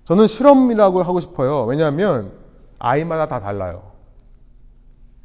저는 0.03 0.27
실험이라고 0.27 1.01
하고 1.03 1.19
싶어요 1.19 1.65
왜냐하면 1.65 2.31
아이마다 2.79 3.27
다 3.27 3.39
달라요 3.39 3.91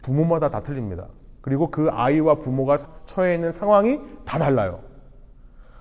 부모마다 0.02 0.50
다 0.50 0.62
틀립니다 0.62 1.08
그리고 1.40 1.70
그 1.70 1.88
아이와 1.90 2.36
부모가 2.36 2.76
처해 3.06 3.34
있는 3.34 3.52
상황이 3.52 3.98
다 4.24 4.38
달라요. 4.38 4.80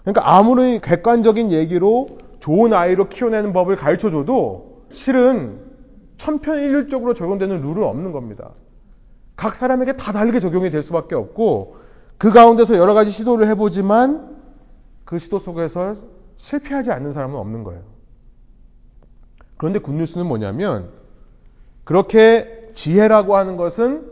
그러니까 0.04 0.38
아무리 0.38 0.80
객관적인 0.80 1.52
얘기로 1.52 2.08
좋은 2.40 2.74
아이로 2.74 3.10
키워내는 3.10 3.52
법을 3.52 3.76
가르쳐 3.76 4.10
줘도 4.10 4.86
실은 4.92 5.60
천편일률적으로 6.18 7.14
적용되는 7.14 7.62
룰은 7.62 7.84
없는 7.84 8.12
겁니다. 8.12 8.52
각 9.36 9.56
사람에게 9.56 9.96
다 9.96 10.12
다르게 10.12 10.40
적용이 10.40 10.70
될 10.70 10.84
수밖에 10.84 11.16
없고 11.16 11.78
그 12.18 12.32
가운데서 12.32 12.78
여러 12.78 12.94
가지 12.94 13.12
시도를 13.12 13.48
해보지만 13.48 14.39
그 15.10 15.18
시도 15.18 15.40
속에서 15.40 15.96
실패하지 16.36 16.92
않는 16.92 17.14
사람은 17.14 17.36
없는 17.36 17.64
거예요. 17.64 17.82
그런데 19.58 19.80
굿뉴스는 19.80 20.28
뭐냐면 20.28 20.92
그렇게 21.84 22.70
지혜라고 22.76 23.36
하는 23.36 23.58
것은 23.58 24.06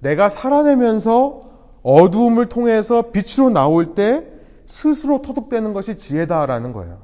내가 0.00 0.30
살아내면서 0.30 1.42
어두움을 1.82 2.48
통해서 2.48 3.10
빛으로 3.10 3.50
나올 3.50 3.94
때 3.94 4.26
스스로 4.64 5.20
터득되는 5.20 5.74
것이 5.74 5.98
지혜다라는 5.98 6.72
거예요. 6.72 6.98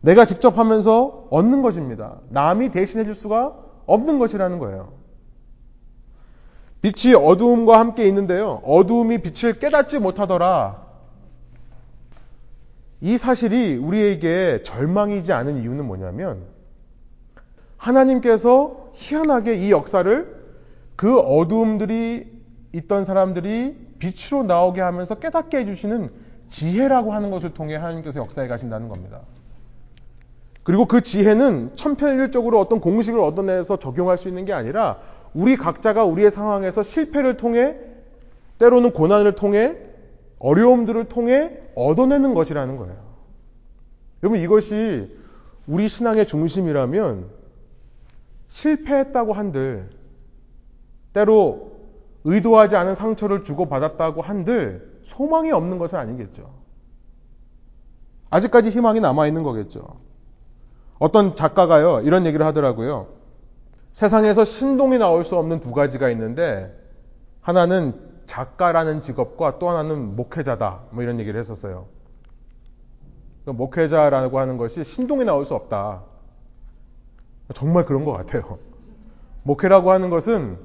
내가 0.00 0.24
직접 0.24 0.56
하면서 0.56 1.26
얻는 1.28 1.60
것입니다. 1.60 2.20
남이 2.30 2.70
대신해 2.70 3.04
줄 3.04 3.14
수가 3.14 3.54
없는 3.84 4.18
것이라는 4.18 4.60
거예요. 4.60 4.94
빛이 6.80 7.14
어두움과 7.14 7.78
함께 7.78 8.08
있는데요. 8.08 8.62
어두움이 8.64 9.18
빛을 9.18 9.58
깨닫지 9.58 9.98
못하더라. 9.98 10.88
이 13.00 13.16
사실이 13.16 13.76
우리에게 13.76 14.62
절망이지 14.62 15.32
않은 15.32 15.62
이유는 15.62 15.86
뭐냐면 15.86 16.42
하나님께서 17.76 18.90
희한하게 18.92 19.54
이 19.54 19.70
역사를 19.70 20.40
그 20.96 21.18
어두움들이 21.18 22.30
있던 22.72 23.04
사람들이 23.04 23.74
빛으로 23.98 24.42
나오게 24.42 24.80
하면서 24.80 25.14
깨닫게 25.14 25.58
해주시는 25.58 26.10
지혜라고 26.50 27.12
하는 27.14 27.30
것을 27.30 27.54
통해 27.54 27.76
하나님께서 27.76 28.20
역사에 28.20 28.48
가신다는 28.48 28.88
겁니다. 28.88 29.20
그리고 30.62 30.86
그 30.86 31.00
지혜는 31.00 31.74
천편일률적으로 31.74 32.60
어떤 32.60 32.80
공식을 32.80 33.18
얻어내서 33.18 33.78
적용할 33.78 34.18
수 34.18 34.28
있는 34.28 34.44
게 34.44 34.52
아니라 34.52 34.98
우리 35.32 35.56
각자가 35.56 36.04
우리의 36.04 36.30
상황에서 36.30 36.82
실패를 36.82 37.38
통해 37.38 37.76
때로는 38.58 38.92
고난을 38.92 39.36
통해 39.36 39.76
어려움들을 40.40 41.04
통해 41.08 41.56
얻어내는 41.76 42.34
것이라는 42.34 42.76
거예요. 42.76 42.96
여러분 44.22 44.40
이것이 44.40 45.16
우리 45.66 45.88
신앙의 45.88 46.26
중심이라면 46.26 47.28
실패했다고 48.48 49.32
한들 49.32 49.88
때로 51.12 51.72
의도하지 52.24 52.76
않은 52.76 52.94
상처를 52.94 53.44
주고받았다고 53.44 54.22
한들 54.22 54.98
소망이 55.02 55.52
없는 55.52 55.78
것은 55.78 55.98
아니겠죠. 55.98 56.50
아직까지 58.30 58.70
희망이 58.70 59.00
남아있는 59.00 59.42
거겠죠. 59.42 60.00
어떤 60.98 61.34
작가가요, 61.34 62.00
이런 62.04 62.26
얘기를 62.26 62.44
하더라고요. 62.44 63.08
세상에서 63.92 64.44
신동이 64.44 64.98
나올 64.98 65.24
수 65.24 65.36
없는 65.36 65.60
두 65.60 65.72
가지가 65.72 66.10
있는데, 66.10 66.76
하나는 67.40 68.09
작가라는 68.30 69.02
직업과 69.02 69.58
또 69.58 69.68
하나는 69.68 70.14
목회자다. 70.14 70.82
뭐 70.90 71.02
이런 71.02 71.18
얘기를 71.18 71.38
했었어요. 71.38 71.86
그러니까 73.42 73.64
목회자라고 73.64 74.38
하는 74.38 74.56
것이 74.56 74.84
신동이 74.84 75.24
나올 75.24 75.44
수 75.44 75.56
없다. 75.56 76.04
정말 77.54 77.84
그런 77.84 78.04
것 78.04 78.12
같아요. 78.12 78.58
목회라고 79.42 79.90
하는 79.90 80.10
것은 80.10 80.58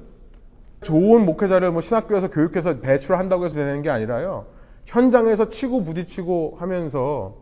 좋은 0.82 1.26
목회자를 1.26 1.72
뭐 1.72 1.80
신학교에서 1.80 2.30
교육해서 2.30 2.78
배출한다고 2.78 3.44
해서 3.44 3.56
되는 3.56 3.82
게 3.82 3.90
아니라요. 3.90 4.46
현장에서 4.84 5.48
치고 5.48 5.82
부딪히고 5.82 6.58
하면서 6.60 7.34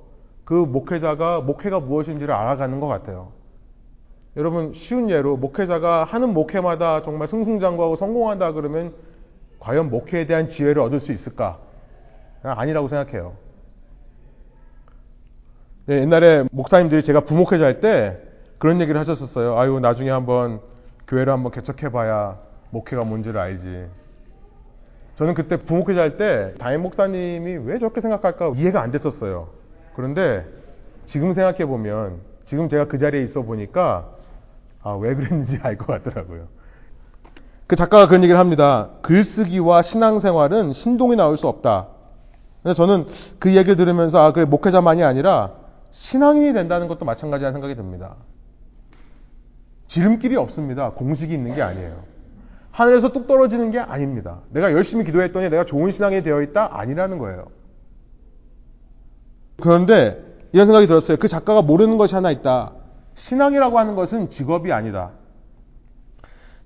그 0.46 0.54
목회자가 0.54 1.42
목회가 1.42 1.80
무엇인지를 1.80 2.32
알아가는 2.32 2.80
것 2.80 2.86
같아요. 2.86 3.32
여러분 4.38 4.72
쉬운 4.72 5.10
예로 5.10 5.36
목회자가 5.36 6.04
하는 6.04 6.32
목회마다 6.32 7.02
정말 7.02 7.28
승승장구하고 7.28 7.94
성공한다 7.94 8.52
그러면 8.52 8.94
과연 9.64 9.88
목회에 9.88 10.26
대한 10.26 10.46
지혜를 10.46 10.82
얻을 10.82 11.00
수 11.00 11.10
있을까? 11.12 11.58
아니라고 12.42 12.86
생각해요. 12.86 13.34
네, 15.86 16.00
옛날에 16.02 16.44
목사님들이 16.52 17.02
제가 17.02 17.20
부목회자 17.20 17.64
할 17.64 17.80
때 17.80 18.18
그런 18.58 18.80
얘기를 18.82 19.00
하셨었어요. 19.00 19.58
아유 19.58 19.80
나중에 19.80 20.10
한번 20.10 20.60
교회를 21.08 21.32
한번 21.32 21.50
개척해봐야 21.50 22.38
목회가 22.70 23.04
뭔지를 23.04 23.40
알지. 23.40 23.86
저는 25.14 25.32
그때 25.32 25.56
부목회자 25.56 26.00
할때 26.02 26.54
담임 26.58 26.82
목사님이 26.82 27.56
왜 27.64 27.78
저렇게 27.78 28.00
생각할까 28.02 28.52
이해가 28.56 28.82
안 28.82 28.90
됐었어요. 28.90 29.48
그런데 29.94 30.44
지금 31.06 31.32
생각해 31.32 31.64
보면 31.64 32.20
지금 32.44 32.68
제가 32.68 32.86
그 32.86 32.98
자리에 32.98 33.22
있어 33.22 33.42
보니까 33.42 34.10
아, 34.82 34.92
왜 34.92 35.14
그랬는지 35.14 35.58
알 35.62 35.78
것 35.78 35.86
같더라고요. 35.86 36.48
그 37.66 37.76
작가가 37.76 38.06
그런 38.06 38.22
얘기를 38.22 38.38
합니다. 38.38 38.90
글쓰기와 39.02 39.82
신앙생활은 39.82 40.72
신동이 40.72 41.16
나올 41.16 41.36
수 41.36 41.48
없다. 41.48 41.88
근데 42.62 42.74
저는 42.74 43.06
그 43.38 43.54
얘기를 43.54 43.76
들으면서 43.76 44.20
아, 44.20 44.32
그래 44.32 44.44
목회자만이 44.44 45.02
아니라 45.02 45.52
신앙인이 45.90 46.52
된다는 46.52 46.88
것도 46.88 47.04
마찬가지라는 47.04 47.52
생각이 47.52 47.74
듭니다. 47.74 48.16
지름길이 49.86 50.36
없습니다. 50.36 50.90
공식이 50.90 51.32
있는 51.32 51.54
게 51.54 51.62
아니에요. 51.62 52.02
하늘에서 52.70 53.12
뚝 53.12 53.26
떨어지는 53.26 53.70
게 53.70 53.78
아닙니다. 53.78 54.40
내가 54.50 54.72
열심히 54.72 55.04
기도했더니 55.04 55.48
내가 55.48 55.64
좋은 55.64 55.90
신앙이 55.90 56.22
되어 56.22 56.42
있다? 56.42 56.70
아니라는 56.72 57.18
거예요. 57.18 57.46
그런데 59.60 60.22
이런 60.52 60.66
생각이 60.66 60.86
들었어요. 60.86 61.16
그 61.18 61.28
작가가 61.28 61.62
모르는 61.62 61.98
것이 61.98 62.14
하나 62.14 62.30
있다. 62.30 62.72
신앙이라고 63.14 63.78
하는 63.78 63.94
것은 63.94 64.28
직업이 64.30 64.72
아니다. 64.72 65.12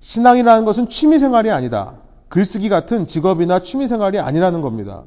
신앙이라는 0.00 0.64
것은 0.64 0.88
취미생활이 0.88 1.50
아니다. 1.50 1.94
글쓰기 2.28 2.68
같은 2.68 3.06
직업이나 3.06 3.60
취미생활이 3.60 4.18
아니라는 4.18 4.60
겁니다. 4.60 5.04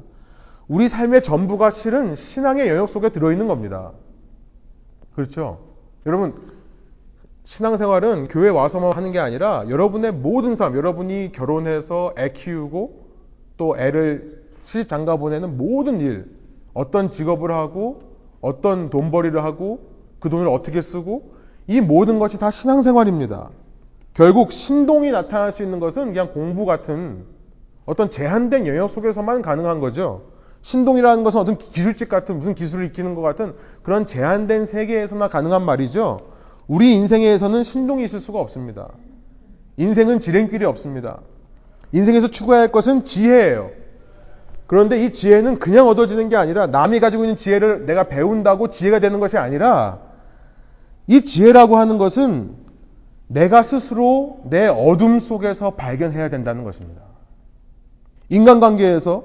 우리 0.68 0.88
삶의 0.88 1.22
전부가 1.22 1.70
실은 1.70 2.16
신앙의 2.16 2.68
영역 2.68 2.88
속에 2.88 3.10
들어있는 3.10 3.46
겁니다. 3.46 3.92
그렇죠? 5.14 5.60
여러분, 6.06 6.34
신앙생활은 7.44 8.28
교회 8.28 8.48
와서만 8.48 8.92
하는 8.92 9.12
게 9.12 9.18
아니라 9.18 9.64
여러분의 9.68 10.12
모든 10.12 10.54
삶, 10.54 10.76
여러분이 10.76 11.32
결혼해서 11.32 12.14
애 12.18 12.30
키우고 12.32 13.02
또 13.56 13.76
애를 13.78 14.42
시집 14.62 14.88
장가 14.88 15.16
보내는 15.16 15.56
모든 15.56 16.00
일, 16.00 16.26
어떤 16.72 17.10
직업을 17.10 17.50
하고 17.50 18.02
어떤 18.40 18.90
돈벌이를 18.90 19.44
하고 19.44 19.80
그 20.20 20.30
돈을 20.30 20.48
어떻게 20.48 20.80
쓰고 20.80 21.34
이 21.66 21.80
모든 21.80 22.18
것이 22.18 22.38
다 22.38 22.50
신앙생활입니다. 22.50 23.50
결국 24.14 24.52
신동이 24.52 25.10
나타날 25.10 25.52
수 25.52 25.62
있는 25.62 25.80
것은 25.80 26.06
그냥 26.06 26.30
공부 26.32 26.66
같은 26.66 27.24
어떤 27.86 28.10
제한된 28.10 28.66
영역 28.66 28.90
속에서만 28.90 29.42
가능한 29.42 29.80
거죠. 29.80 30.32
신동이라는 30.60 31.24
것은 31.24 31.40
어떤 31.40 31.58
기술직 31.58 32.08
같은 32.08 32.38
무슨 32.38 32.54
기술을 32.54 32.86
익히는 32.86 33.14
것 33.14 33.22
같은 33.22 33.54
그런 33.82 34.06
제한된 34.06 34.64
세계에서나 34.64 35.28
가능한 35.28 35.64
말이죠. 35.64 36.20
우리 36.68 36.92
인생에서는 36.92 37.62
신동이 37.62 38.04
있을 38.04 38.20
수가 38.20 38.38
없습니다. 38.38 38.88
인생은 39.76 40.20
지름길이 40.20 40.64
없습니다. 40.64 41.20
인생에서 41.92 42.28
추구해야 42.28 42.62
할 42.62 42.72
것은 42.72 43.04
지혜예요. 43.04 43.70
그런데 44.66 45.04
이 45.04 45.12
지혜는 45.12 45.58
그냥 45.58 45.88
얻어지는 45.88 46.28
게 46.28 46.36
아니라 46.36 46.66
남이 46.66 47.00
가지고 47.00 47.24
있는 47.24 47.36
지혜를 47.36 47.84
내가 47.86 48.04
배운다고 48.04 48.70
지혜가 48.70 49.00
되는 49.00 49.20
것이 49.20 49.36
아니라 49.36 49.98
이 51.06 51.24
지혜라고 51.24 51.76
하는 51.76 51.98
것은 51.98 52.61
내가 53.32 53.62
스스로 53.62 54.40
내 54.44 54.66
어둠 54.66 55.18
속에서 55.18 55.70
발견해야 55.70 56.28
된다는 56.28 56.64
것입니다. 56.64 57.02
인간관계에서 58.28 59.24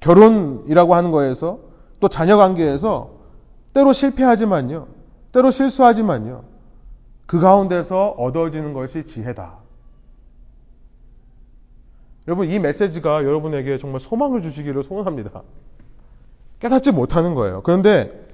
결혼이라고 0.00 0.94
하는 0.94 1.10
거에서 1.10 1.60
또 2.00 2.08
자녀 2.08 2.36
관계에서 2.36 3.10
때로 3.74 3.92
실패하지만요. 3.92 4.88
때로 5.32 5.50
실수하지만요. 5.50 6.44
그 7.26 7.40
가운데서 7.40 8.10
얻어지는 8.10 8.72
것이 8.72 9.04
지혜다. 9.04 9.58
여러분, 12.26 12.50
이 12.50 12.58
메시지가 12.58 13.24
여러분에게 13.24 13.78
정말 13.78 14.00
소망을 14.00 14.42
주시기를 14.42 14.82
소원합니다. 14.82 15.42
깨닫지 16.60 16.92
못하는 16.92 17.34
거예요. 17.34 17.62
그런데 17.62 18.26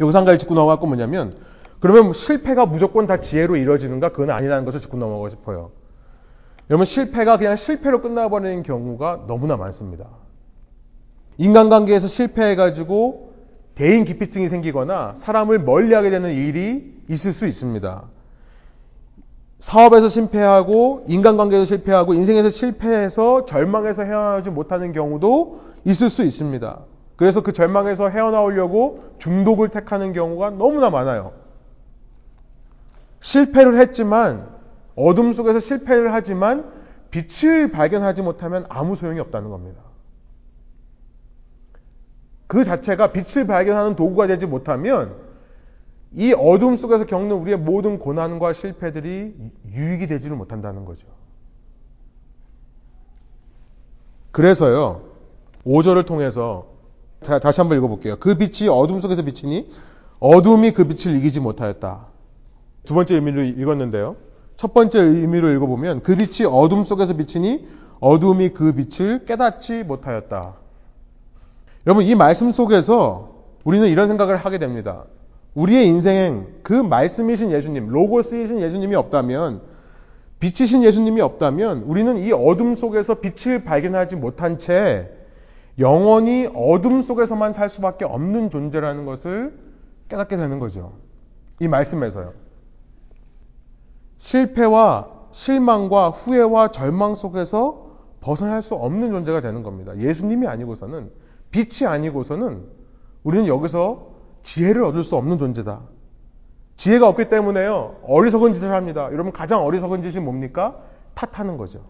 여기서 0.00 0.18
한 0.18 0.24
가지 0.24 0.38
짚고 0.38 0.54
넘어갈 0.54 0.78
건 0.78 0.88
뭐냐면, 0.90 1.32
그러면 1.80 2.12
실패가 2.12 2.66
무조건 2.66 3.06
다 3.06 3.18
지혜로 3.20 3.56
이루어지는가? 3.56 4.10
그건 4.10 4.30
아니라는 4.30 4.64
것을 4.64 4.80
짚고 4.80 4.96
넘어가고 4.96 5.28
싶어요. 5.28 5.70
여러분, 6.70 6.84
실패가 6.84 7.38
그냥 7.38 7.56
실패로 7.56 8.00
끝나버리는 8.00 8.62
경우가 8.62 9.24
너무나 9.26 9.56
많습니다. 9.56 10.06
인간관계에서 11.38 12.08
실패해가지고 12.08 13.34
대인 13.74 14.04
기피증이 14.04 14.48
생기거나 14.48 15.14
사람을 15.16 15.60
멀리하게 15.60 16.10
되는 16.10 16.32
일이 16.32 16.94
있을 17.10 17.32
수 17.32 17.46
있습니다. 17.46 18.04
사업에서 19.58 20.08
실패하고 20.08 21.04
인간관계에서 21.06 21.64
실패하고 21.64 22.14
인생에서 22.14 22.50
실패해서 22.50 23.44
절망해서 23.44 24.02
헤어나오지 24.02 24.50
못하는 24.50 24.92
경우도 24.92 25.60
있을 25.84 26.10
수 26.10 26.24
있습니다. 26.24 26.80
그래서 27.16 27.42
그 27.42 27.52
절망에서 27.52 28.08
헤어나오려고 28.08 28.98
중독을 29.18 29.68
택하는 29.68 30.12
경우가 30.12 30.50
너무나 30.50 30.90
많아요. 30.90 31.32
실패를 33.26 33.76
했지만 33.78 34.48
어둠 34.94 35.32
속에서 35.32 35.58
실패를 35.58 36.12
하지만 36.12 36.70
빛을 37.10 37.72
발견하지 37.72 38.22
못하면 38.22 38.64
아무 38.68 38.94
소용이 38.94 39.18
없다는 39.18 39.50
겁니다. 39.50 39.82
그 42.46 42.62
자체가 42.62 43.10
빛을 43.10 43.48
발견하는 43.48 43.96
도구가 43.96 44.28
되지 44.28 44.46
못하면 44.46 45.16
이 46.12 46.32
어둠 46.38 46.76
속에서 46.76 47.04
겪는 47.04 47.34
우리의 47.34 47.58
모든 47.58 47.98
고난과 47.98 48.52
실패들이 48.52 49.34
유익이 49.72 50.06
되지를 50.06 50.36
못한다는 50.36 50.84
거죠. 50.84 51.08
그래서요, 54.30 55.02
5절을 55.64 56.06
통해서 56.06 56.68
자, 57.22 57.40
다시 57.40 57.60
한번 57.60 57.78
읽어볼게요. 57.78 58.16
그 58.20 58.36
빛이 58.36 58.68
어둠 58.68 59.00
속에서 59.00 59.22
비치니 59.22 59.68
어둠이 60.20 60.70
그 60.70 60.86
빛을 60.86 61.16
이기지 61.16 61.40
못하였다. 61.40 62.15
두 62.86 62.94
번째 62.94 63.16
의미로 63.16 63.42
읽었는데요. 63.42 64.16
첫 64.56 64.72
번째 64.72 65.00
의미로 65.00 65.52
읽어보면 65.52 66.02
그 66.02 66.16
빛이 66.16 66.48
어둠 66.50 66.84
속에서 66.84 67.14
비치니 67.14 67.66
어둠이 68.00 68.50
그 68.50 68.72
빛을 68.72 69.26
깨닫지 69.26 69.84
못하였다. 69.84 70.54
여러분 71.86 72.04
이 72.04 72.14
말씀 72.14 72.52
속에서 72.52 73.36
우리는 73.64 73.86
이런 73.88 74.08
생각을 74.08 74.36
하게 74.36 74.58
됩니다. 74.58 75.04
우리의 75.54 75.86
인생 75.86 76.46
그 76.62 76.72
말씀이신 76.72 77.52
예수님, 77.52 77.88
로고스이신 77.88 78.60
예수님이 78.60 78.94
없다면 78.94 79.60
빛이신 80.40 80.82
예수님이 80.84 81.20
없다면 81.20 81.82
우리는 81.86 82.16
이 82.18 82.32
어둠 82.32 82.74
속에서 82.74 83.20
빛을 83.20 83.64
발견하지 83.64 84.16
못한 84.16 84.58
채 84.58 85.10
영원히 85.78 86.48
어둠 86.54 87.02
속에서만 87.02 87.52
살 87.52 87.68
수밖에 87.68 88.04
없는 88.04 88.50
존재라는 88.50 89.04
것을 89.06 89.54
깨닫게 90.08 90.36
되는 90.36 90.58
거죠. 90.58 90.92
이 91.60 91.68
말씀에서요. 91.68 92.45
실패와 94.18 95.08
실망과 95.30 96.10
후회와 96.10 96.70
절망 96.70 97.14
속에서 97.14 97.86
벗어날 98.20 98.62
수 98.62 98.74
없는 98.74 99.10
존재가 99.10 99.40
되는 99.40 99.62
겁니다. 99.62 99.96
예수님이 99.98 100.46
아니고서는 100.46 101.10
빛이 101.50 101.86
아니고서는 101.86 102.64
우리는 103.22 103.46
여기서 103.46 104.08
지혜를 104.42 104.84
얻을 104.84 105.02
수 105.02 105.16
없는 105.16 105.38
존재다. 105.38 105.80
지혜가 106.76 107.08
없기 107.08 107.28
때문에요. 107.28 107.96
어리석은 108.04 108.54
짓을 108.54 108.72
합니다. 108.72 109.08
여러분 109.12 109.32
가장 109.32 109.64
어리석은 109.64 110.02
짓이 110.02 110.22
뭡니까? 110.22 110.76
탓하는 111.14 111.56
거죠. 111.56 111.80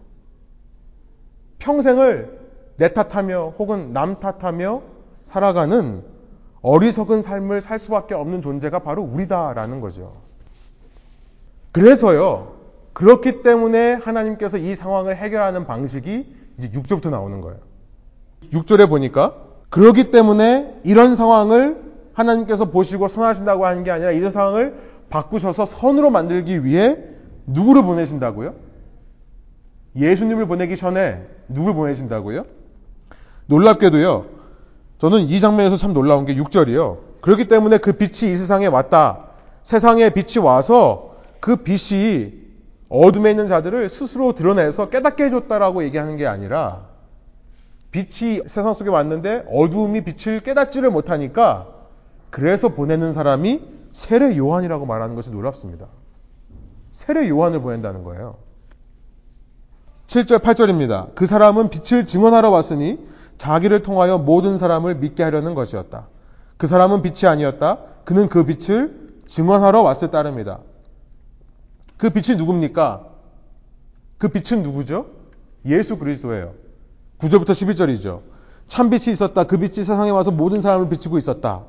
평생을 1.59 2.39
내 2.77 2.93
탓하며 2.93 3.55
혹은 3.59 3.93
남 3.93 4.19
탓하며 4.19 4.81
살아가는 5.23 6.03
어리석은 6.61 7.21
삶을 7.21 7.61
살 7.61 7.79
수밖에 7.79 8.13
없는 8.13 8.41
존재가 8.41 8.79
바로 8.79 9.03
우리다라는 9.03 9.81
거죠. 9.81 10.26
그래서요. 11.77 12.55
그렇기 12.93 13.43
때문에 13.43 13.93
하나님께서 13.93 14.57
이 14.57 14.73
상황을 14.73 15.15
해결하는 15.15 15.67
방식이 15.67 16.25
이제 16.57 16.69
6절부터 16.71 17.11
나오는 17.11 17.39
거예요. 17.41 17.59
6절에 18.51 18.89
보니까 18.89 19.35
그렇기 19.69 20.09
때문에 20.09 20.79
이런 20.83 21.15
상황을 21.15 21.83
하나님께서 22.13 22.71
보시고 22.71 23.07
선하신다고 23.07 23.67
하는 23.67 23.83
게 23.83 23.91
아니라 23.91 24.11
이 24.11 24.27
상황을 24.31 24.75
바꾸셔서 25.11 25.65
선으로 25.65 26.09
만들기 26.09 26.65
위해 26.65 26.97
누구를 27.45 27.83
보내신다고요? 27.83 28.55
예수님을 29.95 30.47
보내기 30.47 30.75
전에 30.75 31.27
누굴 31.47 31.75
보내신다고요? 31.75 32.45
놀랍게도요. 33.45 34.25
저는 34.97 35.27
이 35.27 35.39
장면에서 35.39 35.75
참 35.75 35.93
놀라운 35.93 36.25
게 36.25 36.35
6절이요. 36.35 37.21
그렇기 37.21 37.47
때문에 37.47 37.77
그 37.77 37.91
빛이 37.91 38.31
이 38.31 38.35
세상에 38.35 38.65
왔다. 38.65 39.27
세상에 39.61 40.09
빛이 40.09 40.43
와서 40.43 41.06
그 41.47 41.55
빛이 41.55 42.33
어둠에 42.89 43.31
있는 43.31 43.47
자들을 43.47 43.87
스스로 43.87 44.35
드러내서 44.35 44.89
깨닫게 44.89 45.23
해줬다라고 45.23 45.81
얘기하는 45.85 46.17
게 46.17 46.27
아니라 46.27 46.87
빛이 47.91 48.41
세상 48.47 48.73
속에 48.73 48.89
왔는데 48.89 49.45
어두움이 49.49 50.03
빛을 50.03 50.41
깨닫지를 50.41 50.91
못하니까 50.91 51.67
그래서 52.31 52.67
보내는 52.67 53.13
사람이 53.13 53.61
세례 53.93 54.35
요한이라고 54.35 54.85
말하는 54.85 55.15
것이 55.15 55.31
놀랍습니다. 55.31 55.87
세례 56.91 57.29
요한을 57.29 57.61
보낸다는 57.61 58.03
거예요. 58.03 58.35
7절, 60.07 60.39
8절입니다. 60.39 61.15
그 61.15 61.25
사람은 61.25 61.69
빛을 61.69 62.07
증언하러 62.07 62.49
왔으니 62.49 62.99
자기를 63.37 63.83
통하여 63.83 64.17
모든 64.17 64.57
사람을 64.57 64.95
믿게 64.95 65.23
하려는 65.23 65.53
것이었다. 65.53 66.09
그 66.57 66.67
사람은 66.67 67.03
빛이 67.03 67.31
아니었다. 67.31 67.77
그는 68.03 68.27
그 68.27 68.43
빛을 68.43 69.13
증언하러 69.27 69.81
왔을 69.81 70.11
따름이다. 70.11 70.59
그 71.97 72.09
빛이 72.09 72.37
누굽니까? 72.37 73.05
그 74.17 74.29
빛은 74.29 74.63
누구죠? 74.63 75.07
예수 75.65 75.97
그리스도예요. 75.97 76.53
9절부터 77.19 77.49
11절이죠. 77.49 78.21
참 78.67 78.89
빛이 78.89 79.11
있었다. 79.13 79.45
그 79.45 79.57
빛이 79.57 79.83
세상에 79.83 80.09
와서 80.11 80.31
모든 80.31 80.61
사람을 80.61 80.89
비추고 80.89 81.17
있었다. 81.17 81.63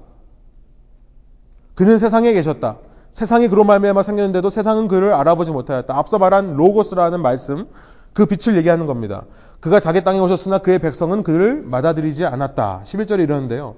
그는 1.74 1.99
세상에 1.99 2.33
계셨다. 2.33 2.79
세상이 3.11 3.49
그로 3.49 3.64
말미암아 3.64 4.03
생겼는데도 4.03 4.51
세상은 4.51 4.89
그를 4.89 5.14
알아보지 5.14 5.51
못하였다. 5.53 5.97
앞서 5.97 6.18
말한 6.18 6.57
로고스라는 6.57 7.22
말씀, 7.22 7.66
그 8.12 8.26
빛을 8.26 8.57
얘기하는 8.59 8.87
겁니다. 8.87 9.24
그가 9.61 9.81
자기 9.81 10.05
땅에 10.05 10.20
오셨으나 10.20 10.59
그의 10.59 10.79
백성은 10.79 11.22
그를 11.22 11.68
받아들이지 11.70 12.24
않았다. 12.24 12.83
11절에 12.85 13.20
이러는데요. 13.20 13.76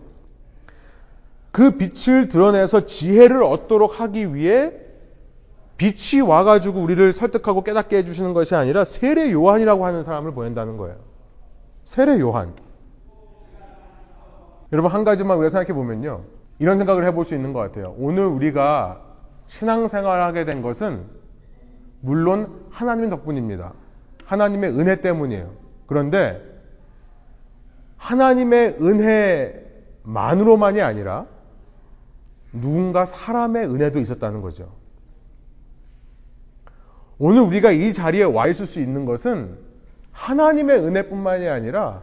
그 1.52 1.72
빛을 1.72 2.28
드러내서 2.28 2.86
지혜를 2.86 3.42
얻도록 3.42 4.00
하기 4.00 4.34
위해 4.34 4.72
빛이 5.80 6.20
와가지고 6.20 6.78
우리를 6.78 7.10
설득하고 7.14 7.64
깨닫게 7.64 7.96
해주시는 7.96 8.34
것이 8.34 8.54
아니라 8.54 8.84
세례 8.84 9.32
요한이라고 9.32 9.86
하는 9.86 10.04
사람을 10.04 10.34
보낸다는 10.34 10.76
거예요. 10.76 10.96
세례 11.84 12.20
요한. 12.20 12.52
여러분 14.74 14.90
한 14.90 15.04
가지만 15.04 15.38
우리가 15.38 15.48
생각해 15.48 15.72
보면요. 15.72 16.24
이런 16.58 16.76
생각을 16.76 17.06
해볼 17.06 17.24
수 17.24 17.34
있는 17.34 17.54
것 17.54 17.60
같아요. 17.60 17.94
오늘 17.96 18.26
우리가 18.26 19.00
신앙생활을 19.46 20.22
하게 20.22 20.44
된 20.44 20.60
것은 20.60 21.06
물론 22.02 22.66
하나님 22.68 23.08
덕분입니다. 23.08 23.72
하나님의 24.26 24.78
은혜 24.78 25.00
때문이에요. 25.00 25.50
그런데 25.86 26.42
하나님의 27.96 28.76
은혜만으로만이 30.04 30.82
아니라 30.82 31.24
누군가 32.52 33.06
사람의 33.06 33.64
은혜도 33.64 33.98
있었다는 33.98 34.42
거죠. 34.42 34.79
오늘 37.20 37.42
우리가 37.42 37.70
이 37.70 37.92
자리에 37.92 38.24
와 38.24 38.48
있을 38.48 38.64
수 38.64 38.80
있는 38.80 39.04
것은 39.04 39.58
하나님의 40.10 40.78
은혜뿐만이 40.78 41.48
아니라 41.48 42.02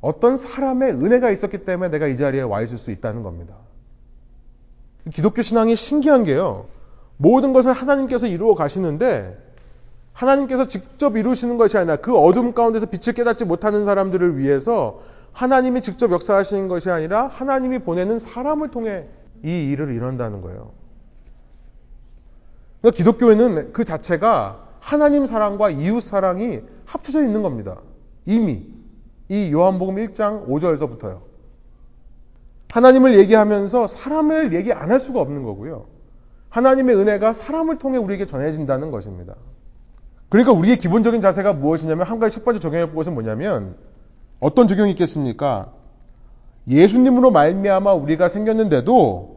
어떤 0.00 0.38
사람의 0.38 0.92
은혜가 0.92 1.30
있었기 1.30 1.58
때문에 1.58 1.90
내가 1.90 2.06
이 2.06 2.16
자리에 2.16 2.40
와 2.40 2.62
있을 2.62 2.78
수 2.78 2.90
있다는 2.90 3.22
겁니다. 3.22 3.54
기독교 5.12 5.42
신앙이 5.42 5.76
신기한 5.76 6.24
게요. 6.24 6.66
모든 7.18 7.52
것을 7.52 7.74
하나님께서 7.74 8.26
이루어 8.26 8.54
가시는데 8.54 9.36
하나님께서 10.14 10.66
직접 10.66 11.18
이루시는 11.18 11.58
것이 11.58 11.76
아니라 11.76 11.96
그 11.96 12.16
어둠 12.16 12.54
가운데서 12.54 12.86
빛을 12.86 13.14
깨닫지 13.14 13.44
못하는 13.44 13.84
사람들을 13.84 14.38
위해서 14.38 15.02
하나님이 15.32 15.82
직접 15.82 16.10
역사하시는 16.10 16.68
것이 16.68 16.90
아니라 16.90 17.26
하나님이 17.26 17.80
보내는 17.80 18.18
사람을 18.18 18.70
통해 18.70 19.04
이 19.44 19.70
일을 19.70 19.90
이룬다는 19.90 20.40
거예요. 20.40 20.70
그러니까 22.80 22.96
기독교에는 22.96 23.72
그 23.72 23.84
자체가 23.84 24.64
하나님 24.80 25.26
사랑과 25.26 25.70
이웃 25.70 26.00
사랑이 26.00 26.60
합쳐져 26.84 27.22
있는 27.22 27.42
겁니다. 27.42 27.78
이미 28.24 28.66
이 29.28 29.52
요한복음 29.52 29.96
1장 29.96 30.46
5절에서부터요. 30.46 31.20
하나님을 32.70 33.18
얘기하면서 33.18 33.86
사람을 33.86 34.52
얘기 34.52 34.72
안 34.72 34.90
할 34.90 35.00
수가 35.00 35.20
없는 35.20 35.42
거고요. 35.42 35.86
하나님의 36.50 36.96
은혜가 36.96 37.32
사람을 37.32 37.78
통해 37.78 37.98
우리에게 37.98 38.26
전해진다는 38.26 38.90
것입니다. 38.90 39.34
그러니까 40.28 40.52
우리의 40.52 40.78
기본적인 40.78 41.20
자세가 41.20 41.54
무엇이냐면 41.54 42.06
한 42.06 42.18
가지 42.18 42.34
첫 42.34 42.44
번째 42.44 42.60
적용해 42.60 42.86
볼 42.86 42.96
것은 42.96 43.14
뭐냐면 43.14 43.76
어떤 44.40 44.68
적용이 44.68 44.90
있겠습니까? 44.92 45.72
예수님으로 46.68 47.30
말미암아 47.30 47.94
우리가 47.94 48.28
생겼는데도 48.28 49.35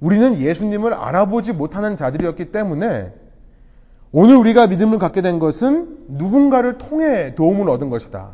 우리는 0.00 0.38
예수님을 0.38 0.94
알아보지 0.94 1.52
못하는 1.52 1.96
자들이었기 1.96 2.52
때문에 2.52 3.12
오늘 4.12 4.36
우리가 4.36 4.66
믿음을 4.66 4.98
갖게 4.98 5.22
된 5.22 5.38
것은 5.38 6.06
누군가를 6.08 6.78
통해 6.78 7.34
도움을 7.34 7.68
얻은 7.70 7.90
것이다. 7.90 8.30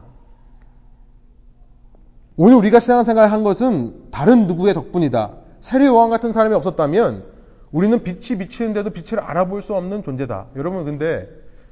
오늘 2.37 2.57
우리가 2.57 2.81
신앙생활을 2.81 3.31
한 3.31 3.45
것은 3.45 4.11
다른 4.11 4.47
누구의 4.47 4.75
덕분이다. 4.75 5.33
세례 5.61 5.87
요한 5.87 6.11
같은 6.11 6.33
사람이 6.33 6.55
없었다면 6.55 7.25
우리는 7.71 8.03
빛이 8.03 8.39
비치는데도 8.39 8.91
빛을 8.91 9.21
알아볼 9.21 9.63
수 9.63 9.75
없는 9.75 10.03
존재다. 10.03 10.49
여러분 10.57 10.85
근데 10.85 11.29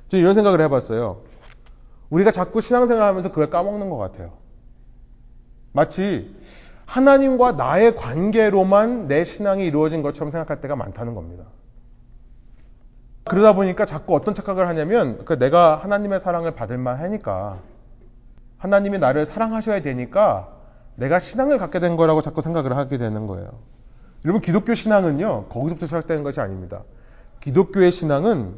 저는 0.09 0.23
이런 0.23 0.35
생각을 0.35 0.61
해봤어요. 0.63 1.23
우리가 2.11 2.31
자꾸 2.31 2.61
신앙생활 2.61 3.03
하면서 3.05 3.31
그걸 3.31 3.51
까먹는 3.51 3.91
것 3.91 3.97
같아요. 3.97 4.33
마치 5.73 6.35
하나님과 6.91 7.53
나의 7.53 7.95
관계로만 7.95 9.07
내 9.07 9.23
신앙이 9.23 9.65
이루어진 9.65 10.03
것처럼 10.03 10.31
생각할 10.31 10.61
때가 10.61 10.75
많다는 10.75 11.15
겁니다. 11.15 11.45
그러다 13.23 13.53
보니까 13.55 13.87
자꾸 13.87 14.17
어떤 14.17 14.35
착각을 14.35 14.67
하냐면 14.67 15.25
그 15.25 15.39
내가 15.39 15.77
하나님의 15.77 16.19
사랑을 16.19 16.51
받을 16.57 16.79
만하니까 16.79 17.59
하나님이 18.59 18.99
나를 18.99 19.25
사랑하셔야 19.25 19.83
되니까 19.83 20.49
내가 20.97 21.21
신앙을 21.21 21.59
갖게 21.59 21.79
된 21.79 21.95
거라고 21.95 22.23
자꾸 22.23 22.41
생각을 22.41 22.77
하게 22.77 22.99
되는 22.99 23.29
거예요. 23.29 23.49
여러분, 24.25 24.43
기독교 24.43 24.75
신앙은요, 24.75 25.47
거기서부터 25.47 25.87
시작되는 25.87 26.25
것이 26.25 26.41
아닙니다. 26.41 26.83
기독교의 27.39 27.93
신앙은 27.93 28.55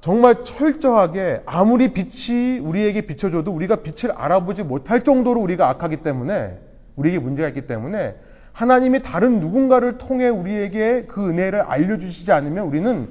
정말 0.00 0.44
철저하게 0.44 1.42
아무리 1.44 1.92
빛이 1.92 2.58
우리에게 2.60 3.02
비춰줘도 3.02 3.50
우리가 3.52 3.76
빛을 3.76 4.12
알아보지 4.12 4.62
못할 4.62 5.02
정도로 5.02 5.40
우리가 5.40 5.68
악하기 5.70 5.98
때문에 5.98 6.58
우리에게 6.96 7.18
문제가 7.18 7.48
있기 7.48 7.66
때문에 7.66 8.16
하나님이 8.52 9.02
다른 9.02 9.40
누군가를 9.40 9.98
통해 9.98 10.28
우리에게 10.28 11.06
그 11.06 11.28
은혜를 11.28 11.60
알려주시지 11.62 12.32
않으면 12.32 12.66
우리는 12.66 13.08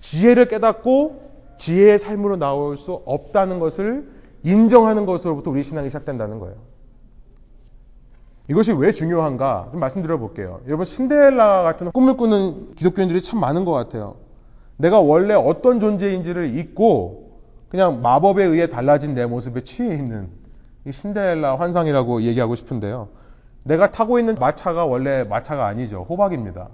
지혜를 0.00 0.48
깨닫고 0.48 1.30
지혜의 1.58 1.98
삶으로 1.98 2.36
나올 2.36 2.78
수 2.78 3.02
없다는 3.04 3.58
것을 3.58 4.08
인정하는 4.42 5.04
것으로부터 5.06 5.50
우리 5.50 5.62
신앙이 5.62 5.88
시작된다는 5.88 6.38
거예요. 6.38 6.56
이것이 8.48 8.72
왜 8.72 8.92
중요한가 8.92 9.68
좀 9.70 9.80
말씀드려 9.80 10.18
볼게요. 10.18 10.60
여러분 10.66 10.84
신데렐라 10.84 11.62
같은 11.62 11.92
꿈을 11.92 12.16
꾸는 12.16 12.74
기독교인들이 12.74 13.22
참 13.22 13.38
많은 13.38 13.64
것 13.64 13.72
같아요. 13.72 14.16
내가 14.80 15.00
원래 15.00 15.34
어떤 15.34 15.78
존재인지를 15.78 16.58
잊고 16.58 17.38
그냥 17.68 18.00
마법에 18.02 18.42
의해 18.42 18.66
달라진 18.66 19.14
내 19.14 19.26
모습에 19.26 19.62
취해 19.62 19.94
있는 19.94 20.28
이 20.86 20.92
신데렐라 20.92 21.58
환상이라고 21.58 22.22
얘기하고 22.22 22.54
싶은데요. 22.54 23.08
내가 23.62 23.90
타고 23.90 24.18
있는 24.18 24.34
마차가 24.36 24.86
원래 24.86 25.24
마차가 25.24 25.66
아니죠. 25.66 26.06
호박입니다. 26.08 26.70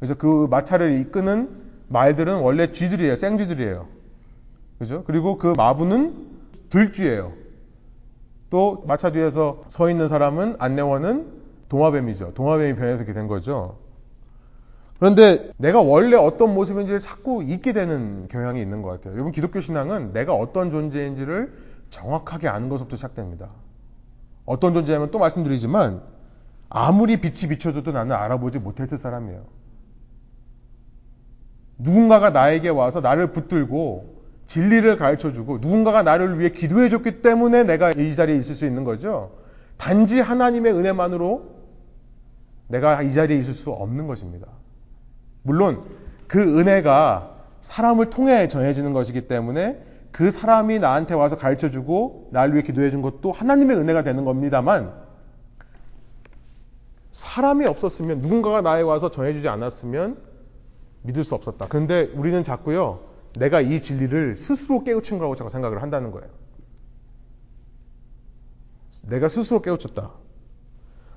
그래서 0.00 0.14
그 0.14 0.48
마차를 0.50 0.98
이끄는 1.00 1.48
말들은 1.88 2.40
원래 2.40 2.72
쥐들이에요. 2.72 3.14
생쥐들이에요. 3.14 3.86
그죠? 4.80 5.04
그리고 5.04 5.38
그 5.38 5.54
마부는 5.56 6.14
들쥐예요. 6.70 7.32
또 8.50 8.82
마차 8.86 9.12
뒤에서 9.12 9.62
서 9.68 9.88
있는 9.88 10.08
사람은 10.08 10.56
안내원은 10.58 11.42
동화뱀이죠. 11.68 12.34
동화뱀이 12.34 12.74
변해서 12.74 13.04
이렇게 13.04 13.12
된 13.12 13.28
거죠. 13.28 13.78
그런데 15.02 15.50
내가 15.56 15.80
원래 15.80 16.14
어떤 16.14 16.54
모습인지를 16.54 17.00
자꾸 17.00 17.42
잊게 17.42 17.72
되는 17.72 18.28
경향이 18.28 18.62
있는 18.62 18.82
것 18.82 18.90
같아요. 18.90 19.14
여러분 19.14 19.32
기독교 19.32 19.58
신앙은 19.58 20.12
내가 20.12 20.32
어떤 20.32 20.70
존재인지를 20.70 21.52
정확하게 21.90 22.46
아는 22.46 22.68
것부터 22.68 22.94
시작됩니다. 22.94 23.48
어떤 24.44 24.74
존재냐면 24.74 25.10
또 25.10 25.18
말씀드리지만 25.18 26.02
아무리 26.68 27.20
빛이 27.20 27.50
비춰줘도 27.50 27.90
나는 27.90 28.14
알아보지 28.14 28.60
못했을 28.60 28.96
사람이에요. 28.96 29.42
누군가가 31.78 32.30
나에게 32.30 32.68
와서 32.68 33.00
나를 33.00 33.32
붙들고 33.32 34.22
진리를 34.46 34.96
가르쳐주고 34.98 35.58
누군가가 35.58 36.04
나를 36.04 36.38
위해 36.38 36.50
기도해줬기 36.50 37.22
때문에 37.22 37.64
내가 37.64 37.90
이 37.90 38.14
자리에 38.14 38.36
있을 38.36 38.54
수 38.54 38.66
있는 38.66 38.84
거죠. 38.84 39.32
단지 39.78 40.20
하나님의 40.20 40.72
은혜만으로 40.72 41.56
내가 42.68 43.02
이 43.02 43.12
자리에 43.12 43.36
있을 43.36 43.52
수 43.52 43.72
없는 43.72 44.06
것입니다. 44.06 44.61
물론 45.42 45.84
그 46.26 46.40
은혜가 46.40 47.30
사람을 47.60 48.10
통해 48.10 48.48
전해지는 48.48 48.92
것이기 48.92 49.26
때문에 49.26 49.82
그 50.10 50.30
사람이 50.30 50.78
나한테 50.78 51.14
와서 51.14 51.36
가르쳐 51.36 51.70
주고 51.70 52.28
나를 52.32 52.54
위해 52.54 52.62
기도해 52.62 52.90
준 52.90 53.02
것도 53.02 53.32
하나님의 53.32 53.76
은혜가 53.78 54.02
되는 54.02 54.24
겁니다만 54.24 54.92
사람이 57.12 57.66
없었으면 57.66 58.18
누군가가 58.18 58.60
나에 58.60 58.82
와서 58.82 59.10
전해주지 59.10 59.48
않았으면 59.48 60.16
믿을 61.02 61.24
수 61.24 61.34
없었다. 61.34 61.66
그런데 61.68 62.10
우리는 62.14 62.42
자꾸요 62.44 63.00
내가 63.38 63.60
이 63.60 63.80
진리를 63.80 64.36
스스로 64.36 64.84
깨우친 64.84 65.18
거라고 65.18 65.34
자꾸 65.34 65.50
생각을 65.50 65.82
한다는 65.82 66.10
거예요. 66.10 66.28
내가 69.04 69.28
스스로 69.28 69.62
깨우쳤다. 69.62 70.12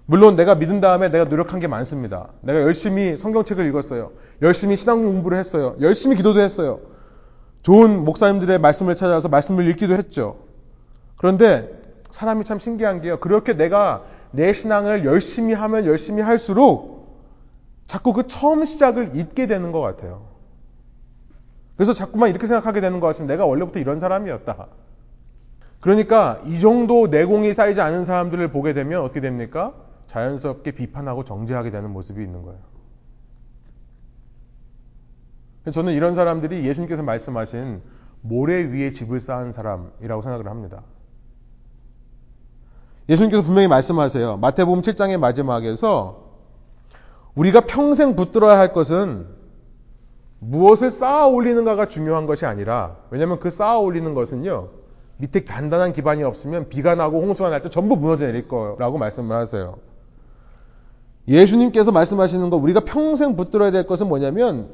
물론 0.07 0.35
내가 0.35 0.55
믿은 0.55 0.81
다음에 0.81 1.09
내가 1.09 1.25
노력한 1.25 1.59
게 1.59 1.67
많습니다. 1.67 2.29
내가 2.41 2.61
열심히 2.61 3.17
성경책을 3.17 3.65
읽었어요. 3.67 4.11
열심히 4.41 4.75
신앙 4.75 5.03
공부를 5.03 5.37
했어요. 5.37 5.75
열심히 5.81 6.15
기도도 6.15 6.39
했어요. 6.39 6.79
좋은 7.63 8.05
목사님들의 8.05 8.59
말씀을 8.59 8.93
찾아서 8.93 9.27
말씀을 9.29 9.67
읽기도 9.67 9.95
했죠. 9.95 10.37
그런데 11.17 11.81
사람이 12.11 12.45
참 12.45 12.59
신기한 12.59 13.01
게요. 13.01 13.19
그렇게 13.19 13.53
내가 13.53 14.03
내 14.29 14.53
신앙을 14.53 15.05
열심히 15.05 15.53
하면 15.53 15.85
열심히 15.85 16.21
할수록 16.21 16.95
자꾸 17.87 18.13
그 18.13 18.27
처음 18.27 18.65
시작을 18.65 19.15
잊게 19.15 19.47
되는 19.47 19.71
것 19.71 19.81
같아요. 19.81 20.27
그래서 21.77 21.93
자꾸만 21.93 22.29
이렇게 22.29 22.45
생각하게 22.45 22.81
되는 22.81 22.99
것 22.99 23.07
같습니다. 23.07 23.33
내가 23.33 23.45
원래부터 23.45 23.79
이런 23.79 23.99
사람이었다. 23.99 24.67
그러니까 25.79 26.41
이 26.45 26.59
정도 26.59 27.07
내공이 27.07 27.53
쌓이지 27.53 27.81
않은 27.81 28.05
사람들을 28.05 28.47
보게 28.49 28.73
되면 28.73 29.01
어떻게 29.01 29.21
됩니까? 29.21 29.73
자연스럽게 30.07 30.71
비판하고 30.71 31.23
정죄하게 31.23 31.71
되는 31.71 31.91
모습이 31.91 32.23
있는 32.23 32.43
거예요. 32.43 32.59
저는 35.71 35.93
이런 35.93 36.13
사람들이 36.13 36.65
예수님께서 36.67 37.01
말씀하신 37.03 37.81
모래 38.21 38.63
위에 38.63 38.91
집을 38.91 39.19
쌓은 39.19 39.51
사람이라고 39.51 40.21
생각을 40.21 40.47
합니다. 40.47 40.83
예수님께서 43.09 43.43
분명히 43.43 43.67
말씀하세요. 43.67 44.37
마태복음 44.37 44.81
7장의 44.81 45.17
마지막에서 45.17 46.23
우리가 47.35 47.61
평생 47.61 48.15
붙들어야 48.15 48.57
할 48.57 48.73
것은 48.73 49.27
무엇을 50.39 50.91
쌓아 50.91 51.27
올리는가가 51.27 51.87
중요한 51.87 52.25
것이 52.25 52.45
아니라 52.45 52.97
왜냐하면 53.09 53.39
그 53.39 53.49
쌓아 53.49 53.79
올리는 53.79 54.13
것은요 54.13 54.69
밑에 55.17 55.45
단단한 55.45 55.93
기반이 55.93 56.23
없으면 56.23 56.69
비가 56.69 56.95
나고 56.95 57.21
홍수가 57.21 57.49
날 57.49 57.61
때 57.61 57.69
전부 57.69 57.95
무너져 57.95 58.27
내릴 58.27 58.47
거라고 58.47 58.97
말씀을 58.97 59.35
하세요. 59.35 59.77
예수님께서 61.27 61.91
말씀하시는 61.91 62.49
거 62.49 62.57
우리가 62.57 62.81
평생 62.81 63.35
붙들어야 63.35 63.71
될 63.71 63.87
것은 63.87 64.07
뭐냐면 64.07 64.69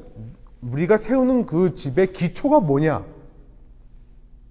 우리가 0.60 0.96
세우는 0.96 1.46
그 1.46 1.74
집의 1.74 2.12
기초가 2.12 2.60
뭐냐. 2.60 3.04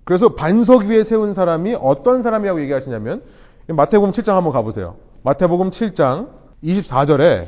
그래서 0.04 0.36
반석 0.36 0.86
위에 0.86 1.04
세운 1.04 1.34
사람이 1.34 1.76
어떤 1.80 2.22
사람이라고 2.22 2.62
얘기하시냐면 2.62 3.22
마태복음 3.68 4.12
7장 4.12 4.34
한번 4.34 4.52
가보세요. 4.52 4.96
마태복음 5.24 5.70
7장 5.70 6.30
24절에 6.64 7.48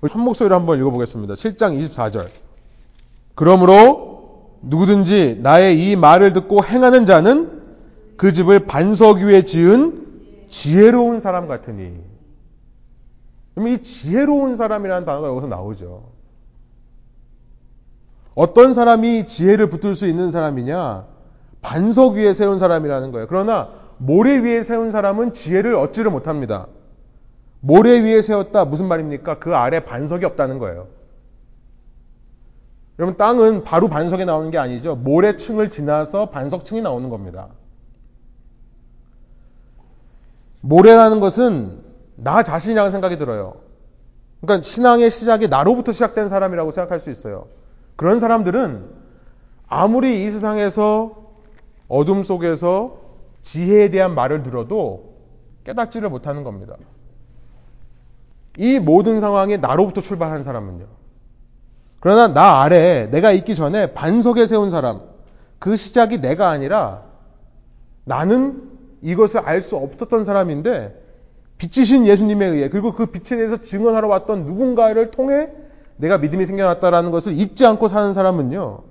한 0.00 0.22
목소리로 0.22 0.54
한번 0.54 0.78
읽어보겠습니다. 0.78 1.34
7장 1.34 1.78
24절. 1.78 2.28
그러므로 3.34 4.56
누구든지 4.62 5.40
나의 5.42 5.78
이 5.90 5.96
말을 5.96 6.32
듣고 6.32 6.64
행하는 6.64 7.06
자는 7.06 7.62
그 8.16 8.32
집을 8.32 8.66
반석 8.66 9.18
위에 9.18 9.42
지은 9.42 10.06
지혜로운 10.48 11.20
사람 11.20 11.48
같으니. 11.48 11.94
그럼 13.58 13.66
이 13.66 13.82
지혜로운 13.82 14.54
사람이라는 14.54 15.04
단어가 15.04 15.26
여기서 15.26 15.48
나오죠. 15.48 16.04
어떤 18.36 18.72
사람이 18.72 19.26
지혜를 19.26 19.68
붙들 19.68 19.96
수 19.96 20.06
있는 20.06 20.30
사람이냐? 20.30 21.06
반석 21.60 22.14
위에 22.14 22.34
세운 22.34 22.60
사람이라는 22.60 23.10
거예요. 23.10 23.26
그러나 23.26 23.70
모래 23.96 24.38
위에 24.38 24.62
세운 24.62 24.92
사람은 24.92 25.32
지혜를 25.32 25.74
얻지를 25.74 26.12
못합니다. 26.12 26.68
모래 27.58 28.00
위에 28.00 28.22
세웠다 28.22 28.64
무슨 28.64 28.86
말입니까? 28.86 29.40
그 29.40 29.56
아래 29.56 29.80
반석이 29.80 30.24
없다는 30.24 30.60
거예요. 30.60 30.86
여러분 33.00 33.16
땅은 33.16 33.64
바로 33.64 33.88
반석에 33.88 34.24
나오는 34.24 34.52
게 34.52 34.58
아니죠. 34.58 34.94
모래층을 34.94 35.68
지나서 35.68 36.30
반석층이 36.30 36.80
나오는 36.80 37.08
겁니다. 37.08 37.48
모래라는 40.60 41.18
것은 41.18 41.87
나 42.20 42.42
자신이라는 42.42 42.90
생각이 42.90 43.16
들어요. 43.16 43.54
그러니까 44.40 44.62
신앙의 44.62 45.10
시작이 45.10 45.48
나로부터 45.48 45.92
시작된 45.92 46.28
사람이라고 46.28 46.70
생각할 46.72 47.00
수 47.00 47.10
있어요. 47.10 47.46
그런 47.96 48.18
사람들은 48.18 48.90
아무리 49.68 50.24
이 50.24 50.30
세상에서 50.30 51.16
어둠 51.88 52.24
속에서 52.24 52.98
지혜에 53.42 53.90
대한 53.90 54.14
말을 54.14 54.42
들어도 54.42 55.14
깨닫지를 55.64 56.08
못하는 56.08 56.44
겁니다. 56.44 56.74
이 58.56 58.80
모든 58.80 59.20
상황에 59.20 59.56
나로부터 59.56 60.00
출발한 60.00 60.42
사람은요. 60.42 60.86
그러나 62.00 62.28
나 62.28 62.62
아래 62.62 63.08
내가 63.10 63.30
있기 63.32 63.54
전에 63.54 63.92
반석에 63.92 64.46
세운 64.46 64.70
사람, 64.70 65.02
그 65.58 65.76
시작이 65.76 66.20
내가 66.20 66.48
아니라 66.50 67.02
나는 68.04 68.70
이것을 69.02 69.40
알 69.40 69.62
수 69.62 69.76
없었던 69.76 70.24
사람인데 70.24 71.07
빛이신 71.58 72.06
예수님에 72.06 72.46
의해 72.46 72.68
그리고 72.68 72.92
그 72.92 73.06
빛에 73.06 73.36
대해서 73.36 73.56
증언하러 73.56 74.08
왔던 74.08 74.44
누군가를 74.44 75.10
통해 75.10 75.50
내가 75.96 76.18
믿음이 76.18 76.46
생겨났다라는 76.46 77.10
것을 77.10 77.38
잊지 77.38 77.66
않고 77.66 77.88
사는 77.88 78.12
사람은요. 78.12 78.82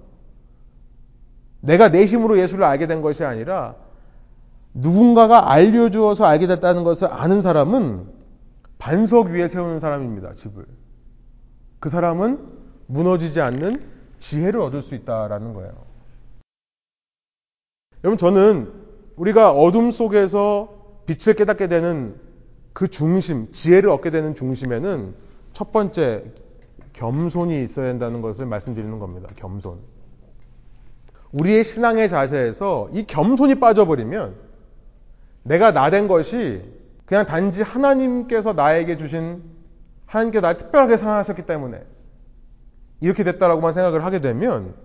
내가 1.61 1.89
내 1.89 2.05
힘으로 2.05 2.37
예수를 2.39 2.65
알게 2.65 2.87
된 2.87 3.01
것이 3.01 3.23
아니라 3.23 3.75
누군가가 4.73 5.51
알려주어서 5.51 6.25
알게 6.25 6.47
됐다는 6.47 6.83
것을 6.83 7.07
아는 7.11 7.41
사람은 7.41 8.07
반석 8.77 9.27
위에 9.27 9.47
세우는 9.47 9.79
사람입니다. 9.79 10.33
집을. 10.33 10.65
그 11.79 11.89
사람은 11.89 12.39
무너지지 12.87 13.41
않는 13.41 13.81
지혜를 14.19 14.61
얻을 14.61 14.81
수 14.81 14.93
있다라는 14.95 15.53
거예요. 15.53 15.71
여러분 18.03 18.17
저는 18.17 18.71
우리가 19.15 19.51
어둠 19.51 19.91
속에서 19.91 20.69
빛을 21.05 21.35
깨닫게 21.35 21.67
되는 21.67 22.26
그 22.77 22.87
중심, 22.87 23.51
지혜를 23.51 23.89
얻게 23.89 24.11
되는 24.11 24.35
중심에는 24.35 25.15
첫 25.51 25.71
번째 25.71 26.25
겸손이 26.93 27.63
있어야 27.63 27.87
된다는 27.87 28.21
것을 28.21 28.45
말씀드리는 28.45 28.99
겁니다. 28.99 29.29
겸손. 29.35 29.79
우리의 31.31 31.63
신앙의 31.63 32.07
자세에서 32.07 32.89
이 32.93 33.07
겸손이 33.07 33.55
빠져버리면 33.55 34.35
내가 35.41 35.71
나 35.71 35.89
된 35.89 36.07
것이 36.07 36.61
그냥 37.07 37.25
단지 37.25 37.63
하나님께서 37.63 38.53
나에게 38.53 38.95
주신 38.95 39.41
하나님께 40.05 40.39
날 40.39 40.57
특별하게 40.57 40.97
사랑하셨기 40.97 41.47
때문에 41.47 41.83
이렇게 43.01 43.23
됐다라고만 43.23 43.71
생각을 43.73 44.05
하게 44.05 44.21
되면 44.21 44.75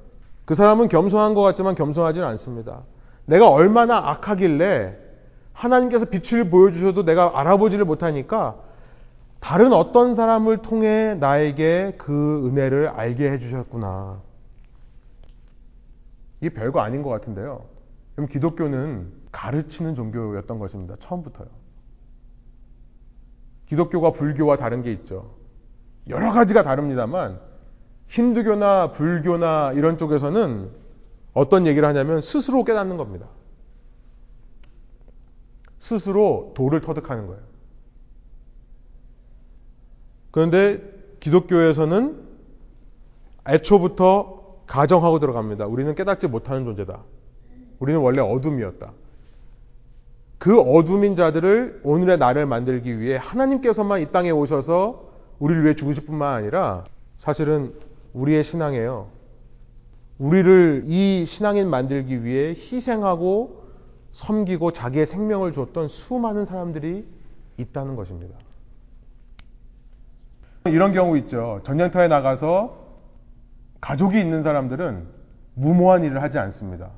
그 0.46 0.54
사람은 0.54 0.88
겸손한 0.88 1.34
것 1.34 1.42
같지만 1.42 1.74
겸손하지는 1.74 2.26
않습니다. 2.26 2.84
내가 3.26 3.50
얼마나 3.50 3.98
악하길래 3.98 5.11
하나님께서 5.52 6.06
빛을 6.06 6.50
보여주셔도 6.50 7.04
내가 7.04 7.38
알아보지를 7.38 7.84
못하니까 7.84 8.56
다른 9.40 9.72
어떤 9.72 10.14
사람을 10.14 10.58
통해 10.58 11.14
나에게 11.14 11.92
그 11.98 12.46
은혜를 12.46 12.88
알게 12.88 13.30
해주셨구나. 13.32 14.20
이게 16.40 16.54
별거 16.54 16.80
아닌 16.80 17.02
것 17.02 17.10
같은데요. 17.10 17.64
그럼 18.14 18.28
기독교는 18.28 19.12
가르치는 19.32 19.94
종교였던 19.94 20.58
것입니다. 20.58 20.96
처음부터요. 20.98 21.48
기독교가 23.66 24.12
불교와 24.12 24.56
다른 24.56 24.82
게 24.82 24.92
있죠. 24.92 25.34
여러 26.08 26.32
가지가 26.32 26.62
다릅니다만 26.62 27.40
힌두교나 28.08 28.90
불교나 28.90 29.72
이런 29.72 29.96
쪽에서는 29.96 30.70
어떤 31.32 31.66
얘기를 31.66 31.88
하냐면 31.88 32.20
스스로 32.20 32.64
깨닫는 32.64 32.96
겁니다. 32.96 33.26
스스로 35.82 36.52
도를 36.54 36.80
터득하는 36.80 37.26
거예요. 37.26 37.42
그런데 40.30 40.80
기독교에서는 41.18 42.22
애초부터 43.48 44.60
가정하고 44.68 45.18
들어갑니다. 45.18 45.66
우리는 45.66 45.92
깨닫지 45.96 46.28
못하는 46.28 46.64
존재다. 46.64 47.02
우리는 47.80 48.00
원래 48.00 48.22
어둠이었다. 48.22 48.92
그 50.38 50.60
어둠인 50.60 51.16
자들을 51.16 51.80
오늘의 51.82 52.16
나를 52.16 52.46
만들기 52.46 53.00
위해 53.00 53.16
하나님께서만 53.20 54.02
이 54.02 54.12
땅에 54.12 54.30
오셔서 54.30 55.10
우리를 55.40 55.64
위해 55.64 55.74
죽으실 55.74 56.06
뿐만 56.06 56.32
아니라 56.32 56.84
사실은 57.18 57.74
우리의 58.12 58.44
신앙이에요. 58.44 59.08
우리를 60.18 60.84
이 60.86 61.26
신앙인 61.26 61.68
만들기 61.68 62.22
위해 62.22 62.50
희생하고 62.50 63.61
섬기고 64.12 64.72
자기의 64.72 65.06
생명을 65.06 65.52
줬던 65.52 65.88
수많은 65.88 66.44
사람들이 66.44 67.06
있다는 67.56 67.96
것입니다. 67.96 68.36
이런 70.66 70.92
경우 70.92 71.16
있죠. 71.18 71.60
전쟁터에 71.64 72.08
나가서 72.08 72.78
가족이 73.80 74.20
있는 74.20 74.42
사람들은 74.42 75.06
무모한 75.54 76.04
일을 76.04 76.22
하지 76.22 76.38
않습니다. 76.38 76.90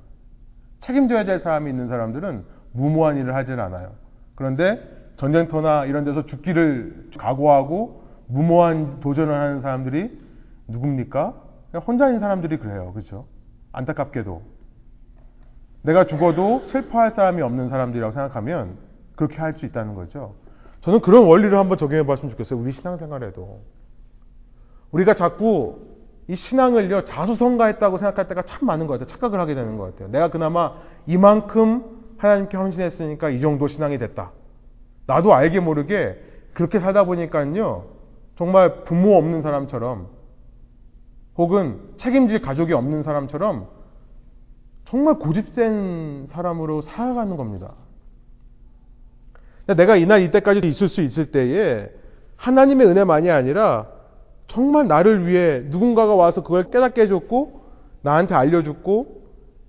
책임져야 0.80 1.24
될 1.24 1.38
사람이 1.38 1.70
있는 1.70 1.86
사람들은 1.86 2.44
무모한 2.72 3.16
일을 3.16 3.34
하질 3.34 3.58
않아요. 3.58 3.94
그런데 4.34 4.82
전쟁터나 5.16 5.86
이런 5.86 6.04
데서 6.04 6.26
죽기를 6.26 7.10
각오하고 7.16 8.04
무모한 8.26 9.00
도전을 9.00 9.32
하는 9.32 9.60
사람들이 9.60 10.20
누굽니까? 10.68 11.42
혼자인 11.86 12.18
사람들이 12.18 12.58
그래요. 12.58 12.92
그렇죠? 12.92 13.26
안타깝게도. 13.72 14.53
내가 15.84 16.06
죽어도 16.06 16.62
슬퍼할 16.62 17.10
사람이 17.10 17.42
없는 17.42 17.68
사람들이라고 17.68 18.10
생각하면 18.10 18.78
그렇게 19.16 19.36
할 19.36 19.54
수 19.54 19.66
있다는 19.66 19.94
거죠. 19.94 20.34
저는 20.80 21.00
그런 21.00 21.26
원리를 21.26 21.56
한번 21.56 21.76
적용해 21.76 22.06
봤으면 22.06 22.30
좋겠어요. 22.30 22.58
우리 22.58 22.70
신앙생활에도. 22.72 23.60
우리가 24.92 25.14
자꾸 25.14 25.78
이 26.26 26.34
신앙을요, 26.34 27.04
자수성가했다고 27.04 27.98
생각할 27.98 28.28
때가 28.28 28.42
참 28.42 28.66
많은 28.66 28.86
것 28.86 28.94
같아요. 28.94 29.06
착각을 29.06 29.38
하게 29.38 29.54
되는 29.54 29.76
것 29.76 29.84
같아요. 29.84 30.08
내가 30.08 30.30
그나마 30.30 30.72
이만큼 31.06 31.84
하나님께 32.16 32.56
헌신했으니까 32.56 33.28
이 33.28 33.40
정도 33.40 33.66
신앙이 33.66 33.98
됐다. 33.98 34.32
나도 35.06 35.34
알게 35.34 35.60
모르게 35.60 36.18
그렇게 36.54 36.78
살다 36.78 37.04
보니까요, 37.04 37.90
정말 38.36 38.84
부모 38.84 39.16
없는 39.16 39.42
사람처럼 39.42 40.08
혹은 41.36 41.80
책임질 41.98 42.40
가족이 42.40 42.72
없는 42.72 43.02
사람처럼 43.02 43.68
정말 44.94 45.18
고집센 45.18 46.24
사람으로 46.24 46.80
살아가는 46.80 47.36
겁니다. 47.36 47.72
내가 49.66 49.96
이날 49.96 50.22
이때까지 50.22 50.68
있을 50.68 50.86
수 50.86 51.02
있을 51.02 51.32
때에 51.32 51.90
하나님의 52.36 52.86
은혜만이 52.86 53.28
아니라 53.28 53.88
정말 54.46 54.86
나를 54.86 55.26
위해 55.26 55.64
누군가가 55.64 56.14
와서 56.14 56.44
그걸 56.44 56.70
깨닫게 56.70 57.02
해줬고 57.02 57.62
나한테 58.02 58.36
알려줬고 58.36 59.24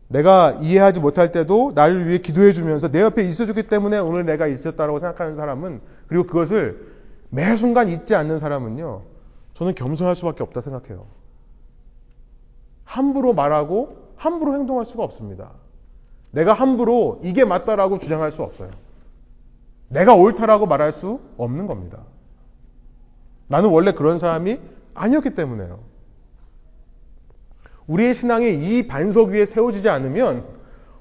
내가 0.09 0.59
이해하지 0.61 0.99
못할 0.99 1.31
때도 1.31 1.71
나를 1.73 2.07
위해 2.07 2.19
기도해 2.19 2.53
주면서 2.53 2.91
내 2.91 3.01
옆에 3.01 3.23
있어줬기 3.27 3.63
때문에 3.63 3.97
오늘 3.97 4.25
내가 4.27 4.45
있었다라고 4.45 4.99
생각하는 4.99 5.35
사람은 5.35 5.81
그리고 6.05 6.27
그것을 6.27 6.93
매 7.31 7.55
순간 7.55 7.89
잊지 7.89 8.13
않는 8.13 8.37
사람은요 8.37 9.01
저는 9.55 9.73
겸손할 9.73 10.15
수밖에 10.15 10.43
없다 10.43 10.61
생각해요. 10.61 11.07
함부로 12.83 13.33
말하고 13.33 14.04
함부로 14.25 14.55
행동할 14.55 14.85
수가 14.85 15.03
없습니다. 15.03 15.51
내가 16.31 16.53
함부로 16.53 17.21
이게 17.23 17.45
맞다라고 17.45 17.99
주장할 17.99 18.31
수 18.31 18.43
없어요. 18.43 18.71
내가 19.87 20.15
옳다라고 20.15 20.65
말할 20.65 20.91
수 20.91 21.19
없는 21.37 21.67
겁니다. 21.67 21.99
나는 23.47 23.69
원래 23.69 23.93
그런 23.93 24.17
사람이 24.17 24.59
아니었기 24.93 25.35
때문에요. 25.35 25.79
우리의 27.87 28.13
신앙이 28.13 28.49
이 28.49 28.87
반석 28.87 29.29
위에 29.29 29.45
세워지지 29.45 29.87
않으면 29.89 30.43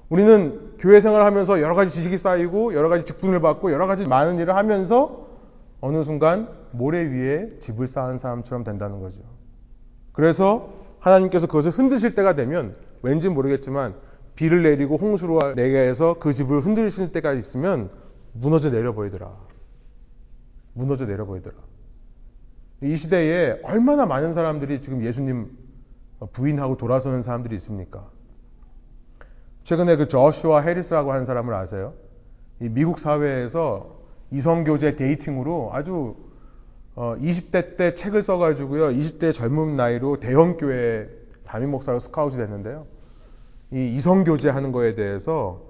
우리는 0.09 0.75
교회 0.77 0.99
생활을 0.99 1.25
하면서 1.25 1.59
여러 1.61 1.73
가지 1.73 1.91
지식이 1.91 2.15
쌓이고 2.17 2.75
여러 2.75 2.89
가지 2.89 3.05
직분을 3.05 3.41
받고 3.41 3.71
여러 3.71 3.87
가지 3.87 4.07
많은 4.07 4.39
일을 4.39 4.55
하면서 4.55 5.25
어느 5.81 6.03
순간 6.03 6.47
모래 6.71 7.01
위에 7.01 7.57
집을 7.59 7.87
쌓은 7.87 8.19
사람처럼 8.19 8.63
된다는 8.63 9.01
거죠. 9.01 9.21
그래서 10.11 10.69
하나님께서 10.99 11.47
그것을 11.47 11.71
흔드실 11.71 12.15
때가 12.15 12.35
되면 12.35 12.75
왠지 13.05 13.29
모르겠지만 13.29 13.93
비를 14.35 14.63
내리고 14.63 14.97
홍수로 14.97 15.53
나게 15.53 15.77
해서 15.77 16.17
그 16.19 16.33
집을 16.33 16.59
흔들실 16.59 17.11
때가 17.11 17.33
있으면 17.33 17.91
무너져 18.33 18.71
내려 18.71 18.93
버리더라. 18.93 19.31
무너져 20.73 21.05
내려 21.05 21.25
버리더라. 21.25 21.55
이 22.81 22.95
시대에 22.95 23.59
얼마나 23.63 24.05
많은 24.05 24.33
사람들이 24.33 24.81
지금 24.81 25.03
예수님 25.03 25.51
부인하고 26.33 26.77
돌아서는 26.77 27.21
사람들이 27.21 27.55
있습니까? 27.57 28.09
최근에 29.63 29.95
그 29.97 30.07
Joshua 30.07 30.61
Harris라고 30.61 31.13
하는 31.13 31.25
사람을 31.25 31.53
아세요? 31.53 31.93
이 32.59 32.69
미국 32.69 32.97
사회에서 32.97 33.99
이성교제 34.31 34.95
dating으로 34.95 35.69
아주 35.73 36.15
20대 36.95 37.55
어, 37.55 37.77
때 37.77 37.93
책을 37.93 38.23
써가지고요. 38.23 38.89
20대 38.89 39.33
젊은 39.33 39.75
나이로 39.75 40.19
대형교회 40.19 41.09
담임 41.45 41.71
목사로 41.71 41.99
스카우트 41.99 42.37
됐는데요. 42.37 42.94
이 43.71 43.93
이성 43.95 44.23
교제 44.23 44.49
하는 44.49 44.71
거에 44.71 44.95
대해서 44.95 45.61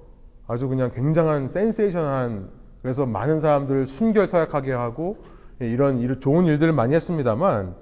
아주 0.48 0.68
그냥 0.68 0.92
굉장한 0.92 1.48
센세이션한 1.48 2.50
그래서 2.82 3.06
많은 3.06 3.40
사람들을 3.40 3.88
순결사약하게 3.88 4.72
하고 4.72 5.18
이런 5.60 6.00
이런 6.00 6.20
좋은 6.20 6.46
일들을 6.46 6.74
많이 6.74 6.94
했습니다만 6.94 7.76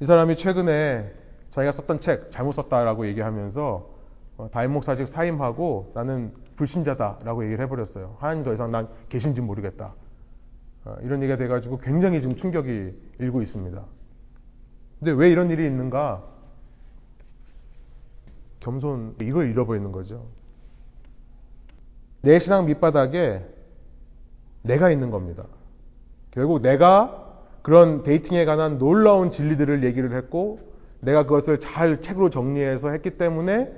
이 0.00 0.04
사람이 0.04 0.36
최근에 0.36 1.12
자기가 1.50 1.72
썼던 1.72 2.00
책 2.00 2.30
잘못 2.30 2.52
썼다라고 2.52 3.06
얘기하면서 3.08 3.94
어, 4.36 4.48
담임 4.50 4.72
목사직 4.72 5.06
사임하고 5.06 5.92
나는 5.94 6.32
불신자다라고 6.56 7.44
얘기를 7.44 7.64
해버렸어요. 7.64 8.16
하나님 8.18 8.42
더 8.42 8.52
이상 8.52 8.70
난 8.70 8.88
계신지 9.08 9.40
모르겠다. 9.40 9.94
어, 10.84 10.96
이런 11.02 11.22
얘기가 11.22 11.36
돼가지고 11.36 11.78
굉장히 11.78 12.20
지금 12.20 12.36
충격이 12.36 12.92
일고 13.18 13.42
있습니다. 13.42 13.82
근데 14.98 15.12
왜 15.12 15.30
이런 15.30 15.50
일이 15.50 15.64
있는가? 15.66 16.22
겸손, 18.64 19.16
이걸 19.20 19.50
잃어버리는 19.50 19.92
거죠. 19.92 20.26
내 22.22 22.38
신앙 22.38 22.64
밑바닥에 22.64 23.44
내가 24.62 24.90
있는 24.90 25.10
겁니다. 25.10 25.44
결국 26.30 26.62
내가 26.62 27.42
그런 27.60 28.02
데이팅에 28.02 28.46
관한 28.46 28.78
놀라운 28.78 29.28
진리들을 29.28 29.84
얘기를 29.84 30.16
했고, 30.16 30.60
내가 31.00 31.24
그것을 31.24 31.60
잘 31.60 32.00
책으로 32.00 32.30
정리해서 32.30 32.88
했기 32.88 33.10
때문에 33.18 33.70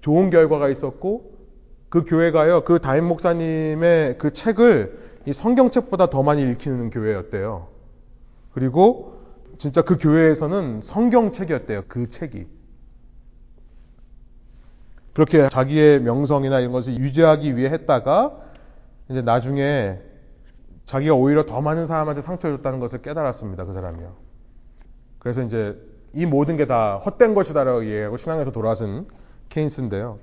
좋은 0.00 0.30
결과가 0.30 0.68
있었고, 0.68 1.30
그 1.88 2.04
교회가요, 2.04 2.64
그 2.64 2.80
담임 2.80 3.04
목사님의 3.04 4.18
그 4.18 4.32
책을 4.32 4.98
이 5.26 5.32
성경책보다 5.32 6.10
더 6.10 6.24
많이 6.24 6.42
읽히는 6.42 6.90
교회였대요. 6.90 7.68
그리고 8.52 9.20
진짜 9.58 9.82
그 9.82 9.96
교회에서는 9.98 10.80
성경책이었대요. 10.82 11.84
그 11.86 12.10
책이. 12.10 12.61
그렇게 15.14 15.48
자기의 15.48 16.00
명성이나 16.00 16.60
이런 16.60 16.72
것을 16.72 16.96
유지하기 16.96 17.56
위해 17.56 17.70
했다가 17.70 18.38
이제 19.10 19.20
나중에 19.22 19.98
자기가 20.86 21.14
오히려 21.14 21.44
더 21.46 21.60
많은 21.60 21.86
사람한테 21.86 22.22
상처를 22.22 22.58
줬다는 22.58 22.80
것을 22.80 23.00
깨달았습니다. 23.02 23.64
그 23.64 23.72
사람이요. 23.72 24.14
그래서 25.18 25.42
이제 25.42 25.78
이 26.14 26.26
모든 26.26 26.56
게 26.56 26.66
다 26.66 26.96
헛된 26.98 27.34
것이다라고 27.34 27.82
이해하고 27.82 28.16
신앙에서 28.16 28.52
돌아선 28.52 29.06
케인스인데요. 29.48 30.18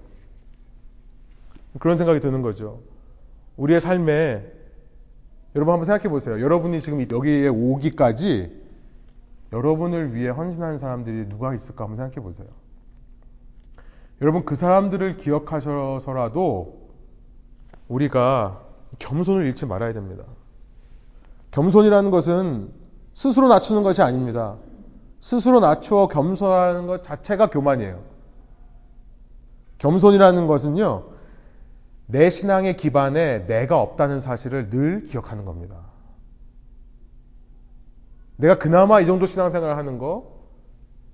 그런 1.80 1.98
생각이 1.98 2.20
드는 2.20 2.42
거죠. 2.42 2.82
우리의 3.58 3.80
삶에 3.82 4.52
여러분 5.56 5.74
한번 5.74 5.86
생각해 5.86 6.10
보세요. 6.10 6.42
여러분이 6.42 6.82
지금 6.82 7.02
여기에 7.02 7.48
오기까지 7.48 8.60
여러분을 9.52 10.14
위해 10.14 10.30
헌신하는 10.30 10.78
사람들이 10.78 11.30
누가 11.30 11.54
있을까 11.56 11.86
한번 11.86 11.96
생각해 11.96 12.24
보세요. 12.24 12.48
여러분 14.22 14.44
그 14.46 14.56
사람들을 14.56 15.18
기억하셔서라도 15.18 16.90
우리가 17.88 18.62
겸손을 19.00 19.46
잃지 19.46 19.66
말아야 19.66 19.94
됩니다. 19.94 20.24
겸손이라는 21.52 22.12
것은 22.12 22.72
스스로 23.14 23.48
낮추는 23.48 23.84
것이 23.84 24.02
아닙니다. 24.02 24.58
스스로 25.20 25.60
낮추어 25.60 26.08
겸손하는 26.08 26.88
것 26.88 27.04
자체가 27.04 27.50
교만이에요. 27.50 28.02
겸손이라는 29.80 30.48
것은요, 30.48 31.06
내 32.06 32.30
신앙의 32.30 32.78
기반에 32.78 33.46
내가 33.46 33.80
없다는 33.80 34.20
사실을 34.20 34.70
늘 34.70 35.04
기억하는 35.04 35.46
겁니다. 35.46 35.76
내가 38.36 38.58
그나마 38.58 39.02
이 39.02 39.06
정도 39.06 39.26
신앙생활을 39.26 39.78
하는 39.78 39.98
거, 39.98 40.40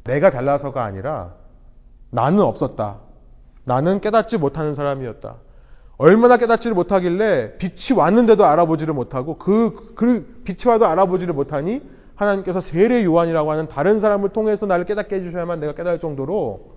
내가 0.03 0.30
잘나서가 0.30 0.84
아니라 0.84 1.34
나는 2.10 2.41
없었다. 2.41 2.97
나는 3.66 3.99
깨닫지 3.99 4.38
못하는 4.38 4.74
사람이었다. 4.74 5.36
얼마나 5.97 6.38
깨닫지를 6.38 6.76
못하길래 6.76 7.58
빛이 7.58 7.97
왔는데도 7.97 8.45
알아보지를 8.45 8.93
못하고 8.93 9.38
그, 9.38 9.93
그 9.95 10.41
빛이 10.43 10.70
와도 10.70 10.86
알아보지를 10.86 11.34
못하니 11.34 11.82
하나님께서 12.16 12.60
세례 12.60 13.03
요한이라고 13.03 13.51
하는 13.51 13.68
다른 13.68 13.99
사람을 13.99 14.30
통해서 14.30 14.66
나를 14.66 14.86
깨닫게 14.86 15.16
해주셔야만 15.18 15.60
내가 15.60 15.74
깨달을 15.74 15.99
정도로 15.99 16.76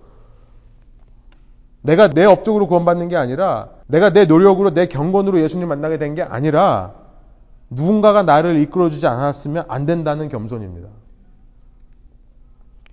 내가 1.81 2.09
내 2.09 2.25
업적으로 2.25 2.67
구원받는 2.67 3.07
게 3.07 3.15
아니라 3.15 3.69
내가 3.87 4.11
내 4.11 4.25
노력으로 4.25 4.73
내 4.73 4.87
경건으로 4.87 5.39
예수님 5.39 5.67
만나게 5.67 5.97
된 5.97 6.15
게 6.15 6.21
아니라 6.21 6.93
누군가가 7.69 8.23
나를 8.23 8.59
이끌어주지 8.61 9.05
않았으면 9.07 9.65
안 9.67 9.85
된다는 9.85 10.27
겸손입니다. 10.27 10.89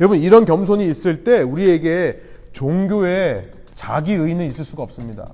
여러분 0.00 0.18
이런 0.18 0.44
겸손이 0.44 0.86
있을 0.86 1.24
때 1.24 1.40
우리에게 1.42 2.20
종교에 2.52 3.50
자기 3.74 4.12
의는 4.12 4.46
있을 4.46 4.64
수가 4.64 4.82
없습니다. 4.82 5.32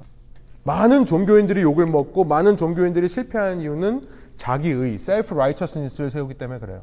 많은 0.64 1.04
종교인들이 1.04 1.62
욕을 1.62 1.86
먹고 1.86 2.24
많은 2.24 2.56
종교인들이 2.56 3.08
실패하는 3.08 3.60
이유는 3.60 4.02
자기 4.36 4.70
의, 4.70 4.94
self 4.94 5.34
righteousness를 5.34 6.10
세우기 6.10 6.34
때문에 6.34 6.60
그래요. 6.60 6.82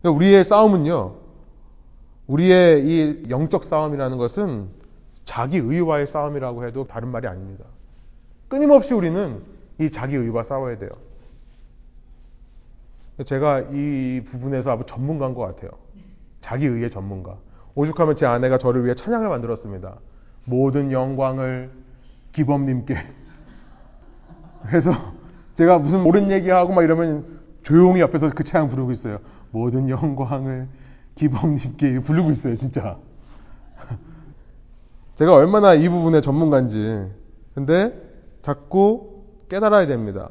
그러니까 0.00 0.16
우리의 0.16 0.44
싸움은요. 0.44 1.14
우리의 2.26 2.86
이 2.86 3.30
영적 3.30 3.64
싸움이라는 3.64 4.18
것은 4.18 4.68
자기 5.24 5.58
의와의 5.58 6.06
싸움이라고 6.06 6.66
해도 6.66 6.86
다른 6.86 7.08
말이 7.08 7.26
아닙니다. 7.26 7.64
끊임없이 8.48 8.94
우리는 8.94 9.42
이 9.78 9.90
자기 9.90 10.16
의와 10.16 10.42
싸워야 10.42 10.78
돼요. 10.78 10.90
제가 13.24 13.60
이 13.72 14.22
부분에서 14.24 14.72
아주 14.72 14.84
전문가인 14.86 15.34
것 15.34 15.42
같아요. 15.42 15.70
자기 16.40 16.66
의의 16.66 16.90
전문가. 16.90 17.38
오죽하면 17.74 18.16
제 18.16 18.26
아내가 18.26 18.58
저를 18.58 18.84
위해 18.84 18.94
찬양을 18.94 19.28
만들었습니다. 19.28 19.98
모든 20.44 20.92
영광을 20.92 21.70
기범님께. 22.32 22.94
그래서 24.66 24.90
제가 25.54 25.78
무슨 25.78 26.04
옳은 26.04 26.30
얘기하고 26.30 26.72
막 26.72 26.82
이러면 26.82 27.40
조용히 27.62 28.00
옆에서 28.00 28.30
그 28.30 28.44
찬양 28.44 28.68
부르고 28.68 28.90
있어요. 28.90 29.18
모든 29.50 29.88
영광을 29.88 30.68
기범님께 31.14 32.00
부르고 32.00 32.30
있어요, 32.30 32.54
진짜. 32.54 32.98
제가 35.16 35.34
얼마나 35.34 35.74
이 35.74 35.88
부분에 35.88 36.20
전문가인지. 36.20 37.10
근데 37.54 37.92
자꾸 38.42 39.24
깨달아야 39.48 39.86
됩니다. 39.86 40.30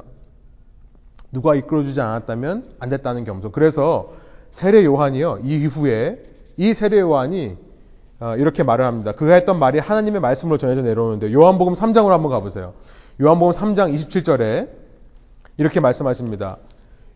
누가 1.36 1.54
이끌어주지 1.54 2.00
않았다면 2.00 2.76
안 2.78 2.88
됐다는 2.88 3.24
겸손. 3.24 3.52
그래서 3.52 4.14
세례 4.50 4.86
요한이요, 4.86 5.40
이후에 5.42 6.24
이 6.56 6.72
세례 6.72 6.98
요한이 7.00 7.58
이렇게 8.38 8.62
말을 8.62 8.86
합니다. 8.86 9.12
그가 9.12 9.34
했던 9.34 9.58
말이 9.58 9.78
하나님의 9.78 10.22
말씀으로 10.22 10.56
전해져 10.56 10.80
내려오는데 10.80 11.30
요한복음 11.34 11.74
3장으로 11.74 12.08
한번 12.08 12.30
가보세요. 12.30 12.72
요한복음 13.20 13.52
3장 13.52 13.92
27절에 13.92 14.70
이렇게 15.58 15.78
말씀하십니다. 15.80 16.56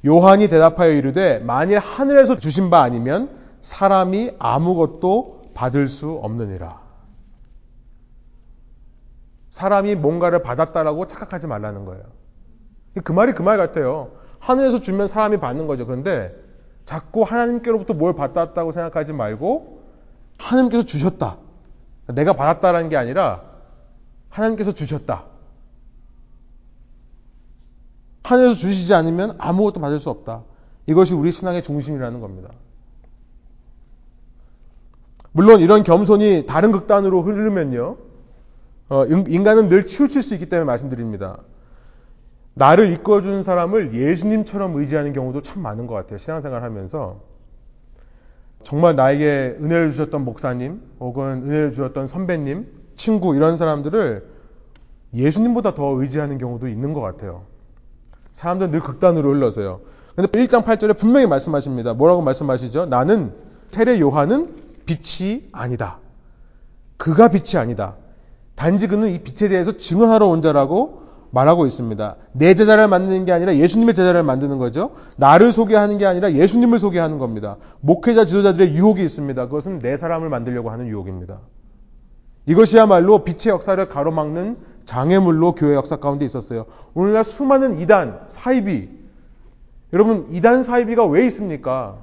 요한이 0.04 0.48
대답하여 0.48 0.90
이르되 0.90 1.38
만일 1.38 1.78
하늘에서 1.78 2.38
주신 2.38 2.68
바 2.68 2.82
아니면 2.82 3.30
사람이 3.62 4.32
아무것도 4.38 5.40
받을 5.54 5.88
수 5.88 6.12
없느니라. 6.12 6.78
사람이 9.48 9.94
뭔가를 9.94 10.42
받았다라고 10.42 11.06
착각하지 11.06 11.46
말라는 11.46 11.86
거예요. 11.86 12.19
그 13.04 13.12
말이 13.12 13.32
그 13.32 13.42
말 13.42 13.56
같아요. 13.56 14.12
하늘에서 14.38 14.80
주면 14.80 15.06
사람이 15.06 15.38
받는 15.38 15.66
거죠. 15.66 15.86
그런데 15.86 16.34
자꾸 16.84 17.22
하나님께로부터 17.22 17.94
뭘 17.94 18.14
받았다고 18.14 18.72
생각하지 18.72 19.12
말고 19.12 19.82
하나님께서 20.38 20.84
주셨다. 20.84 21.36
내가 22.08 22.32
받았다라는 22.32 22.88
게 22.88 22.96
아니라 22.96 23.42
하나님께서 24.30 24.72
주셨다. 24.72 25.24
하늘에서 28.24 28.54
주시지 28.56 28.94
않으면 28.94 29.36
아무것도 29.38 29.80
받을 29.80 30.00
수 30.00 30.10
없다. 30.10 30.42
이것이 30.86 31.14
우리 31.14 31.30
신앙의 31.32 31.62
중심이라는 31.62 32.20
겁니다. 32.20 32.50
물론 35.32 35.60
이런 35.60 35.82
겸손이 35.84 36.46
다른 36.46 36.72
극단으로 36.72 37.22
흐르면요. 37.22 37.96
어, 38.88 39.04
인간은 39.06 39.68
늘 39.68 39.86
치우칠 39.86 40.22
수 40.22 40.34
있기 40.34 40.48
때문에 40.48 40.64
말씀드립니다. 40.64 41.38
나를 42.60 42.92
이끌어주는 42.92 43.42
사람을 43.42 43.94
예수님처럼 43.94 44.76
의지하는 44.76 45.14
경우도 45.14 45.40
참 45.40 45.62
많은 45.62 45.86
것 45.86 45.94
같아요. 45.94 46.18
신앙생활 46.18 46.62
하면서. 46.62 47.22
정말 48.62 48.96
나에게 48.96 49.56
은혜를 49.62 49.90
주셨던 49.90 50.26
목사님, 50.26 50.82
혹은 51.00 51.44
은혜를 51.46 51.72
주셨던 51.72 52.06
선배님, 52.06 52.66
친구, 52.96 53.34
이런 53.34 53.56
사람들을 53.56 54.28
예수님보다 55.14 55.72
더 55.72 55.98
의지하는 55.98 56.36
경우도 56.36 56.68
있는 56.68 56.92
것 56.92 57.00
같아요. 57.00 57.46
사람들은 58.32 58.72
늘 58.72 58.80
극단으로 58.80 59.30
흘러서요. 59.30 59.80
근데 60.14 60.30
1장 60.30 60.62
8절에 60.62 60.98
분명히 60.98 61.26
말씀하십니다. 61.26 61.94
뭐라고 61.94 62.20
말씀하시죠? 62.20 62.86
나는 62.86 63.32
세례 63.70 63.98
요한은 63.98 64.54
빛이 64.84 65.48
아니다. 65.52 65.98
그가 66.98 67.28
빛이 67.28 67.58
아니다. 67.58 67.96
단지 68.54 68.86
그는 68.86 69.08
이 69.08 69.20
빛에 69.20 69.48
대해서 69.48 69.72
증언하러 69.72 70.26
온 70.26 70.42
자라고 70.42 70.99
말하고 71.30 71.66
있습니다. 71.66 72.16
내 72.32 72.54
제자를 72.54 72.88
만드는 72.88 73.24
게 73.24 73.32
아니라 73.32 73.56
예수님의 73.56 73.94
제자를 73.94 74.22
만드는 74.22 74.58
거죠. 74.58 74.92
나를 75.16 75.52
소개하는 75.52 75.98
게 75.98 76.06
아니라 76.06 76.32
예수님을 76.32 76.78
소개하는 76.78 77.18
겁니다. 77.18 77.56
목회자 77.80 78.24
지도자들의 78.24 78.74
유혹이 78.74 79.02
있습니다. 79.02 79.46
그것은 79.46 79.78
내 79.78 79.96
사람을 79.96 80.28
만들려고 80.28 80.70
하는 80.70 80.88
유혹입니다. 80.88 81.38
이것이야말로 82.46 83.22
빛의 83.24 83.52
역사를 83.52 83.88
가로막는 83.88 84.56
장애물로 84.84 85.54
교회 85.54 85.74
역사 85.74 85.96
가운데 85.96 86.24
있었어요. 86.24 86.66
오늘날 86.94 87.22
수많은 87.22 87.78
이단, 87.80 88.22
사이비. 88.26 88.88
여러분, 89.92 90.26
이단 90.30 90.62
사이비가 90.62 91.06
왜 91.06 91.26
있습니까? 91.26 91.98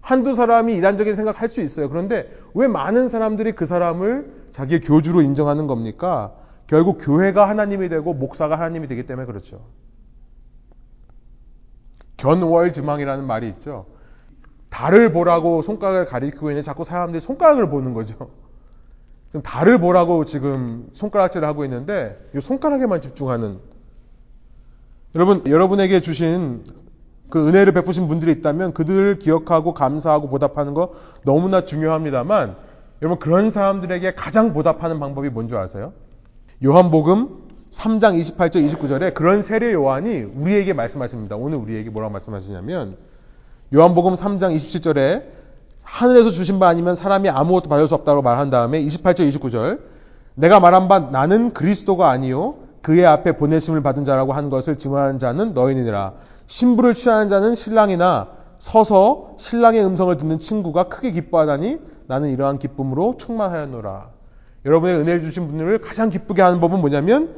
한두 0.00 0.34
사람이 0.34 0.76
이단적인 0.76 1.14
생각 1.14 1.40
할 1.40 1.50
수 1.50 1.60
있어요. 1.60 1.88
그런데 1.88 2.30
왜 2.54 2.68
많은 2.68 3.08
사람들이 3.08 3.52
그 3.52 3.66
사람을 3.66 4.32
자기의 4.52 4.80
교주로 4.80 5.22
인정하는 5.22 5.66
겁니까? 5.66 6.32
결국 6.72 6.96
교회가 7.02 7.50
하나님이 7.50 7.90
되고 7.90 8.14
목사가 8.14 8.54
하나님이 8.54 8.88
되기 8.88 9.04
때문에 9.04 9.26
그렇죠. 9.26 9.60
견월지망이라는 12.16 13.26
말이 13.26 13.46
있죠. 13.50 13.84
달을 14.70 15.12
보라고 15.12 15.60
손가락을 15.60 16.06
가리키고 16.06 16.48
있는 16.50 16.62
자꾸 16.62 16.84
사람들이 16.84 17.20
손가락을 17.20 17.68
보는 17.68 17.92
거죠. 17.92 18.30
지금 19.28 19.42
달을 19.42 19.80
보라고 19.80 20.24
지금 20.24 20.88
손가락질을 20.94 21.46
하고 21.46 21.64
있는데 21.66 22.18
이 22.34 22.40
손가락에만 22.40 23.02
집중하는 23.02 23.58
여러분 25.14 25.42
여러분에게 25.46 26.00
주신 26.00 26.64
그 27.28 27.48
은혜를 27.48 27.74
베푸신 27.74 28.08
분들이 28.08 28.32
있다면 28.32 28.72
그들을 28.72 29.18
기억하고 29.18 29.74
감사하고 29.74 30.30
보답하는 30.30 30.72
거 30.72 30.94
너무나 31.26 31.66
중요합니다만 31.66 32.56
여러분 33.02 33.18
그런 33.18 33.50
사람들에게 33.50 34.14
가장 34.14 34.54
보답하는 34.54 34.98
방법이 35.00 35.28
뭔지 35.28 35.54
아세요? 35.54 35.92
요한복음 36.64 37.28
3장 37.72 38.20
28절 38.20 38.64
29절에 38.68 39.14
그런 39.14 39.42
세례 39.42 39.72
요한이 39.72 40.22
우리에게 40.36 40.74
말씀하십니다. 40.74 41.34
오늘 41.34 41.58
우리에게 41.58 41.90
뭐라고 41.90 42.12
말씀하시냐면 42.12 42.98
요한복음 43.74 44.14
3장 44.14 44.54
27절에 44.54 45.24
하늘에서 45.82 46.30
주신 46.30 46.60
바 46.60 46.68
아니면 46.68 46.94
사람이 46.94 47.28
아무것도 47.28 47.68
받을 47.68 47.88
수 47.88 47.94
없다고 47.96 48.22
말한 48.22 48.50
다음에 48.50 48.80
28절 48.80 49.28
29절 49.28 49.80
내가 50.36 50.60
말한 50.60 50.86
바 50.86 51.00
나는 51.00 51.52
그리스도가 51.52 52.10
아니요 52.10 52.54
그의 52.80 53.06
앞에 53.06 53.36
보내심을 53.36 53.82
받은 53.82 54.04
자라고 54.04 54.32
한 54.32 54.48
것을 54.48 54.78
증언하는 54.78 55.18
자는 55.18 55.54
너희니라. 55.54 56.12
신부를 56.46 56.94
취하는 56.94 57.28
자는 57.28 57.56
신랑이나 57.56 58.28
서서 58.60 59.34
신랑의 59.36 59.84
음성을 59.84 60.16
듣는 60.16 60.38
친구가 60.38 60.84
크게 60.84 61.10
기뻐하다니 61.10 61.78
나는 62.06 62.30
이러한 62.30 62.60
기쁨으로 62.60 63.16
충만하였노라. 63.18 64.21
여러분의 64.64 64.96
은혜를 64.96 65.22
주신 65.22 65.48
분들을 65.48 65.78
가장 65.80 66.08
기쁘게 66.08 66.42
하는 66.42 66.60
법은 66.60 66.80
뭐냐면 66.80 67.34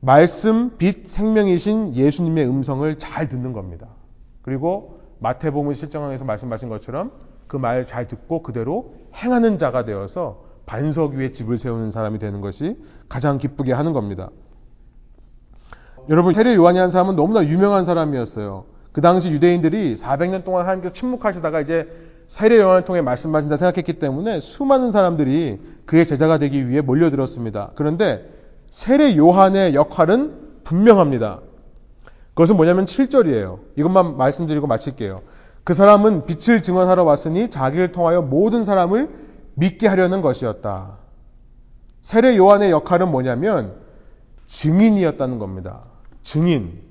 말씀, 0.00 0.76
빛, 0.76 1.08
생명이신 1.08 1.94
예수님의 1.94 2.48
음성을 2.48 2.98
잘 2.98 3.28
듣는 3.28 3.52
겁니다. 3.52 3.88
그리고 4.42 5.00
마태복음 5.20 5.72
실정항에서 5.74 6.24
말씀하신 6.24 6.68
것처럼 6.68 7.12
그 7.46 7.56
말 7.56 7.86
잘 7.86 8.06
듣고 8.06 8.42
그대로 8.42 8.94
행하는 9.16 9.58
자가 9.58 9.84
되어서 9.84 10.44
반석 10.66 11.14
위에 11.14 11.32
집을 11.32 11.56
세우는 11.56 11.90
사람이 11.90 12.18
되는 12.18 12.40
것이 12.40 12.76
가장 13.08 13.38
기쁘게 13.38 13.72
하는 13.72 13.92
겁니다. 13.92 14.30
여러분, 16.10 16.34
세례 16.34 16.54
요한이라는 16.54 16.90
사람은 16.90 17.16
너무나 17.16 17.44
유명한 17.44 17.84
사람이었어요. 17.84 18.66
그 18.92 19.00
당시 19.00 19.30
유대인들이 19.30 19.94
400년 19.96 20.44
동안 20.44 20.62
하나님께서 20.62 20.92
침묵하시다가 20.94 21.60
이제 21.60 21.88
세례 22.28 22.58
요한을 22.58 22.84
통해 22.84 23.00
말씀하신다 23.00 23.56
생각했기 23.56 23.94
때문에 23.94 24.40
수많은 24.40 24.92
사람들이 24.92 25.60
그의 25.86 26.06
제자가 26.06 26.38
되기 26.38 26.68
위해 26.68 26.82
몰려들었습니다. 26.82 27.70
그런데 27.74 28.30
세례 28.68 29.16
요한의 29.16 29.74
역할은 29.74 30.62
분명합니다. 30.62 31.40
그것은 32.34 32.56
뭐냐면 32.56 32.84
7절이에요. 32.84 33.60
이것만 33.76 34.18
말씀드리고 34.18 34.66
마칠게요. 34.66 35.22
그 35.64 35.72
사람은 35.72 36.26
빛을 36.26 36.60
증언하러 36.62 37.02
왔으니 37.02 37.48
자기를 37.48 37.92
통하여 37.92 38.20
모든 38.20 38.62
사람을 38.62 39.08
믿게 39.54 39.88
하려는 39.88 40.20
것이었다. 40.20 40.98
세례 42.02 42.36
요한의 42.36 42.70
역할은 42.70 43.10
뭐냐면 43.10 43.74
증인이었다는 44.44 45.38
겁니다. 45.38 45.80
증인. 46.22 46.82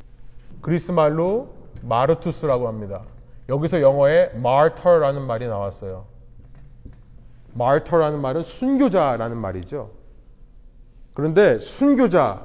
그리스 0.61 0.91
말로 0.91 1.53
마르투스라고 1.83 2.67
합니다. 2.67 3.03
여기서 3.49 3.81
영어에 3.81 4.31
martyr라는 4.35 5.21
말이 5.23 5.47
나왔어요. 5.47 6.05
martyr라는 7.55 8.21
말은 8.21 8.43
순교자라는 8.43 9.37
말이죠. 9.37 9.91
그런데 11.13 11.59
순교자, 11.59 12.43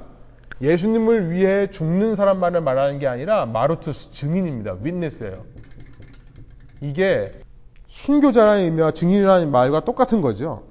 예수님을 0.61 1.29
위해 1.29 1.69
죽는 1.69 2.15
사람만을 2.15 2.61
말하는 2.61 2.99
게 2.99 3.07
아니라 3.07 3.45
마르투스 3.45 4.13
증인입니다. 4.13 4.77
윗네스예요. 4.81 5.43
이게 6.81 7.31
순교자라는 7.87 8.63
의미와 8.63 8.91
증인이라는 8.91 9.51
말과 9.51 9.81
똑같은 9.81 10.21
거죠. 10.21 10.63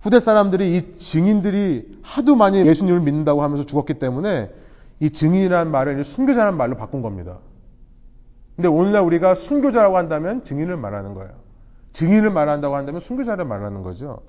후대 0.00 0.18
사람들이 0.18 0.76
이 0.76 0.96
증인들이 0.96 1.92
하도 2.02 2.34
많이 2.34 2.66
예수님을 2.66 3.00
믿는다고 3.00 3.42
하면서 3.42 3.64
죽었기 3.64 3.94
때문에 3.94 4.50
이 4.98 5.10
증인이라는 5.10 5.70
말을 5.70 6.02
순교자라는 6.02 6.58
말로 6.58 6.76
바꾼 6.76 7.02
겁니다. 7.02 7.38
근데 8.56 8.68
오늘날 8.68 9.02
우리가 9.02 9.34
순교자라고 9.34 9.96
한다면 9.96 10.44
증인을 10.44 10.76
말하는 10.76 11.14
거예요. 11.14 11.30
증인을 11.92 12.30
말한다고 12.30 12.76
한다면 12.76 13.00
순교자를 13.00 13.44
말하는 13.44 13.82
거죠. 13.82 14.20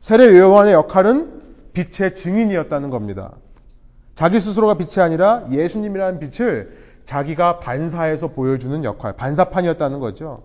세례 0.00 0.36
요한의 0.38 0.74
역할은 0.74 1.42
빛의 1.72 2.14
증인이었다는 2.14 2.90
겁니다. 2.90 3.32
자기 4.14 4.38
스스로가 4.38 4.74
빛이 4.74 5.02
아니라 5.02 5.44
예수님이라는 5.50 6.20
빛을 6.20 6.84
자기가 7.04 7.58
반사해서 7.58 8.28
보여주는 8.28 8.84
역할, 8.84 9.14
반사판이었다는 9.14 9.98
거죠. 9.98 10.42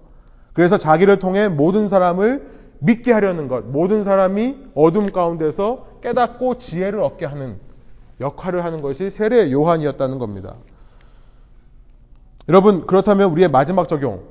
그래서 0.54 0.78
자기를 0.78 1.20
통해 1.20 1.48
모든 1.48 1.88
사람을 1.88 2.60
믿게 2.80 3.12
하려는 3.12 3.48
것, 3.48 3.66
모든 3.66 4.04
사람이 4.04 4.58
어둠 4.74 5.12
가운데서 5.12 5.88
깨닫고 6.02 6.58
지혜를 6.58 7.02
얻게 7.02 7.26
하는 7.26 7.58
역할을 8.20 8.66
하는 8.66 8.82
것이 8.82 9.10
세례 9.10 9.52
요한이었다는 9.52 10.20
겁니다. 10.20 10.56
여러분, 12.50 12.88
그렇다면 12.88 13.30
우리의 13.32 13.48
마지막 13.48 13.88
적용, 13.88 14.24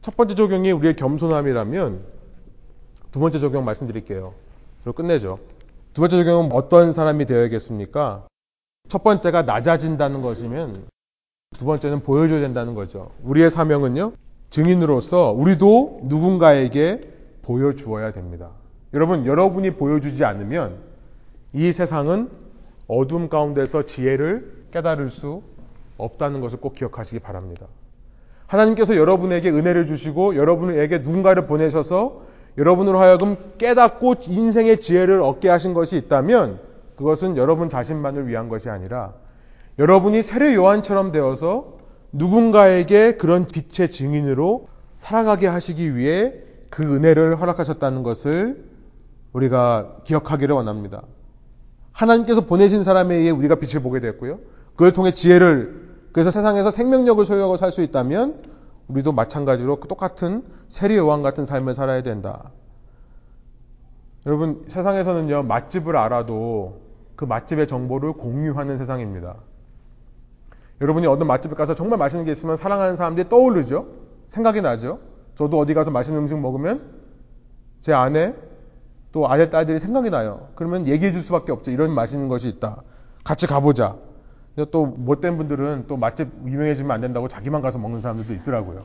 첫 0.00 0.16
번째 0.16 0.34
적용이 0.34 0.72
우리의 0.72 0.96
겸손함이라면 0.96 2.00
두 3.12 3.20
번째 3.20 3.38
적용 3.38 3.66
말씀드릴게요. 3.66 4.32
그리고 4.82 4.94
끝내죠. 4.94 5.38
두 5.92 6.00
번째 6.00 6.16
적용은 6.16 6.50
어떤 6.52 6.92
사람이 6.92 7.26
되어야겠습니까? 7.26 8.26
첫 8.88 9.04
번째가 9.04 9.42
낮아진다는 9.42 10.22
것이면 10.22 10.86
두 11.58 11.66
번째는 11.66 12.00
보여줘야 12.00 12.40
된다는 12.40 12.74
거죠. 12.74 13.10
우리의 13.24 13.50
사명은요, 13.50 14.12
증인으로서 14.48 15.32
우리도 15.32 16.00
누군가에게 16.04 17.12
보여주어야 17.42 18.12
됩니다. 18.12 18.52
여러분, 18.94 19.26
여러분이 19.26 19.72
보여주지 19.72 20.24
않으면 20.24 20.78
이 21.52 21.72
세상은 21.72 22.30
어둠 22.88 23.28
가운데서 23.28 23.82
지혜를 23.82 24.64
깨달을 24.72 25.10
수 25.10 25.42
없다는 26.00 26.40
것을 26.40 26.60
꼭 26.60 26.74
기억하시기 26.74 27.20
바랍니다. 27.20 27.66
하나님께서 28.46 28.96
여러분에게 28.96 29.50
은혜를 29.50 29.86
주시고 29.86 30.36
여러분에게 30.36 30.98
누군가를 30.98 31.46
보내셔서 31.46 32.22
여러분으로 32.58 32.98
하여금 32.98 33.36
깨닫고 33.58 34.16
인생의 34.26 34.80
지혜를 34.80 35.22
얻게 35.22 35.48
하신 35.48 35.72
것이 35.72 35.96
있다면 35.96 36.58
그것은 36.96 37.36
여러분 37.36 37.68
자신만을 37.68 38.26
위한 38.26 38.48
것이 38.48 38.68
아니라 38.68 39.14
여러분이 39.78 40.22
세례 40.22 40.54
요한처럼 40.54 41.12
되어서 41.12 41.78
누군가에게 42.12 43.16
그런 43.16 43.46
빛의 43.46 43.90
증인으로 43.90 44.68
살아가게 44.94 45.46
하시기 45.46 45.96
위해 45.96 46.34
그 46.70 46.82
은혜를 46.82 47.40
허락하셨다는 47.40 48.02
것을 48.02 48.64
우리가 49.32 49.98
기억하기를 50.04 50.54
원합니다. 50.54 51.02
하나님께서 51.92 52.42
보내신 52.42 52.84
사람에 52.84 53.14
의해 53.14 53.30
우리가 53.30 53.56
빛을 53.56 53.82
보게 53.82 54.00
됐고요. 54.00 54.40
그걸 54.72 54.92
통해 54.92 55.12
지혜를 55.12 55.89
그래서 56.12 56.30
세상에서 56.30 56.70
생명력을 56.70 57.24
소유하고 57.24 57.56
살 57.56 57.72
수 57.72 57.82
있다면 57.82 58.42
우리도 58.88 59.12
마찬가지로 59.12 59.80
똑같은 59.88 60.44
세리 60.68 60.96
요한 60.96 61.22
같은 61.22 61.44
삶을 61.44 61.74
살아야 61.74 62.02
된다. 62.02 62.50
여러분 64.26 64.64
세상에서는요 64.68 65.44
맛집을 65.44 65.96
알아도 65.96 66.80
그 67.16 67.24
맛집의 67.24 67.68
정보를 67.68 68.14
공유하는 68.14 68.76
세상입니다. 68.76 69.36
여러분이 70.80 71.06
어떤 71.06 71.26
맛집에 71.26 71.54
가서 71.54 71.74
정말 71.74 71.98
맛있는 71.98 72.24
게 72.24 72.32
있으면 72.32 72.56
사랑하는 72.56 72.96
사람들이 72.96 73.28
떠오르죠. 73.28 73.86
생각이 74.26 74.60
나죠. 74.62 74.98
저도 75.36 75.58
어디 75.58 75.74
가서 75.74 75.90
맛있는 75.90 76.22
음식 76.22 76.38
먹으면 76.38 76.82
제 77.80 77.92
아내 77.92 78.34
또 79.12 79.28
아들 79.30 79.50
딸들이 79.50 79.78
생각이 79.78 80.10
나요. 80.10 80.48
그러면 80.54 80.86
얘기해 80.86 81.12
줄 81.12 81.20
수밖에 81.20 81.52
없죠. 81.52 81.70
이런 81.70 81.92
맛있는 81.92 82.28
것이 82.28 82.48
있다. 82.48 82.82
같이 83.24 83.46
가보자. 83.46 83.96
또 84.70 84.86
못된 84.86 85.36
분들은 85.36 85.84
또 85.86 85.96
맛집 85.96 86.28
유명해지면 86.44 86.90
안 86.90 87.00
된다고 87.00 87.28
자기만 87.28 87.62
가서 87.62 87.78
먹는 87.78 88.00
사람들도 88.00 88.34
있더라고요. 88.34 88.84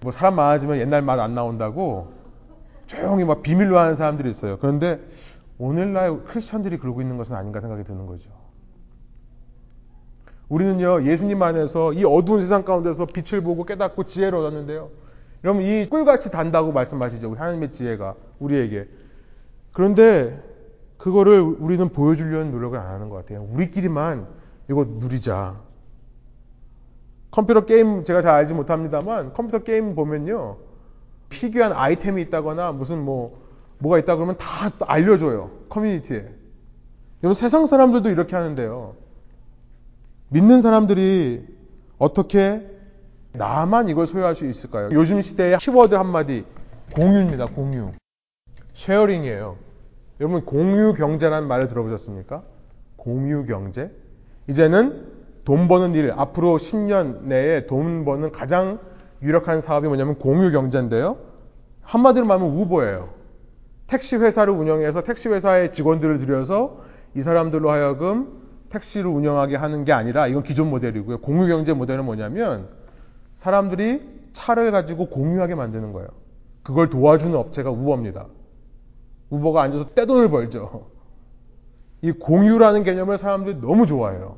뭐 0.00 0.12
사람 0.12 0.36
많아지면 0.36 0.78
옛날 0.78 1.02
맛 1.02 1.18
안 1.18 1.34
나온다고 1.34 2.12
조용히 2.86 3.24
막 3.24 3.42
비밀로 3.42 3.78
하는 3.78 3.94
사람들이 3.94 4.30
있어요. 4.30 4.58
그런데 4.58 5.00
오늘날 5.58 6.24
크리스천들이 6.24 6.78
그러고 6.78 7.00
있는 7.00 7.16
것은 7.16 7.36
아닌가 7.36 7.60
생각이 7.60 7.84
드는 7.84 8.06
거죠. 8.06 8.30
우리는요 10.48 11.04
예수님 11.04 11.42
안에서 11.42 11.92
이 11.92 12.04
어두운 12.04 12.40
세상 12.40 12.64
가운데서 12.64 13.06
빛을 13.06 13.42
보고 13.42 13.64
깨닫고 13.64 14.04
지혜를 14.04 14.38
얻었는데요. 14.38 14.90
여러분 15.44 15.62
이 15.62 15.88
꿀같이 15.88 16.30
단다고 16.30 16.72
말씀하시죠. 16.72 17.34
하나님의 17.34 17.72
지혜가 17.72 18.14
우리에게. 18.38 18.88
그런데 19.72 20.42
그거를 20.96 21.40
우리는 21.40 21.88
보여주려는 21.90 22.50
노력을 22.50 22.78
안 22.78 22.86
하는 22.86 23.08
것 23.08 23.16
같아요. 23.16 23.44
우리끼리만 23.54 24.26
이거 24.70 24.84
누리자. 24.86 25.60
컴퓨터 27.30 27.64
게임 27.64 28.04
제가 28.04 28.22
잘 28.22 28.34
알지 28.34 28.54
못합니다만 28.54 29.32
컴퓨터 29.32 29.60
게임 29.60 29.94
보면요. 29.94 30.58
희귀한 31.30 31.72
아이템이 31.72 32.22
있다거나 32.22 32.72
무슨 32.72 33.04
뭐 33.04 33.46
뭐가 33.78 33.98
있다 33.98 34.16
그러면 34.16 34.36
다 34.36 34.70
알려줘요. 34.80 35.50
커뮤니티에. 35.68 36.26
여러분 37.22 37.34
세상 37.34 37.66
사람들도 37.66 38.08
이렇게 38.10 38.34
하는데요. 38.36 38.94
믿는 40.28 40.62
사람들이 40.62 41.46
어떻게 41.98 42.66
나만 43.32 43.88
이걸 43.88 44.06
소유할 44.06 44.36
수 44.36 44.46
있을까요? 44.46 44.88
요즘 44.92 45.20
시대의 45.20 45.58
키워드 45.58 45.94
한마디 45.94 46.44
공유입니다. 46.94 47.46
공유. 47.46 47.92
sharing이에요. 48.74 49.56
여러분 50.20 50.44
공유 50.44 50.94
경제라는 50.94 51.46
말을 51.48 51.68
들어보셨습니까? 51.68 52.42
공유 52.96 53.44
경제. 53.44 53.90
이제는 54.48 55.06
돈 55.44 55.68
버는 55.68 55.94
일, 55.94 56.12
앞으로 56.12 56.56
10년 56.56 57.22
내에 57.22 57.66
돈 57.66 58.04
버는 58.04 58.32
가장 58.32 58.78
유력한 59.22 59.60
사업이 59.60 59.86
뭐냐면 59.86 60.16
공유 60.16 60.50
경제인데요. 60.50 61.16
한마디로 61.82 62.26
말하면 62.26 62.54
우버예요. 62.56 63.10
택시 63.86 64.16
회사를 64.16 64.52
운영해서 64.52 65.02
택시 65.02 65.28
회사의 65.28 65.72
직원들을 65.72 66.18
들여서 66.18 66.82
이 67.14 67.20
사람들로 67.22 67.70
하여금 67.70 68.42
택시를 68.68 69.06
운영하게 69.10 69.56
하는 69.56 69.84
게 69.84 69.92
아니라 69.92 70.26
이건 70.26 70.42
기존 70.42 70.68
모델이고요. 70.68 71.18
공유 71.18 71.48
경제 71.48 71.72
모델은 71.72 72.04
뭐냐면 72.04 72.68
사람들이 73.34 74.02
차를 74.32 74.70
가지고 74.70 75.06
공유하게 75.06 75.54
만드는 75.54 75.92
거예요. 75.92 76.08
그걸 76.62 76.90
도와주는 76.90 77.34
업체가 77.34 77.70
우버입니다. 77.70 78.26
우버가 79.30 79.62
앉아서 79.62 79.90
떼돈을 79.94 80.28
벌죠. 80.28 80.90
이 82.02 82.12
공유라는 82.12 82.84
개념을 82.84 83.18
사람들이 83.18 83.60
너무 83.60 83.86
좋아해요. 83.86 84.36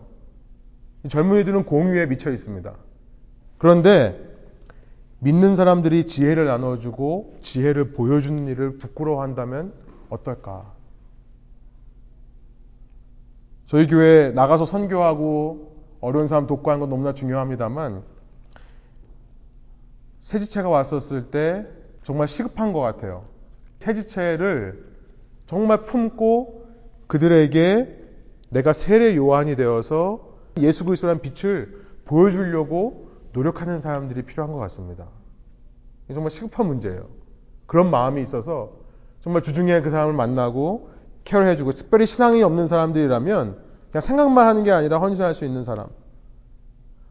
젊은이들은 1.08 1.64
공유에 1.64 2.06
미쳐 2.06 2.30
있습니다. 2.30 2.74
그런데 3.58 4.18
믿는 5.18 5.54
사람들이 5.54 6.06
지혜를 6.06 6.46
나눠주고 6.46 7.36
지혜를 7.42 7.92
보여주는 7.92 8.46
일을 8.48 8.78
부끄러워한다면 8.78 9.72
어떨까? 10.08 10.72
저희 13.66 13.86
교회 13.86 14.32
나가서 14.32 14.64
선교하고 14.64 15.76
어려운 16.00 16.26
사람 16.26 16.46
돕고 16.46 16.70
하는 16.70 16.80
건 16.80 16.88
너무나 16.88 17.12
중요합니다만 17.12 18.02
새지체가 20.20 20.68
왔었을 20.68 21.30
때 21.30 21.66
정말 22.02 22.26
시급한 22.26 22.72
것 22.72 22.80
같아요. 22.80 23.24
새지체를 23.78 24.86
정말 25.46 25.82
품고 25.82 26.59
그들에게 27.10 27.98
내가 28.50 28.72
세례 28.72 29.16
요한이 29.16 29.56
되어서 29.56 30.28
예수 30.58 30.84
그리스도라는 30.84 31.20
빛을 31.20 31.80
보여주려고 32.04 33.08
노력하는 33.32 33.78
사람들이 33.78 34.22
필요한 34.22 34.52
것 34.52 34.58
같습니다. 34.60 35.08
정말 36.14 36.30
시급한 36.30 36.66
문제예요. 36.66 37.08
그런 37.66 37.90
마음이 37.90 38.22
있어서 38.22 38.74
정말 39.22 39.42
주중에 39.42 39.82
그 39.82 39.90
사람을 39.90 40.14
만나고 40.14 40.90
care해주고 41.24 41.72
특별히 41.72 42.06
신앙이 42.06 42.44
없는 42.44 42.68
사람들이라면 42.68 43.58
그냥 43.90 44.00
생각만 44.00 44.46
하는 44.46 44.62
게 44.62 44.70
아니라 44.70 44.98
헌신할 44.98 45.34
수 45.34 45.44
있는 45.44 45.64
사람. 45.64 45.88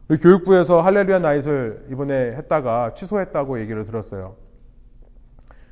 우리 0.08 0.18
교육부에서 0.18 0.80
Hallelujah 0.80 1.18
Night을 1.18 1.88
이번에 1.92 2.36
했다가 2.36 2.94
취소했다고 2.94 3.60
얘기를 3.60 3.84
들었어요. 3.84 4.36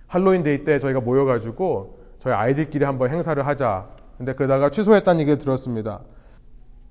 할로윈 0.06 0.42
데이 0.42 0.64
때 0.64 0.78
저희가 0.78 1.00
모여가지고 1.00 1.98
저희 2.18 2.34
아이들끼리 2.34 2.84
한번 2.84 3.08
행사를 3.08 3.46
하자. 3.46 3.97
근데 4.18 4.32
그러다가 4.32 4.70
취소했다는 4.70 5.20
얘기를 5.20 5.38
들었습니다. 5.38 6.00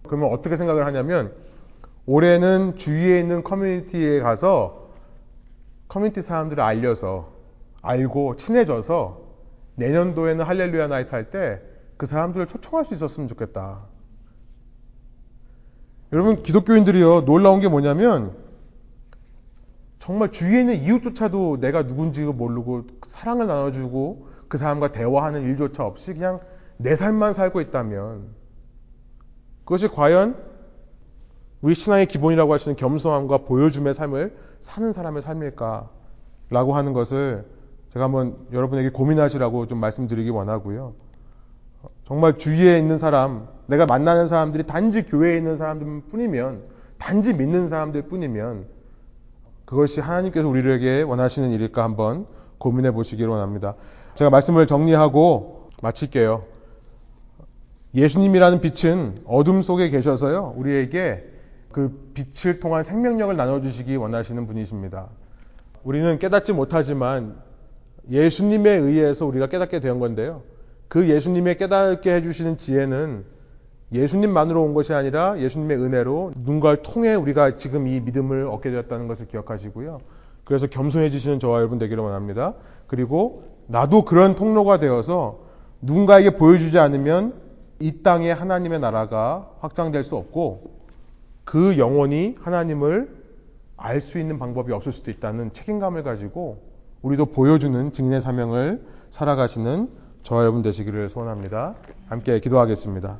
그러면 0.07 0.31
어떻게 0.31 0.55
생각을 0.55 0.85
하냐면 0.85 1.33
올해는 2.05 2.77
주위에 2.77 3.19
있는 3.19 3.43
커뮤니티에 3.43 4.21
가서 4.21 4.87
커뮤니티 5.89 6.21
사람들을 6.21 6.63
알려서 6.63 7.33
알고 7.81 8.37
친해져서 8.37 9.21
내년도에는 9.75 10.43
Hallelujah 10.45 10.87
Night 10.87 11.11
할 11.11 11.29
때 11.29 11.77
그 11.97 12.05
사람들을 12.05 12.47
초청할 12.47 12.85
수 12.85 12.93
있었으면 12.93 13.27
좋겠다. 13.27 13.79
여러분 16.13 16.41
기독교인들이요 16.43 17.25
놀라운 17.25 17.59
게 17.59 17.67
뭐냐면 17.67 18.33
정말 19.99 20.31
주위에 20.31 20.61
있는 20.61 20.75
이웃조차도 20.75 21.59
내가 21.59 21.85
누군지 21.85 22.23
모르고 22.23 22.85
사랑을 23.05 23.47
나눠주고 23.47 24.27
그 24.47 24.57
사람과 24.57 24.91
대화하는 24.91 25.43
일조차 25.43 25.83
없이 25.83 26.13
그냥 26.13 26.39
내 26.77 26.95
삶만 26.95 27.33
살고 27.33 27.61
있다면 27.61 28.27
그것이 29.65 29.87
과연 29.87 30.35
우리 31.61 31.73
신앙의 31.73 32.05
기본이라고 32.05 32.53
하시는 32.53 32.75
겸손함과 32.75 33.39
보여줌의 33.39 33.93
삶을 33.93 34.37
사는 34.59 34.93
사람의 34.93 35.21
삶일까라고 35.21 36.75
하는 36.75 36.93
것을 36.93 37.45
제가 37.89 38.05
한번 38.05 38.37
여러분에게 38.53 38.89
고민하시라고 38.89 39.67
좀 39.67 39.79
말씀드리기 39.79 40.29
원하고요. 40.29 40.93
정말 42.05 42.37
주위에 42.37 42.77
있는 42.77 42.97
사람, 42.97 43.47
내가 43.65 43.85
만나는 43.85 44.27
사람들이 44.27 44.65
단지 44.65 45.03
교회에 45.03 45.37
있는 45.37 45.57
사람들 45.57 46.03
뿐이면, 46.09 46.63
단지 46.97 47.33
믿는 47.33 47.67
사람들 47.67 48.03
뿐이면, 48.03 48.67
그것이 49.65 49.99
하나님께서 49.99 50.47
우리에게 50.47 51.01
원하시는 51.01 51.51
일일까 51.51 51.83
한번 51.83 52.25
고민해 52.59 52.91
보시기를 52.91 53.29
원합니다. 53.29 53.75
제가 54.15 54.29
말씀을 54.29 54.67
정리하고 54.67 55.69
마칠게요. 55.81 56.56
예수님이라는 57.97 58.61
빛은 58.61 59.15
어둠 59.25 59.63
속에 59.63 59.89
계셔서요, 59.89 60.53
우리에게 60.55 61.23
그 61.71 62.11
빛을 62.13 62.59
통한 62.59 62.83
생명력을 62.83 63.35
나눠주시기 63.35 63.95
원하시는 63.95 64.45
분이십니다. 64.45 65.07
우리는 65.83 66.19
깨닫지 66.19 66.53
못하지만 66.53 67.37
예수님에 68.11 68.69
의해서 68.69 69.25
우리가 69.25 69.47
깨닫게 69.47 69.79
된 69.79 69.99
건데요. 69.99 70.43
그 70.87 71.09
예수님의 71.09 71.57
깨닫게 71.57 72.13
해주시는 72.13 72.57
지혜는 72.57 73.25
예수님만으로 73.91 74.63
온 74.63 74.75
것이 74.75 74.93
아니라 74.93 75.39
예수님의 75.39 75.77
은혜로 75.77 76.33
누군가를 76.37 76.83
통해 76.83 77.15
우리가 77.15 77.55
지금 77.55 77.87
이 77.87 77.99
믿음을 77.99 78.45
얻게 78.47 78.69
되었다는 78.69 79.07
것을 79.07 79.27
기억하시고요. 79.27 80.01
그래서 80.43 80.67
겸손해지시는 80.67 81.39
저와 81.39 81.59
여러분 81.59 81.79
되기를 81.79 82.03
원합니다. 82.03 82.53
그리고 82.85 83.41
나도 83.65 84.05
그런 84.05 84.35
통로가 84.35 84.77
되어서 84.77 85.39
누군가에게 85.81 86.31
보여주지 86.31 86.77
않으면 86.77 87.46
이 87.79 88.01
땅에 88.01 88.31
하나님의 88.31 88.79
나라가 88.79 89.49
확장될 89.59 90.03
수 90.03 90.15
없고 90.15 90.71
그 91.43 91.77
영혼이 91.77 92.35
하나님을 92.41 93.17
알 93.77 94.01
수 94.01 94.17
있는 94.17 94.39
방법이 94.39 94.73
없을 94.73 94.91
수도 94.91 95.11
있다는 95.11 95.53
책임감을 95.53 96.03
가지고 96.03 96.63
우리도 97.03 97.27
보여주는 97.27 97.91
증인의 97.91 98.21
사명을 98.21 98.83
살아가시는 99.11 99.89
저와 100.23 100.41
여러분 100.41 100.63
되시기를 100.63 101.09
소원합니다. 101.09 101.75
함께 102.09 102.39
기도하겠습니다. 102.39 103.19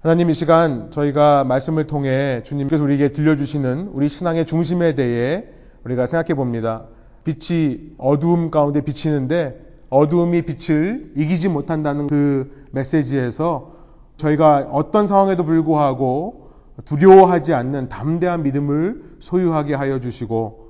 하나님 0.00 0.30
이 0.30 0.34
시간 0.34 0.90
저희가 0.90 1.44
말씀을 1.44 1.86
통해 1.86 2.42
주님께서 2.44 2.82
우리에게 2.82 3.12
들려주시는 3.12 3.90
우리 3.92 4.08
신앙의 4.08 4.46
중심에 4.46 4.94
대해 4.94 5.44
우리가 5.84 6.06
생각해 6.06 6.34
봅니다. 6.34 6.84
빛이 7.24 7.92
어두움 7.98 8.50
가운데 8.50 8.80
비치는데 8.80 9.66
어두움이 9.90 10.42
빛을 10.42 11.12
이기지 11.14 11.50
못한다는 11.50 12.06
그 12.06 12.57
메시지에서 12.72 13.72
저희가 14.16 14.68
어떤 14.72 15.06
상황에도 15.06 15.44
불구하고 15.44 16.48
두려워하지 16.84 17.54
않는 17.54 17.88
담대한 17.88 18.42
믿음을 18.42 19.16
소유하게 19.20 19.74
하여 19.74 20.00
주시고 20.00 20.68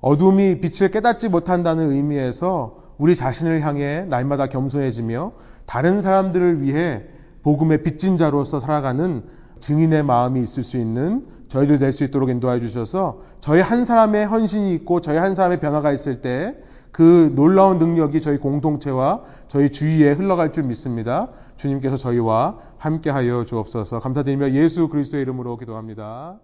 어둠이 0.00 0.60
빛을 0.60 0.90
깨닫지 0.90 1.28
못한다는 1.28 1.90
의미에서 1.90 2.76
우리 2.98 3.14
자신을 3.16 3.62
향해 3.62 4.04
날마다 4.08 4.46
겸손해지며 4.46 5.32
다른 5.66 6.00
사람들을 6.02 6.62
위해 6.62 7.02
복음의 7.42 7.82
빚진 7.82 8.18
자로서 8.18 8.60
살아가는 8.60 9.22
증인의 9.60 10.02
마음이 10.04 10.40
있을 10.42 10.62
수 10.62 10.78
있는 10.78 11.26
저희들 11.48 11.78
될 11.78 11.92
수 11.92 12.04
있도록 12.04 12.28
인도해 12.30 12.60
주셔서 12.60 13.22
저희 13.40 13.60
한 13.60 13.84
사람의 13.84 14.26
헌신이 14.26 14.74
있고 14.74 15.00
저희 15.00 15.16
한 15.16 15.34
사람의 15.34 15.60
변화가 15.60 15.92
있을 15.92 16.20
때 16.22 16.54
그 16.92 17.32
놀라운 17.34 17.78
능력이 17.78 18.20
저희 18.20 18.38
공동체와 18.38 19.22
저희 19.50 19.68
주위에 19.68 20.12
흘러갈 20.12 20.52
줄 20.52 20.62
믿습니다. 20.62 21.28
주님께서 21.56 21.96
저희와 21.96 22.56
함께하여 22.78 23.44
주옵소서. 23.46 23.98
감사드리며 23.98 24.52
예수 24.52 24.86
그리스도의 24.86 25.22
이름으로 25.22 25.56
기도합니다. 25.56 26.38